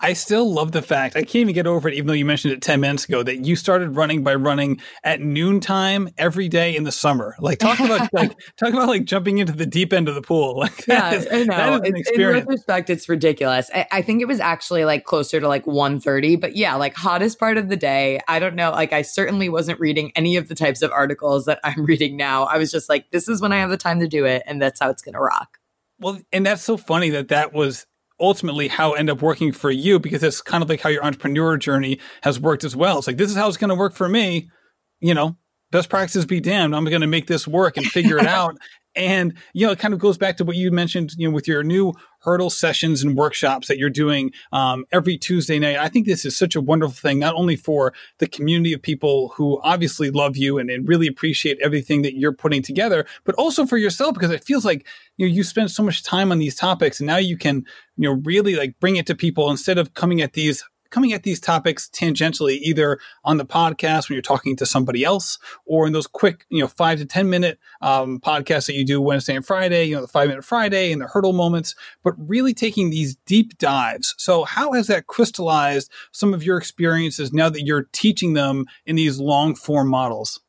I 0.00 0.12
still 0.12 0.52
love 0.52 0.70
the 0.70 0.82
fact 0.82 1.16
I 1.16 1.22
can't 1.22 1.36
even 1.36 1.54
get 1.54 1.66
over 1.66 1.88
it, 1.88 1.94
even 1.94 2.06
though 2.06 2.12
you 2.12 2.24
mentioned 2.24 2.52
it 2.54 2.62
10 2.62 2.80
minutes 2.80 3.04
ago, 3.04 3.24
that 3.24 3.44
you 3.44 3.56
started 3.56 3.96
running 3.96 4.22
by 4.22 4.36
running 4.36 4.80
at 5.02 5.20
noontime 5.20 6.08
every 6.16 6.48
day 6.48 6.76
in 6.76 6.84
the 6.84 6.92
summer. 6.92 7.34
Like 7.40 7.58
talk 7.58 7.80
about 7.80 8.08
like 8.12 8.38
talk 8.56 8.72
about 8.72 8.86
like 8.86 9.04
jumping 9.04 9.38
into 9.38 9.52
the 9.52 9.66
deep 9.66 9.92
end 9.92 10.08
of 10.08 10.14
the 10.14 10.22
pool. 10.22 10.56
Like 10.68 10.86
yeah, 10.88 11.12
is, 11.12 11.26
I 11.30 11.44
know. 11.44 11.76
in 11.76 11.94
retrospect, 12.20 12.90
it's 12.90 13.08
ridiculous. 13.08 13.70
I, 13.72 13.86
I, 13.92 14.02
think 14.02 14.20
it 14.22 14.26
was 14.26 14.40
actually 14.40 14.84
like 14.84 15.04
closer 15.04 15.40
to 15.40 15.46
like 15.46 15.64
1.30, 15.66 16.40
but 16.40 16.56
yeah, 16.56 16.74
like 16.74 16.94
hottest 16.94 17.38
part 17.38 17.56
of 17.56 17.68
the 17.68 17.76
day. 17.76 18.20
I 18.26 18.38
don't 18.38 18.54
know. 18.54 18.72
Like 18.72 18.92
I 18.92 19.02
certainly 19.02 19.48
wasn't 19.48 19.78
reading 19.78 20.10
any 20.16 20.36
of 20.36 20.48
the 20.48 20.54
types 20.54 20.82
of 20.82 20.90
articles 20.90 21.44
that 21.46 21.60
I'm 21.62 21.84
reading 21.86 22.16
now. 22.16 22.44
I 22.44 22.58
was 22.58 22.72
just 22.72 22.88
like, 22.88 23.10
this 23.12 23.28
is 23.28 23.40
when 23.40 23.52
I 23.52 23.58
have 23.58 23.70
the 23.70 23.76
time 23.76 24.00
to 24.00 24.08
do 24.08 24.24
it, 24.24 24.42
and 24.46 24.60
that's 24.60 24.80
how 24.80 24.90
it's 24.90 25.02
gonna 25.02 25.20
rock. 25.20 25.58
Well, 26.00 26.20
and 26.32 26.46
that's 26.46 26.62
so 26.62 26.76
funny 26.76 27.10
that 27.10 27.28
that 27.28 27.52
was 27.52 27.86
ultimately 28.20 28.68
how 28.68 28.94
it 28.94 28.98
end 28.98 29.10
up 29.10 29.22
working 29.22 29.52
for 29.52 29.70
you 29.70 29.98
because 29.98 30.22
it's 30.22 30.40
kind 30.40 30.62
of 30.62 30.68
like 30.68 30.80
how 30.80 30.88
your 30.88 31.04
entrepreneur 31.04 31.56
journey 31.56 31.98
has 32.22 32.40
worked 32.40 32.64
as 32.64 32.74
well. 32.74 32.98
It's 32.98 33.06
like 33.06 33.16
this 33.16 33.30
is 33.30 33.36
how 33.36 33.48
it's 33.48 33.56
going 33.56 33.70
to 33.70 33.76
work 33.76 33.94
for 33.94 34.08
me. 34.08 34.50
You 35.00 35.14
know, 35.14 35.36
best 35.70 35.88
practices 35.88 36.26
be 36.26 36.40
damned. 36.40 36.74
I'm 36.74 36.84
going 36.84 37.00
to 37.00 37.06
make 37.06 37.26
this 37.26 37.46
work 37.46 37.76
and 37.76 37.86
figure 37.86 38.18
it 38.18 38.26
out. 38.28 38.56
And, 38.98 39.34
you 39.54 39.64
know, 39.64 39.72
it 39.72 39.78
kind 39.78 39.94
of 39.94 40.00
goes 40.00 40.18
back 40.18 40.36
to 40.38 40.44
what 40.44 40.56
you 40.56 40.72
mentioned, 40.72 41.12
you 41.16 41.28
know, 41.28 41.34
with 41.34 41.46
your 41.46 41.62
new 41.62 41.94
hurdle 42.22 42.50
sessions 42.50 43.04
and 43.04 43.16
workshops 43.16 43.68
that 43.68 43.78
you're 43.78 43.88
doing 43.88 44.32
um, 44.52 44.84
every 44.90 45.16
Tuesday 45.16 45.60
night. 45.60 45.76
I 45.76 45.88
think 45.88 46.04
this 46.04 46.24
is 46.24 46.36
such 46.36 46.56
a 46.56 46.60
wonderful 46.60 46.94
thing, 46.94 47.20
not 47.20 47.36
only 47.36 47.54
for 47.54 47.94
the 48.18 48.26
community 48.26 48.72
of 48.72 48.82
people 48.82 49.28
who 49.36 49.60
obviously 49.62 50.10
love 50.10 50.36
you 50.36 50.58
and, 50.58 50.68
and 50.68 50.88
really 50.88 51.06
appreciate 51.06 51.58
everything 51.62 52.02
that 52.02 52.16
you're 52.18 52.32
putting 52.32 52.60
together, 52.60 53.06
but 53.24 53.36
also 53.36 53.64
for 53.64 53.76
yourself, 53.76 54.14
because 54.14 54.32
it 54.32 54.42
feels 54.42 54.64
like, 54.64 54.84
you 55.16 55.26
know, 55.26 55.32
you 55.32 55.44
spend 55.44 55.70
so 55.70 55.84
much 55.84 56.02
time 56.02 56.32
on 56.32 56.40
these 56.40 56.56
topics 56.56 56.98
and 56.98 57.06
now 57.06 57.18
you 57.18 57.38
can, 57.38 57.64
you 57.96 58.08
know, 58.08 58.20
really 58.24 58.56
like 58.56 58.80
bring 58.80 58.96
it 58.96 59.06
to 59.06 59.14
people 59.14 59.48
instead 59.48 59.78
of 59.78 59.94
coming 59.94 60.20
at 60.20 60.32
these 60.32 60.64
coming 60.90 61.12
at 61.12 61.22
these 61.22 61.40
topics 61.40 61.88
tangentially, 61.88 62.58
either 62.58 62.98
on 63.24 63.36
the 63.36 63.44
podcast 63.44 64.08
when 64.08 64.14
you're 64.14 64.22
talking 64.22 64.56
to 64.56 64.66
somebody 64.66 65.04
else, 65.04 65.38
or 65.66 65.86
in 65.86 65.92
those 65.92 66.06
quick, 66.06 66.46
you 66.48 66.60
know, 66.60 66.68
five 66.68 66.98
to 66.98 67.06
ten 67.06 67.30
minute 67.30 67.58
um, 67.80 68.20
podcasts 68.20 68.66
that 68.66 68.74
you 68.74 68.84
do 68.84 69.00
Wednesday 69.00 69.36
and 69.36 69.46
Friday. 69.46 69.84
You 69.84 69.96
know, 69.96 70.02
the 70.02 70.08
five 70.08 70.28
minute 70.28 70.44
Friday 70.44 70.92
and 70.92 71.00
the 71.00 71.06
hurdle 71.06 71.32
moments, 71.32 71.74
but 72.02 72.14
really 72.18 72.54
taking 72.54 72.90
these 72.90 73.16
deep 73.26 73.58
dives. 73.58 74.14
So, 74.18 74.44
how 74.44 74.72
has 74.72 74.86
that 74.88 75.06
crystallized 75.06 75.90
some 76.12 76.34
of 76.34 76.42
your 76.42 76.58
experiences 76.58 77.32
now 77.32 77.48
that 77.48 77.62
you're 77.62 77.88
teaching 77.92 78.34
them 78.34 78.66
in 78.86 78.96
these 78.96 79.18
long 79.18 79.54
form 79.54 79.88
models? 79.88 80.40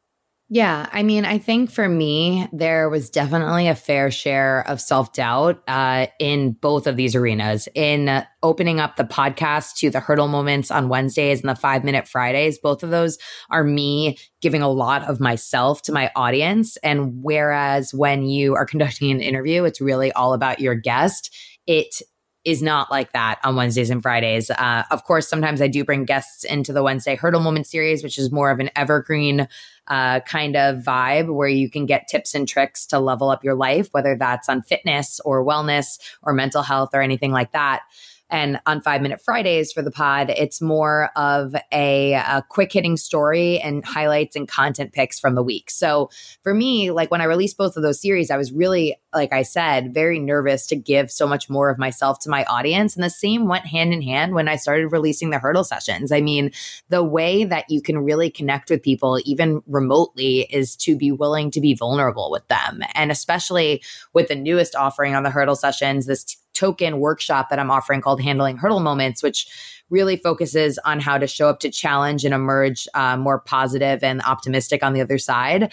Yeah. 0.51 0.89
I 0.91 1.03
mean, 1.03 1.25
I 1.25 1.37
think 1.37 1.69
for 1.69 1.87
me, 1.87 2.47
there 2.51 2.89
was 2.89 3.11
definitely 3.11 3.67
a 3.67 3.75
fair 3.75 4.09
share 4.09 4.67
of 4.67 4.81
self 4.81 5.13
doubt 5.13 5.61
uh, 5.67 6.07
in 6.19 6.53
both 6.53 6.87
of 6.87 6.97
these 6.97 7.13
arenas. 7.13 7.67
In 7.75 8.09
uh, 8.09 8.25
opening 8.41 8.79
up 8.79 8.95
the 8.95 9.03
podcast 9.03 9.75
to 9.77 9.91
the 9.91 9.99
hurdle 9.99 10.27
moments 10.27 10.71
on 10.71 10.89
Wednesdays 10.89 11.41
and 11.41 11.49
the 11.49 11.55
five 11.55 11.83
minute 11.83 12.07
Fridays, 12.07 12.57
both 12.57 12.81
of 12.81 12.89
those 12.89 13.19
are 13.51 13.63
me 13.63 14.17
giving 14.41 14.63
a 14.63 14.71
lot 14.71 15.03
of 15.03 15.19
myself 15.19 15.83
to 15.83 15.91
my 15.91 16.09
audience. 16.15 16.77
And 16.77 17.21
whereas 17.21 17.93
when 17.93 18.23
you 18.25 18.55
are 18.55 18.65
conducting 18.69 19.11
an 19.11 19.21
interview, 19.21 19.65
it's 19.65 19.79
really 19.79 20.11
all 20.13 20.33
about 20.33 20.59
your 20.59 20.73
guest, 20.73 21.31
it 21.67 22.01
is 22.45 22.63
not 22.63 22.89
like 22.89 23.11
that 23.13 23.39
on 23.43 23.55
Wednesdays 23.55 23.89
and 23.89 24.01
Fridays. 24.01 24.49
Uh, 24.49 24.83
of 24.91 25.03
course, 25.03 25.27
sometimes 25.27 25.61
I 25.61 25.67
do 25.67 25.83
bring 25.83 26.05
guests 26.05 26.43
into 26.43 26.71
the 26.71 26.81
Wednesday 26.81 27.15
Hurdle 27.15 27.41
Moment 27.41 27.67
series, 27.67 28.01
which 28.01 28.17
is 28.17 28.31
more 28.31 28.49
of 28.49 28.59
an 28.59 28.69
evergreen 28.75 29.47
uh, 29.89 30.19
kind 30.21 30.55
of 30.55 30.77
vibe 30.77 31.33
where 31.33 31.47
you 31.47 31.69
can 31.69 31.85
get 31.85 32.07
tips 32.07 32.35
and 32.35 32.47
tricks 32.47 32.85
to 32.87 32.99
level 32.99 33.29
up 33.29 33.43
your 33.43 33.55
life, 33.55 33.89
whether 33.91 34.15
that's 34.15 34.47
on 34.47 34.61
fitness 34.61 35.19
or 35.25 35.43
wellness 35.43 35.99
or 36.21 36.33
mental 36.33 36.61
health 36.61 36.89
or 36.93 37.01
anything 37.01 37.31
like 37.31 37.51
that. 37.51 37.81
And 38.29 38.59
on 38.65 38.81
Five 38.81 39.01
Minute 39.01 39.21
Fridays 39.21 39.71
for 39.71 39.81
the 39.81 39.91
pod, 39.91 40.29
it's 40.29 40.61
more 40.61 41.09
of 41.15 41.55
a, 41.71 42.13
a 42.13 42.43
quick 42.47 42.71
hitting 42.71 42.97
story 42.97 43.59
and 43.59 43.83
highlights 43.83 44.35
and 44.35 44.47
content 44.47 44.93
picks 44.93 45.19
from 45.19 45.35
the 45.35 45.43
week. 45.43 45.69
So 45.69 46.09
for 46.43 46.53
me, 46.53 46.91
like 46.91 47.11
when 47.11 47.21
I 47.21 47.25
released 47.25 47.57
both 47.57 47.75
of 47.75 47.83
those 47.83 48.01
series, 48.01 48.29
I 48.29 48.37
was 48.37 48.51
really, 48.51 48.95
like 49.13 49.33
I 49.33 49.41
said, 49.41 49.93
very 49.93 50.19
nervous 50.19 50.67
to 50.67 50.75
give 50.75 51.11
so 51.11 51.27
much 51.27 51.49
more 51.49 51.69
of 51.69 51.79
myself 51.79 52.19
to 52.19 52.29
my 52.29 52.43
audience. 52.45 52.95
And 52.95 53.03
the 53.03 53.09
same 53.09 53.47
went 53.47 53.65
hand 53.65 53.93
in 53.93 54.01
hand 54.01 54.33
when 54.33 54.47
I 54.47 54.55
started 54.57 54.91
releasing 54.91 55.31
the 55.31 55.39
hurdle 55.39 55.63
sessions. 55.63 56.11
I 56.11 56.21
mean, 56.21 56.51
the 56.89 57.03
way 57.03 57.43
that 57.45 57.65
you 57.69 57.81
can 57.81 57.99
really 57.99 58.29
connect 58.29 58.69
with 58.69 58.83
people, 58.83 59.19
even 59.25 59.61
remotely, 59.65 60.41
is 60.51 60.75
to 60.77 60.95
be 60.95 61.11
willing 61.11 61.51
to 61.51 61.61
be 61.61 61.73
vulnerable 61.73 62.29
with 62.29 62.47
them. 62.47 62.81
And 62.93 63.11
especially 63.11 63.81
with 64.13 64.27
the 64.27 64.35
newest 64.35 64.75
offering 64.75 65.15
on 65.15 65.23
the 65.23 65.31
hurdle 65.31 65.55
sessions, 65.55 66.05
this 66.05 66.37
token 66.59 66.99
workshop 66.99 67.49
that 67.49 67.59
I'm 67.59 67.71
offering 67.71 68.01
called 68.01 68.21
Handling 68.21 68.57
Hurdle 68.57 68.81
Moments, 68.81 69.23
which 69.23 69.47
really 69.89 70.17
focuses 70.17 70.77
on 70.79 70.99
how 70.99 71.17
to 71.17 71.25
show 71.25 71.47
up 71.47 71.61
to 71.61 71.71
challenge 71.71 72.25
and 72.25 72.33
emerge 72.33 72.87
uh, 72.93 73.15
more 73.15 73.39
positive 73.39 74.03
and 74.03 74.21
optimistic 74.23 74.83
on 74.83 74.93
the 74.93 75.01
other 75.01 75.17
side. 75.17 75.71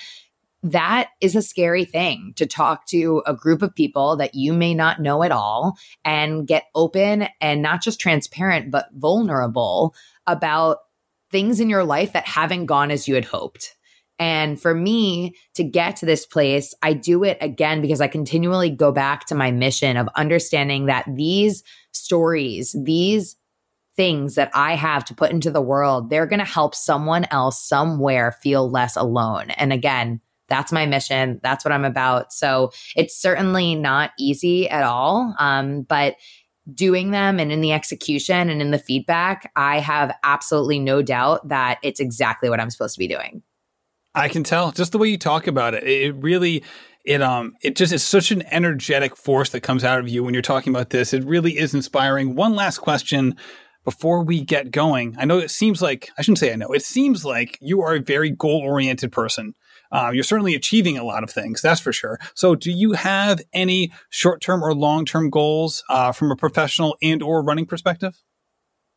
That 0.62 1.11
is 1.20 1.37
a 1.37 1.43
scary 1.43 1.84
thing 1.84 2.32
to 2.37 2.47
talk 2.47 2.87
to 2.87 3.22
a 3.26 3.34
group 3.34 3.62
of 3.62 3.74
people 3.74 4.16
that 4.16 4.34
you 4.34 4.53
may 4.53 4.74
not 4.74 5.01
know 5.01 5.22
at 5.22 5.32
all 5.32 5.76
and 6.05 6.47
get 6.47 6.64
open 6.74 7.28
and 7.41 7.62
not 7.62 7.82
just 7.82 8.01
transparent, 8.01 8.70
but 8.70 8.89
vulnerable 8.95 9.95
about 10.26 10.78
things 11.30 11.61
in 11.61 11.68
your 11.68 11.84
life 11.84 12.12
that 12.12 12.26
haven't 12.26 12.66
gone 12.66 12.91
as 12.91 13.07
you 13.07 13.14
had 13.14 13.24
hoped. 13.24 13.76
And 14.19 14.61
for 14.61 14.75
me 14.75 15.35
to 15.55 15.64
get 15.64 15.97
to 15.97 16.07
this 16.07 16.25
place, 16.25 16.75
I 16.83 16.95
do 16.95 17.23
it 17.25 17.39
again 17.41 17.83
because 17.83 18.01
I 18.01 18.09
continually 18.09 18.71
go 18.71 18.93
back 18.93 19.27
to 19.27 19.35
my 19.35 19.51
mission 19.51 19.97
of 19.97 20.09
understanding 20.17 20.87
that 20.87 21.05
these 21.14 21.62
stories, 21.93 22.75
these 22.83 23.37
things 23.97 24.35
that 24.35 24.51
I 24.55 24.75
have 24.75 25.05
to 25.07 25.14
put 25.14 25.31
into 25.31 25.51
the 25.51 25.61
world, 25.61 26.11
they're 26.11 26.27
going 26.27 26.39
to 26.39 26.45
help 26.45 26.75
someone 26.75 27.27
else 27.31 27.62
somewhere 27.67 28.33
feel 28.33 28.71
less 28.71 28.97
alone. 28.97 29.51
And 29.51 29.73
again, 29.73 30.21
that's 30.49 30.73
my 30.73 30.87
mission. 30.87 31.41
That's 31.43 31.64
what 31.64 31.73
I'm 31.73 31.85
about. 31.85 32.33
So 32.33 32.73
it's 32.95 33.21
certainly 33.21 33.75
not 33.75 34.12
easy 34.19 34.69
at 34.71 34.85
all. 34.85 35.35
Um, 35.39 35.83
but 35.83 36.17
doing 36.73 37.11
them 37.11 37.39
and 37.39 37.53
in 37.53 37.61
the 37.61 37.73
execution 37.73 38.51
and 38.51 38.61
in 38.61 38.71
the 38.71 38.79
feedback, 38.79 39.51
I 39.57 39.81
have 39.81 40.14
absolutely 40.23 40.79
no 40.79 41.03
doubt 41.03 41.49
that 41.49 41.79
it's 41.83 42.01
exactly 42.01 42.51
what 42.51 42.61
I'm 42.61 42.71
supposed 42.71 42.95
to 42.95 42.99
be 42.99 43.09
doing. 43.09 43.43
I 44.17 44.29
can 44.29 44.43
tell 44.43 44.73
just 44.73 44.93
the 44.93 44.99
way 44.99 45.09
you 45.09 45.19
talk 45.19 45.47
about 45.47 45.75
it. 45.75 45.85
It 45.85 46.14
really, 46.17 46.64
it 47.05 47.21
um, 47.21 47.55
it 47.62 47.77
just 47.77 47.93
is 47.93 48.03
such 48.03 48.33
an 48.33 48.43
energetic 48.51 49.14
force 49.14 49.51
that 49.51 49.61
comes 49.61 49.85
out 49.85 50.01
of 50.01 50.09
you 50.09 50.25
when 50.25 50.33
you're 50.33 50.43
talking 50.43 50.75
about 50.75 50.91
this. 50.91 51.12
It 51.12 51.23
really 51.25 51.59
is 51.59 51.75
inspiring. 51.75 52.35
One 52.35 52.55
last 52.57 52.79
question 52.79 53.37
before 53.85 54.25
we 54.25 54.43
get 54.43 54.71
going. 54.71 55.14
I 55.19 55.27
know 55.27 55.39
it 55.39 55.51
seems 55.51 55.83
like 55.83 56.11
I 56.19 56.23
shouldn't 56.23 56.39
say 56.39 56.53
I 56.53 56.57
know. 56.57 56.73
It 56.73 56.83
seems 56.83 57.27
like 57.27 57.59
you 57.61 57.83
are 57.83 57.95
a 57.95 58.01
very 58.01 58.31
goal 58.31 58.62
oriented 58.64 59.12
person. 59.12 59.55
Uh, 59.93 60.11
you're 60.12 60.25
certainly 60.25 60.55
achieving 60.55 60.99
a 60.99 61.05
lot 61.05 61.23
of 61.23 61.31
things, 61.31 61.62
that's 61.62 61.81
for 61.81 61.93
sure. 61.93 62.19
So, 62.35 62.55
do 62.55 62.73
you 62.73 62.93
have 62.93 63.41
any 63.53 63.93
short 64.11 64.41
term 64.41 64.64
or 64.64 64.75
long 64.75 65.05
term 65.05 65.31
goals 65.31 65.85
uh, 65.91 66.11
from 66.12 66.31
a 66.31 66.37
professional 66.37 66.97
and 67.03 67.23
or 67.23 67.45
running 67.45 67.67
perspective? 67.67 68.21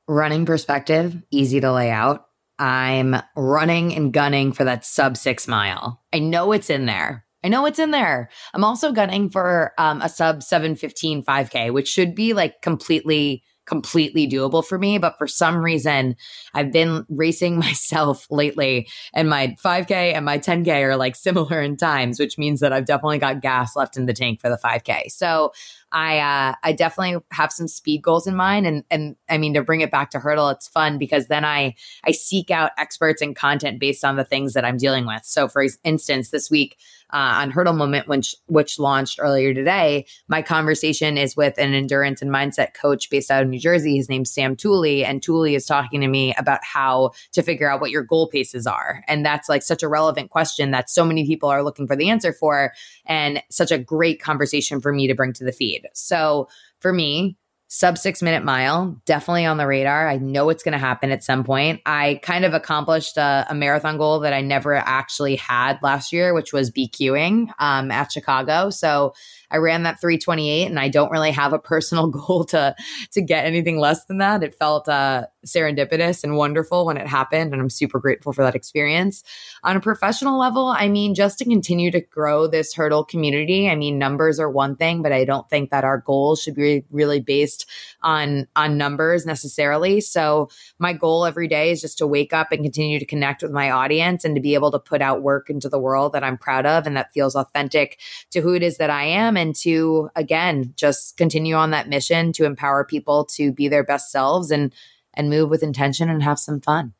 Running 0.07 0.45
perspective, 0.45 1.21
easy 1.29 1.59
to 1.59 1.71
lay 1.71 1.91
out. 1.91 2.28
I'm 2.59 3.15
running 3.35 3.95
and 3.95 4.13
gunning 4.13 4.51
for 4.51 4.63
that 4.65 4.85
sub 4.85 5.17
six 5.17 5.47
mile. 5.47 6.01
I 6.13 6.19
know 6.19 6.51
it's 6.51 6.69
in 6.69 6.85
there. 6.85 7.25
I 7.43 7.47
know 7.47 7.65
it's 7.65 7.79
in 7.79 7.91
there. 7.91 8.29
I'm 8.53 8.65
also 8.65 8.91
gunning 8.91 9.29
for 9.29 9.71
um, 9.77 10.01
a 10.01 10.09
sub 10.09 10.43
715 10.43 11.23
5K, 11.23 11.71
which 11.71 11.87
should 11.87 12.13
be 12.13 12.33
like 12.33 12.61
completely 12.61 13.43
completely 13.69 14.27
doable 14.27 14.65
for 14.65 14.77
me. 14.77 14.97
But 14.97 15.17
for 15.17 15.27
some 15.27 15.57
reason, 15.57 16.15
I've 16.53 16.71
been 16.71 17.05
racing 17.07 17.57
myself 17.59 18.27
lately, 18.29 18.89
and 19.13 19.29
my 19.29 19.55
5K 19.63 20.13
and 20.13 20.25
my 20.25 20.39
10K 20.39 20.83
are 20.83 20.97
like 20.97 21.15
similar 21.15 21.61
in 21.61 21.77
times, 21.77 22.19
which 22.19 22.37
means 22.37 22.59
that 22.59 22.73
I've 22.73 22.85
definitely 22.85 23.19
got 23.19 23.41
gas 23.41 23.75
left 23.75 23.95
in 23.95 24.07
the 24.07 24.13
tank 24.13 24.41
for 24.41 24.49
the 24.49 24.57
5K. 24.57 25.11
So 25.11 25.53
I 25.91 26.19
uh, 26.19 26.55
I 26.63 26.73
definitely 26.73 27.21
have 27.31 27.51
some 27.51 27.67
speed 27.67 28.01
goals 28.01 28.27
in 28.27 28.35
mind, 28.35 28.67
and 28.67 28.83
and 28.91 29.15
I 29.29 29.37
mean 29.37 29.53
to 29.53 29.63
bring 29.63 29.81
it 29.81 29.91
back 29.91 30.11
to 30.11 30.19
hurdle, 30.19 30.49
it's 30.49 30.67
fun 30.67 30.97
because 30.97 31.27
then 31.27 31.45
I 31.45 31.75
I 32.03 32.11
seek 32.11 32.51
out 32.51 32.71
experts 32.77 33.21
and 33.21 33.35
content 33.35 33.79
based 33.79 34.03
on 34.03 34.15
the 34.15 34.25
things 34.25 34.53
that 34.53 34.65
I'm 34.65 34.77
dealing 34.77 35.05
with. 35.05 35.23
So 35.23 35.47
for 35.47 35.65
instance, 35.83 36.29
this 36.29 36.49
week 36.49 36.77
uh, 37.11 37.41
on 37.41 37.51
Hurdle 37.51 37.73
Moment, 37.73 38.07
which 38.07 38.35
which 38.47 38.79
launched 38.79 39.19
earlier 39.21 39.53
today, 39.53 40.05
my 40.27 40.41
conversation 40.41 41.17
is 41.17 41.35
with 41.35 41.57
an 41.57 41.73
endurance 41.73 42.21
and 42.21 42.31
mindset 42.31 42.73
coach 42.73 43.09
based 43.09 43.31
out 43.31 43.43
of 43.43 43.49
New 43.49 43.59
Jersey. 43.59 43.97
His 43.97 44.09
name's 44.09 44.31
Sam 44.31 44.55
Tooley, 44.55 45.03
and 45.03 45.21
Tooley 45.21 45.55
is 45.55 45.65
talking 45.65 46.01
to 46.01 46.07
me 46.07 46.33
about 46.37 46.59
how 46.63 47.11
to 47.33 47.41
figure 47.41 47.69
out 47.69 47.81
what 47.81 47.91
your 47.91 48.03
goal 48.03 48.27
paces 48.27 48.67
are, 48.67 49.03
and 49.07 49.25
that's 49.25 49.49
like 49.49 49.63
such 49.63 49.83
a 49.83 49.87
relevant 49.87 50.29
question 50.29 50.71
that 50.71 50.89
so 50.89 51.03
many 51.05 51.25
people 51.25 51.49
are 51.49 51.63
looking 51.63 51.87
for 51.87 51.95
the 51.95 52.09
answer 52.09 52.33
for, 52.33 52.73
and 53.05 53.41
such 53.49 53.71
a 53.71 53.77
great 53.77 54.21
conversation 54.21 54.81
for 54.81 54.93
me 54.93 55.07
to 55.07 55.15
bring 55.15 55.33
to 55.33 55.43
the 55.43 55.51
feed. 55.51 55.87
So 55.93 56.47
for 56.79 56.93
me, 56.93 57.37
sub 57.71 57.99
six 57.99 58.23
minute 58.23 58.43
mile, 58.43 58.99
definitely 59.05 59.45
on 59.45 59.57
the 59.57 59.67
radar. 59.67 60.09
I 60.09 60.17
know 60.17 60.49
it's 60.49 60.63
going 60.63 60.73
to 60.73 60.79
happen 60.79 61.11
at 61.11 61.23
some 61.23 61.43
point. 61.43 61.81
I 61.85 62.19
kind 62.23 62.43
of 62.43 62.55
accomplished 62.55 63.15
a, 63.15 63.45
a, 63.47 63.53
marathon 63.53 63.97
goal 63.97 64.19
that 64.21 64.33
I 64.33 64.41
never 64.41 64.73
actually 64.73 65.35
had 65.35 65.77
last 65.83 66.11
year, 66.11 66.33
which 66.33 66.51
was 66.51 66.71
BQing 66.71 67.53
um, 67.59 67.91
at 67.91 68.11
Chicago. 68.11 68.71
So 68.71 69.13
I 69.51 69.57
ran 69.57 69.83
that 69.83 69.99
328 69.99 70.65
and 70.65 70.79
I 70.79 70.89
don't 70.89 71.11
really 71.11 71.31
have 71.31 71.53
a 71.53 71.59
personal 71.59 72.07
goal 72.07 72.43
to 72.45 72.75
to 73.11 73.21
get 73.21 73.45
anything 73.45 73.79
less 73.79 74.05
than 74.05 74.19
that. 74.19 74.43
It 74.43 74.55
felt 74.55 74.87
uh, 74.87 75.27
serendipitous 75.45 76.23
and 76.23 76.37
wonderful 76.37 76.85
when 76.85 76.97
it 76.97 77.07
happened 77.07 77.53
and 77.53 77.61
I'm 77.61 77.69
super 77.69 77.99
grateful 77.99 78.33
for 78.33 78.43
that 78.43 78.55
experience. 78.55 79.23
On 79.63 79.75
a 79.75 79.81
professional 79.81 80.39
level, 80.39 80.67
I 80.67 80.87
mean 80.87 81.15
just 81.15 81.39
to 81.39 81.45
continue 81.45 81.91
to 81.91 82.01
grow 82.01 82.47
this 82.47 82.73
hurdle 82.73 83.03
community. 83.03 83.69
I 83.69 83.75
mean 83.75 83.97
numbers 83.97 84.39
are 84.39 84.49
one 84.49 84.75
thing, 84.75 85.01
but 85.01 85.11
I 85.11 85.25
don't 85.25 85.49
think 85.49 85.71
that 85.71 85.83
our 85.83 85.99
goals 85.99 86.41
should 86.41 86.55
be 86.55 86.85
really 86.91 87.19
based 87.19 87.65
on 88.01 88.47
on 88.55 88.77
numbers 88.77 89.25
necessarily. 89.25 90.01
So 90.01 90.49
my 90.77 90.93
goal 90.93 91.25
every 91.25 91.47
day 91.47 91.71
is 91.71 91.81
just 91.81 91.97
to 91.99 92.07
wake 92.07 92.33
up 92.33 92.51
and 92.51 92.63
continue 92.63 92.99
to 92.99 93.05
connect 93.05 93.41
with 93.41 93.51
my 93.51 93.71
audience 93.71 94.23
and 94.23 94.35
to 94.35 94.41
be 94.41 94.53
able 94.53 94.71
to 94.71 94.79
put 94.79 95.01
out 95.01 95.21
work 95.21 95.49
into 95.49 95.69
the 95.69 95.79
world 95.79 96.13
that 96.13 96.23
I'm 96.23 96.37
proud 96.37 96.65
of 96.65 96.85
and 96.85 96.95
that 96.95 97.13
feels 97.13 97.35
authentic 97.35 97.99
to 98.31 98.41
who 98.41 98.53
it 98.53 98.63
is 98.63 98.77
that 98.77 98.89
I 98.89 99.03
am 99.03 99.37
and 99.39 99.55
to 99.55 100.09
again 100.15 100.73
just 100.75 101.17
continue 101.17 101.55
on 101.55 101.71
that 101.71 101.89
mission 101.89 102.33
to 102.33 102.45
empower 102.45 102.83
people 102.83 103.25
to 103.25 103.51
be 103.51 103.67
their 103.67 103.83
best 103.83 104.11
selves 104.11 104.51
and 104.51 104.73
and 105.13 105.29
move 105.29 105.49
with 105.49 105.63
intention 105.63 106.09
and 106.09 106.21
have 106.21 106.37
some 106.37 106.61
fun. 106.61 106.93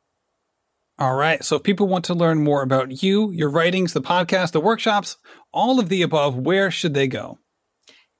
All 0.98 1.14
right. 1.14 1.42
So 1.42 1.56
if 1.56 1.62
people 1.62 1.88
want 1.88 2.04
to 2.06 2.14
learn 2.14 2.44
more 2.44 2.62
about 2.62 3.02
you, 3.02 3.30
your 3.30 3.48
writings, 3.48 3.94
the 3.94 4.02
podcast, 4.02 4.52
the 4.52 4.60
workshops, 4.60 5.16
all 5.52 5.80
of 5.80 5.88
the 5.88 6.02
above, 6.02 6.36
where 6.36 6.70
should 6.70 6.92
they 6.92 7.06
go? 7.06 7.38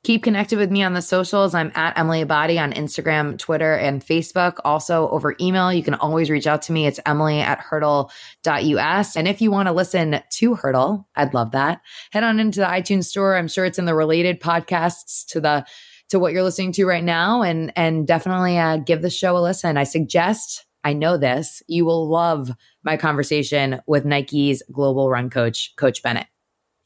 Keep 0.03 0.23
connected 0.23 0.59
with 0.59 0.71
me 0.71 0.83
on 0.83 0.95
the 0.95 1.03
socials. 1.03 1.55
I'm 1.55 1.71
at 1.75 1.99
Emily 1.99 2.25
Abbate 2.25 2.59
on 2.59 2.73
Instagram, 2.73 3.39
Twitter, 3.39 3.75
and 3.75 4.03
Facebook. 4.03 4.57
Also 4.65 5.11
over 5.11 5.37
email, 5.39 5.71
you 5.71 5.83
can 5.83 5.93
always 5.95 6.31
reach 6.31 6.47
out 6.47 6.63
to 6.63 6.73
me. 6.73 6.87
It's 6.87 7.01
emily 7.05 7.41
at 7.41 7.61
hurdle.us. 7.61 9.17
And 9.17 9.29
if 9.29 9.43
you 9.43 9.51
want 9.51 9.67
to 9.69 9.75
listen 9.75 10.23
to 10.31 10.55
Hurdle, 10.55 11.07
I'd 11.17 11.35
love 11.35 11.51
that. 11.51 11.83
Head 12.13 12.25
on 12.25 12.41
into 12.41 12.61
the 12.61 12.67
iTunes 12.67 13.05
store. 13.05 13.37
I'm 13.37 13.49
sure 13.49 13.67
it's 13.67 13.79
in 13.79 13.85
the 13.85 13.95
related 13.95 14.41
podcasts 14.41 15.27
to 15.29 15.41
the 15.41 15.67
to 16.09 16.19
what 16.19 16.33
you're 16.33 16.43
listening 16.43 16.73
to 16.73 16.87
right 16.87 17.05
now 17.05 17.43
and 17.43 17.71
and 17.77 18.07
definitely 18.07 18.59
uh, 18.59 18.79
give 18.79 19.03
the 19.03 19.11
show 19.11 19.37
a 19.37 19.39
listen. 19.39 19.77
I 19.77 19.85
suggest 19.85 20.65
I 20.83 20.95
know 20.95 21.19
this. 21.19 21.63
You 21.67 21.85
will 21.85 22.09
love 22.09 22.51
my 22.83 22.97
conversation 22.97 23.83
with 23.87 24.07
Nike's 24.07 24.63
global 24.73 25.11
run 25.11 25.29
coach, 25.29 25.75
Coach 25.77 26.03
Bennett. 26.03 26.27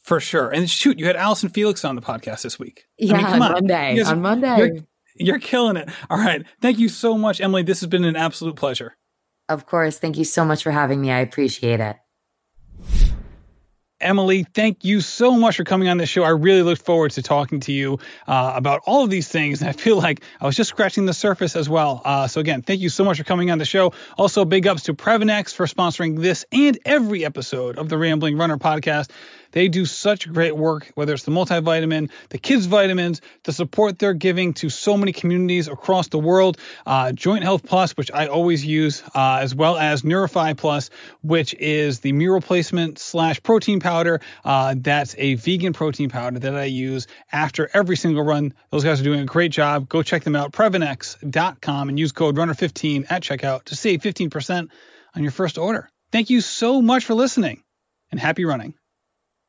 For 0.04 0.20
sure. 0.20 0.50
And 0.50 0.68
shoot, 0.68 0.98
you 0.98 1.06
had 1.06 1.16
Allyson 1.16 1.48
Felix 1.48 1.82
on 1.82 1.96
the 1.96 2.02
podcast 2.02 2.42
this 2.42 2.58
week. 2.58 2.84
Yeah, 2.98 3.14
I 3.14 3.16
mean, 3.16 3.26
come 3.26 3.42
on, 3.42 3.42
on 3.42 3.52
Monday. 3.52 3.96
Guys, 3.96 4.08
on 4.08 4.20
Monday. 4.20 4.56
You're, 4.58 4.76
you're 5.16 5.38
killing 5.38 5.76
it. 5.76 5.88
All 6.10 6.18
right. 6.18 6.44
Thank 6.60 6.78
you 6.78 6.90
so 6.90 7.16
much, 7.16 7.40
Emily. 7.40 7.62
This 7.62 7.80
has 7.80 7.88
been 7.88 8.04
an 8.04 8.14
absolute 8.14 8.54
pleasure. 8.54 8.96
Of 9.48 9.64
course. 9.64 9.98
Thank 9.98 10.18
you 10.18 10.24
so 10.24 10.44
much 10.44 10.62
for 10.62 10.70
having 10.70 11.00
me. 11.00 11.10
I 11.10 11.20
appreciate 11.20 11.80
it. 11.80 11.96
Emily, 14.00 14.42
thank 14.42 14.84
you 14.84 15.00
so 15.00 15.32
much 15.32 15.56
for 15.56 15.64
coming 15.64 15.88
on 15.88 15.96
the 15.96 16.04
show. 16.04 16.24
I 16.24 16.30
really 16.30 16.60
look 16.60 16.78
forward 16.78 17.12
to 17.12 17.22
talking 17.22 17.60
to 17.60 17.72
you 17.72 17.98
uh, 18.26 18.52
about 18.54 18.82
all 18.84 19.04
of 19.04 19.08
these 19.08 19.28
things. 19.28 19.62
And 19.62 19.70
I 19.70 19.72
feel 19.72 19.96
like 19.96 20.22
I 20.40 20.46
was 20.46 20.56
just 20.56 20.68
scratching 20.68 21.06
the 21.06 21.14
surface 21.14 21.56
as 21.56 21.70
well. 21.70 22.02
Uh, 22.04 22.26
so, 22.26 22.40
again, 22.40 22.60
thank 22.60 22.80
you 22.80 22.90
so 22.90 23.04
much 23.04 23.16
for 23.16 23.24
coming 23.24 23.50
on 23.50 23.56
the 23.56 23.64
show. 23.64 23.94
Also, 24.18 24.44
big 24.44 24.66
ups 24.66 24.82
to 24.84 24.94
Previnex 24.94 25.54
for 25.54 25.64
sponsoring 25.64 26.20
this 26.20 26.44
and 26.52 26.78
every 26.84 27.24
episode 27.24 27.78
of 27.78 27.88
the 27.88 27.96
Rambling 27.96 28.36
Runner 28.36 28.58
podcast. 28.58 29.08
They 29.54 29.68
do 29.68 29.86
such 29.86 30.30
great 30.30 30.56
work, 30.56 30.90
whether 30.96 31.14
it's 31.14 31.22
the 31.22 31.30
multivitamin, 31.30 32.10
the 32.30 32.38
kids' 32.38 32.66
vitamins, 32.66 33.20
the 33.44 33.52
support 33.52 34.00
they're 34.00 34.12
giving 34.12 34.52
to 34.54 34.68
so 34.68 34.96
many 34.96 35.12
communities 35.12 35.68
across 35.68 36.08
the 36.08 36.18
world. 36.18 36.58
Uh, 36.84 37.12
Joint 37.12 37.44
Health 37.44 37.62
Plus, 37.62 37.92
which 37.92 38.10
I 38.12 38.26
always 38.26 38.66
use, 38.66 39.04
uh, 39.14 39.38
as 39.40 39.54
well 39.54 39.76
as 39.76 40.02
Neurify 40.02 40.56
Plus, 40.56 40.90
which 41.22 41.54
is 41.54 42.00
the 42.00 42.12
meal 42.12 42.32
replacement 42.32 42.98
slash 42.98 43.40
protein 43.44 43.78
powder. 43.78 44.20
Uh, 44.44 44.74
that's 44.76 45.14
a 45.18 45.34
vegan 45.34 45.72
protein 45.72 46.10
powder 46.10 46.40
that 46.40 46.56
I 46.56 46.64
use 46.64 47.06
after 47.30 47.70
every 47.72 47.96
single 47.96 48.24
run. 48.24 48.54
Those 48.70 48.82
guys 48.82 49.00
are 49.00 49.04
doing 49.04 49.20
a 49.20 49.24
great 49.24 49.52
job. 49.52 49.88
Go 49.88 50.02
check 50.02 50.24
them 50.24 50.34
out, 50.34 50.50
Previnex.com, 50.50 51.88
and 51.88 51.96
use 51.96 52.10
code 52.10 52.34
Runner15 52.34 53.06
at 53.08 53.22
checkout 53.22 53.66
to 53.66 53.76
save 53.76 54.00
15% 54.00 54.68
on 55.14 55.22
your 55.22 55.30
first 55.30 55.58
order. 55.58 55.88
Thank 56.10 56.30
you 56.30 56.40
so 56.40 56.82
much 56.82 57.04
for 57.04 57.14
listening 57.14 57.62
and 58.10 58.18
happy 58.18 58.44
running. 58.44 58.74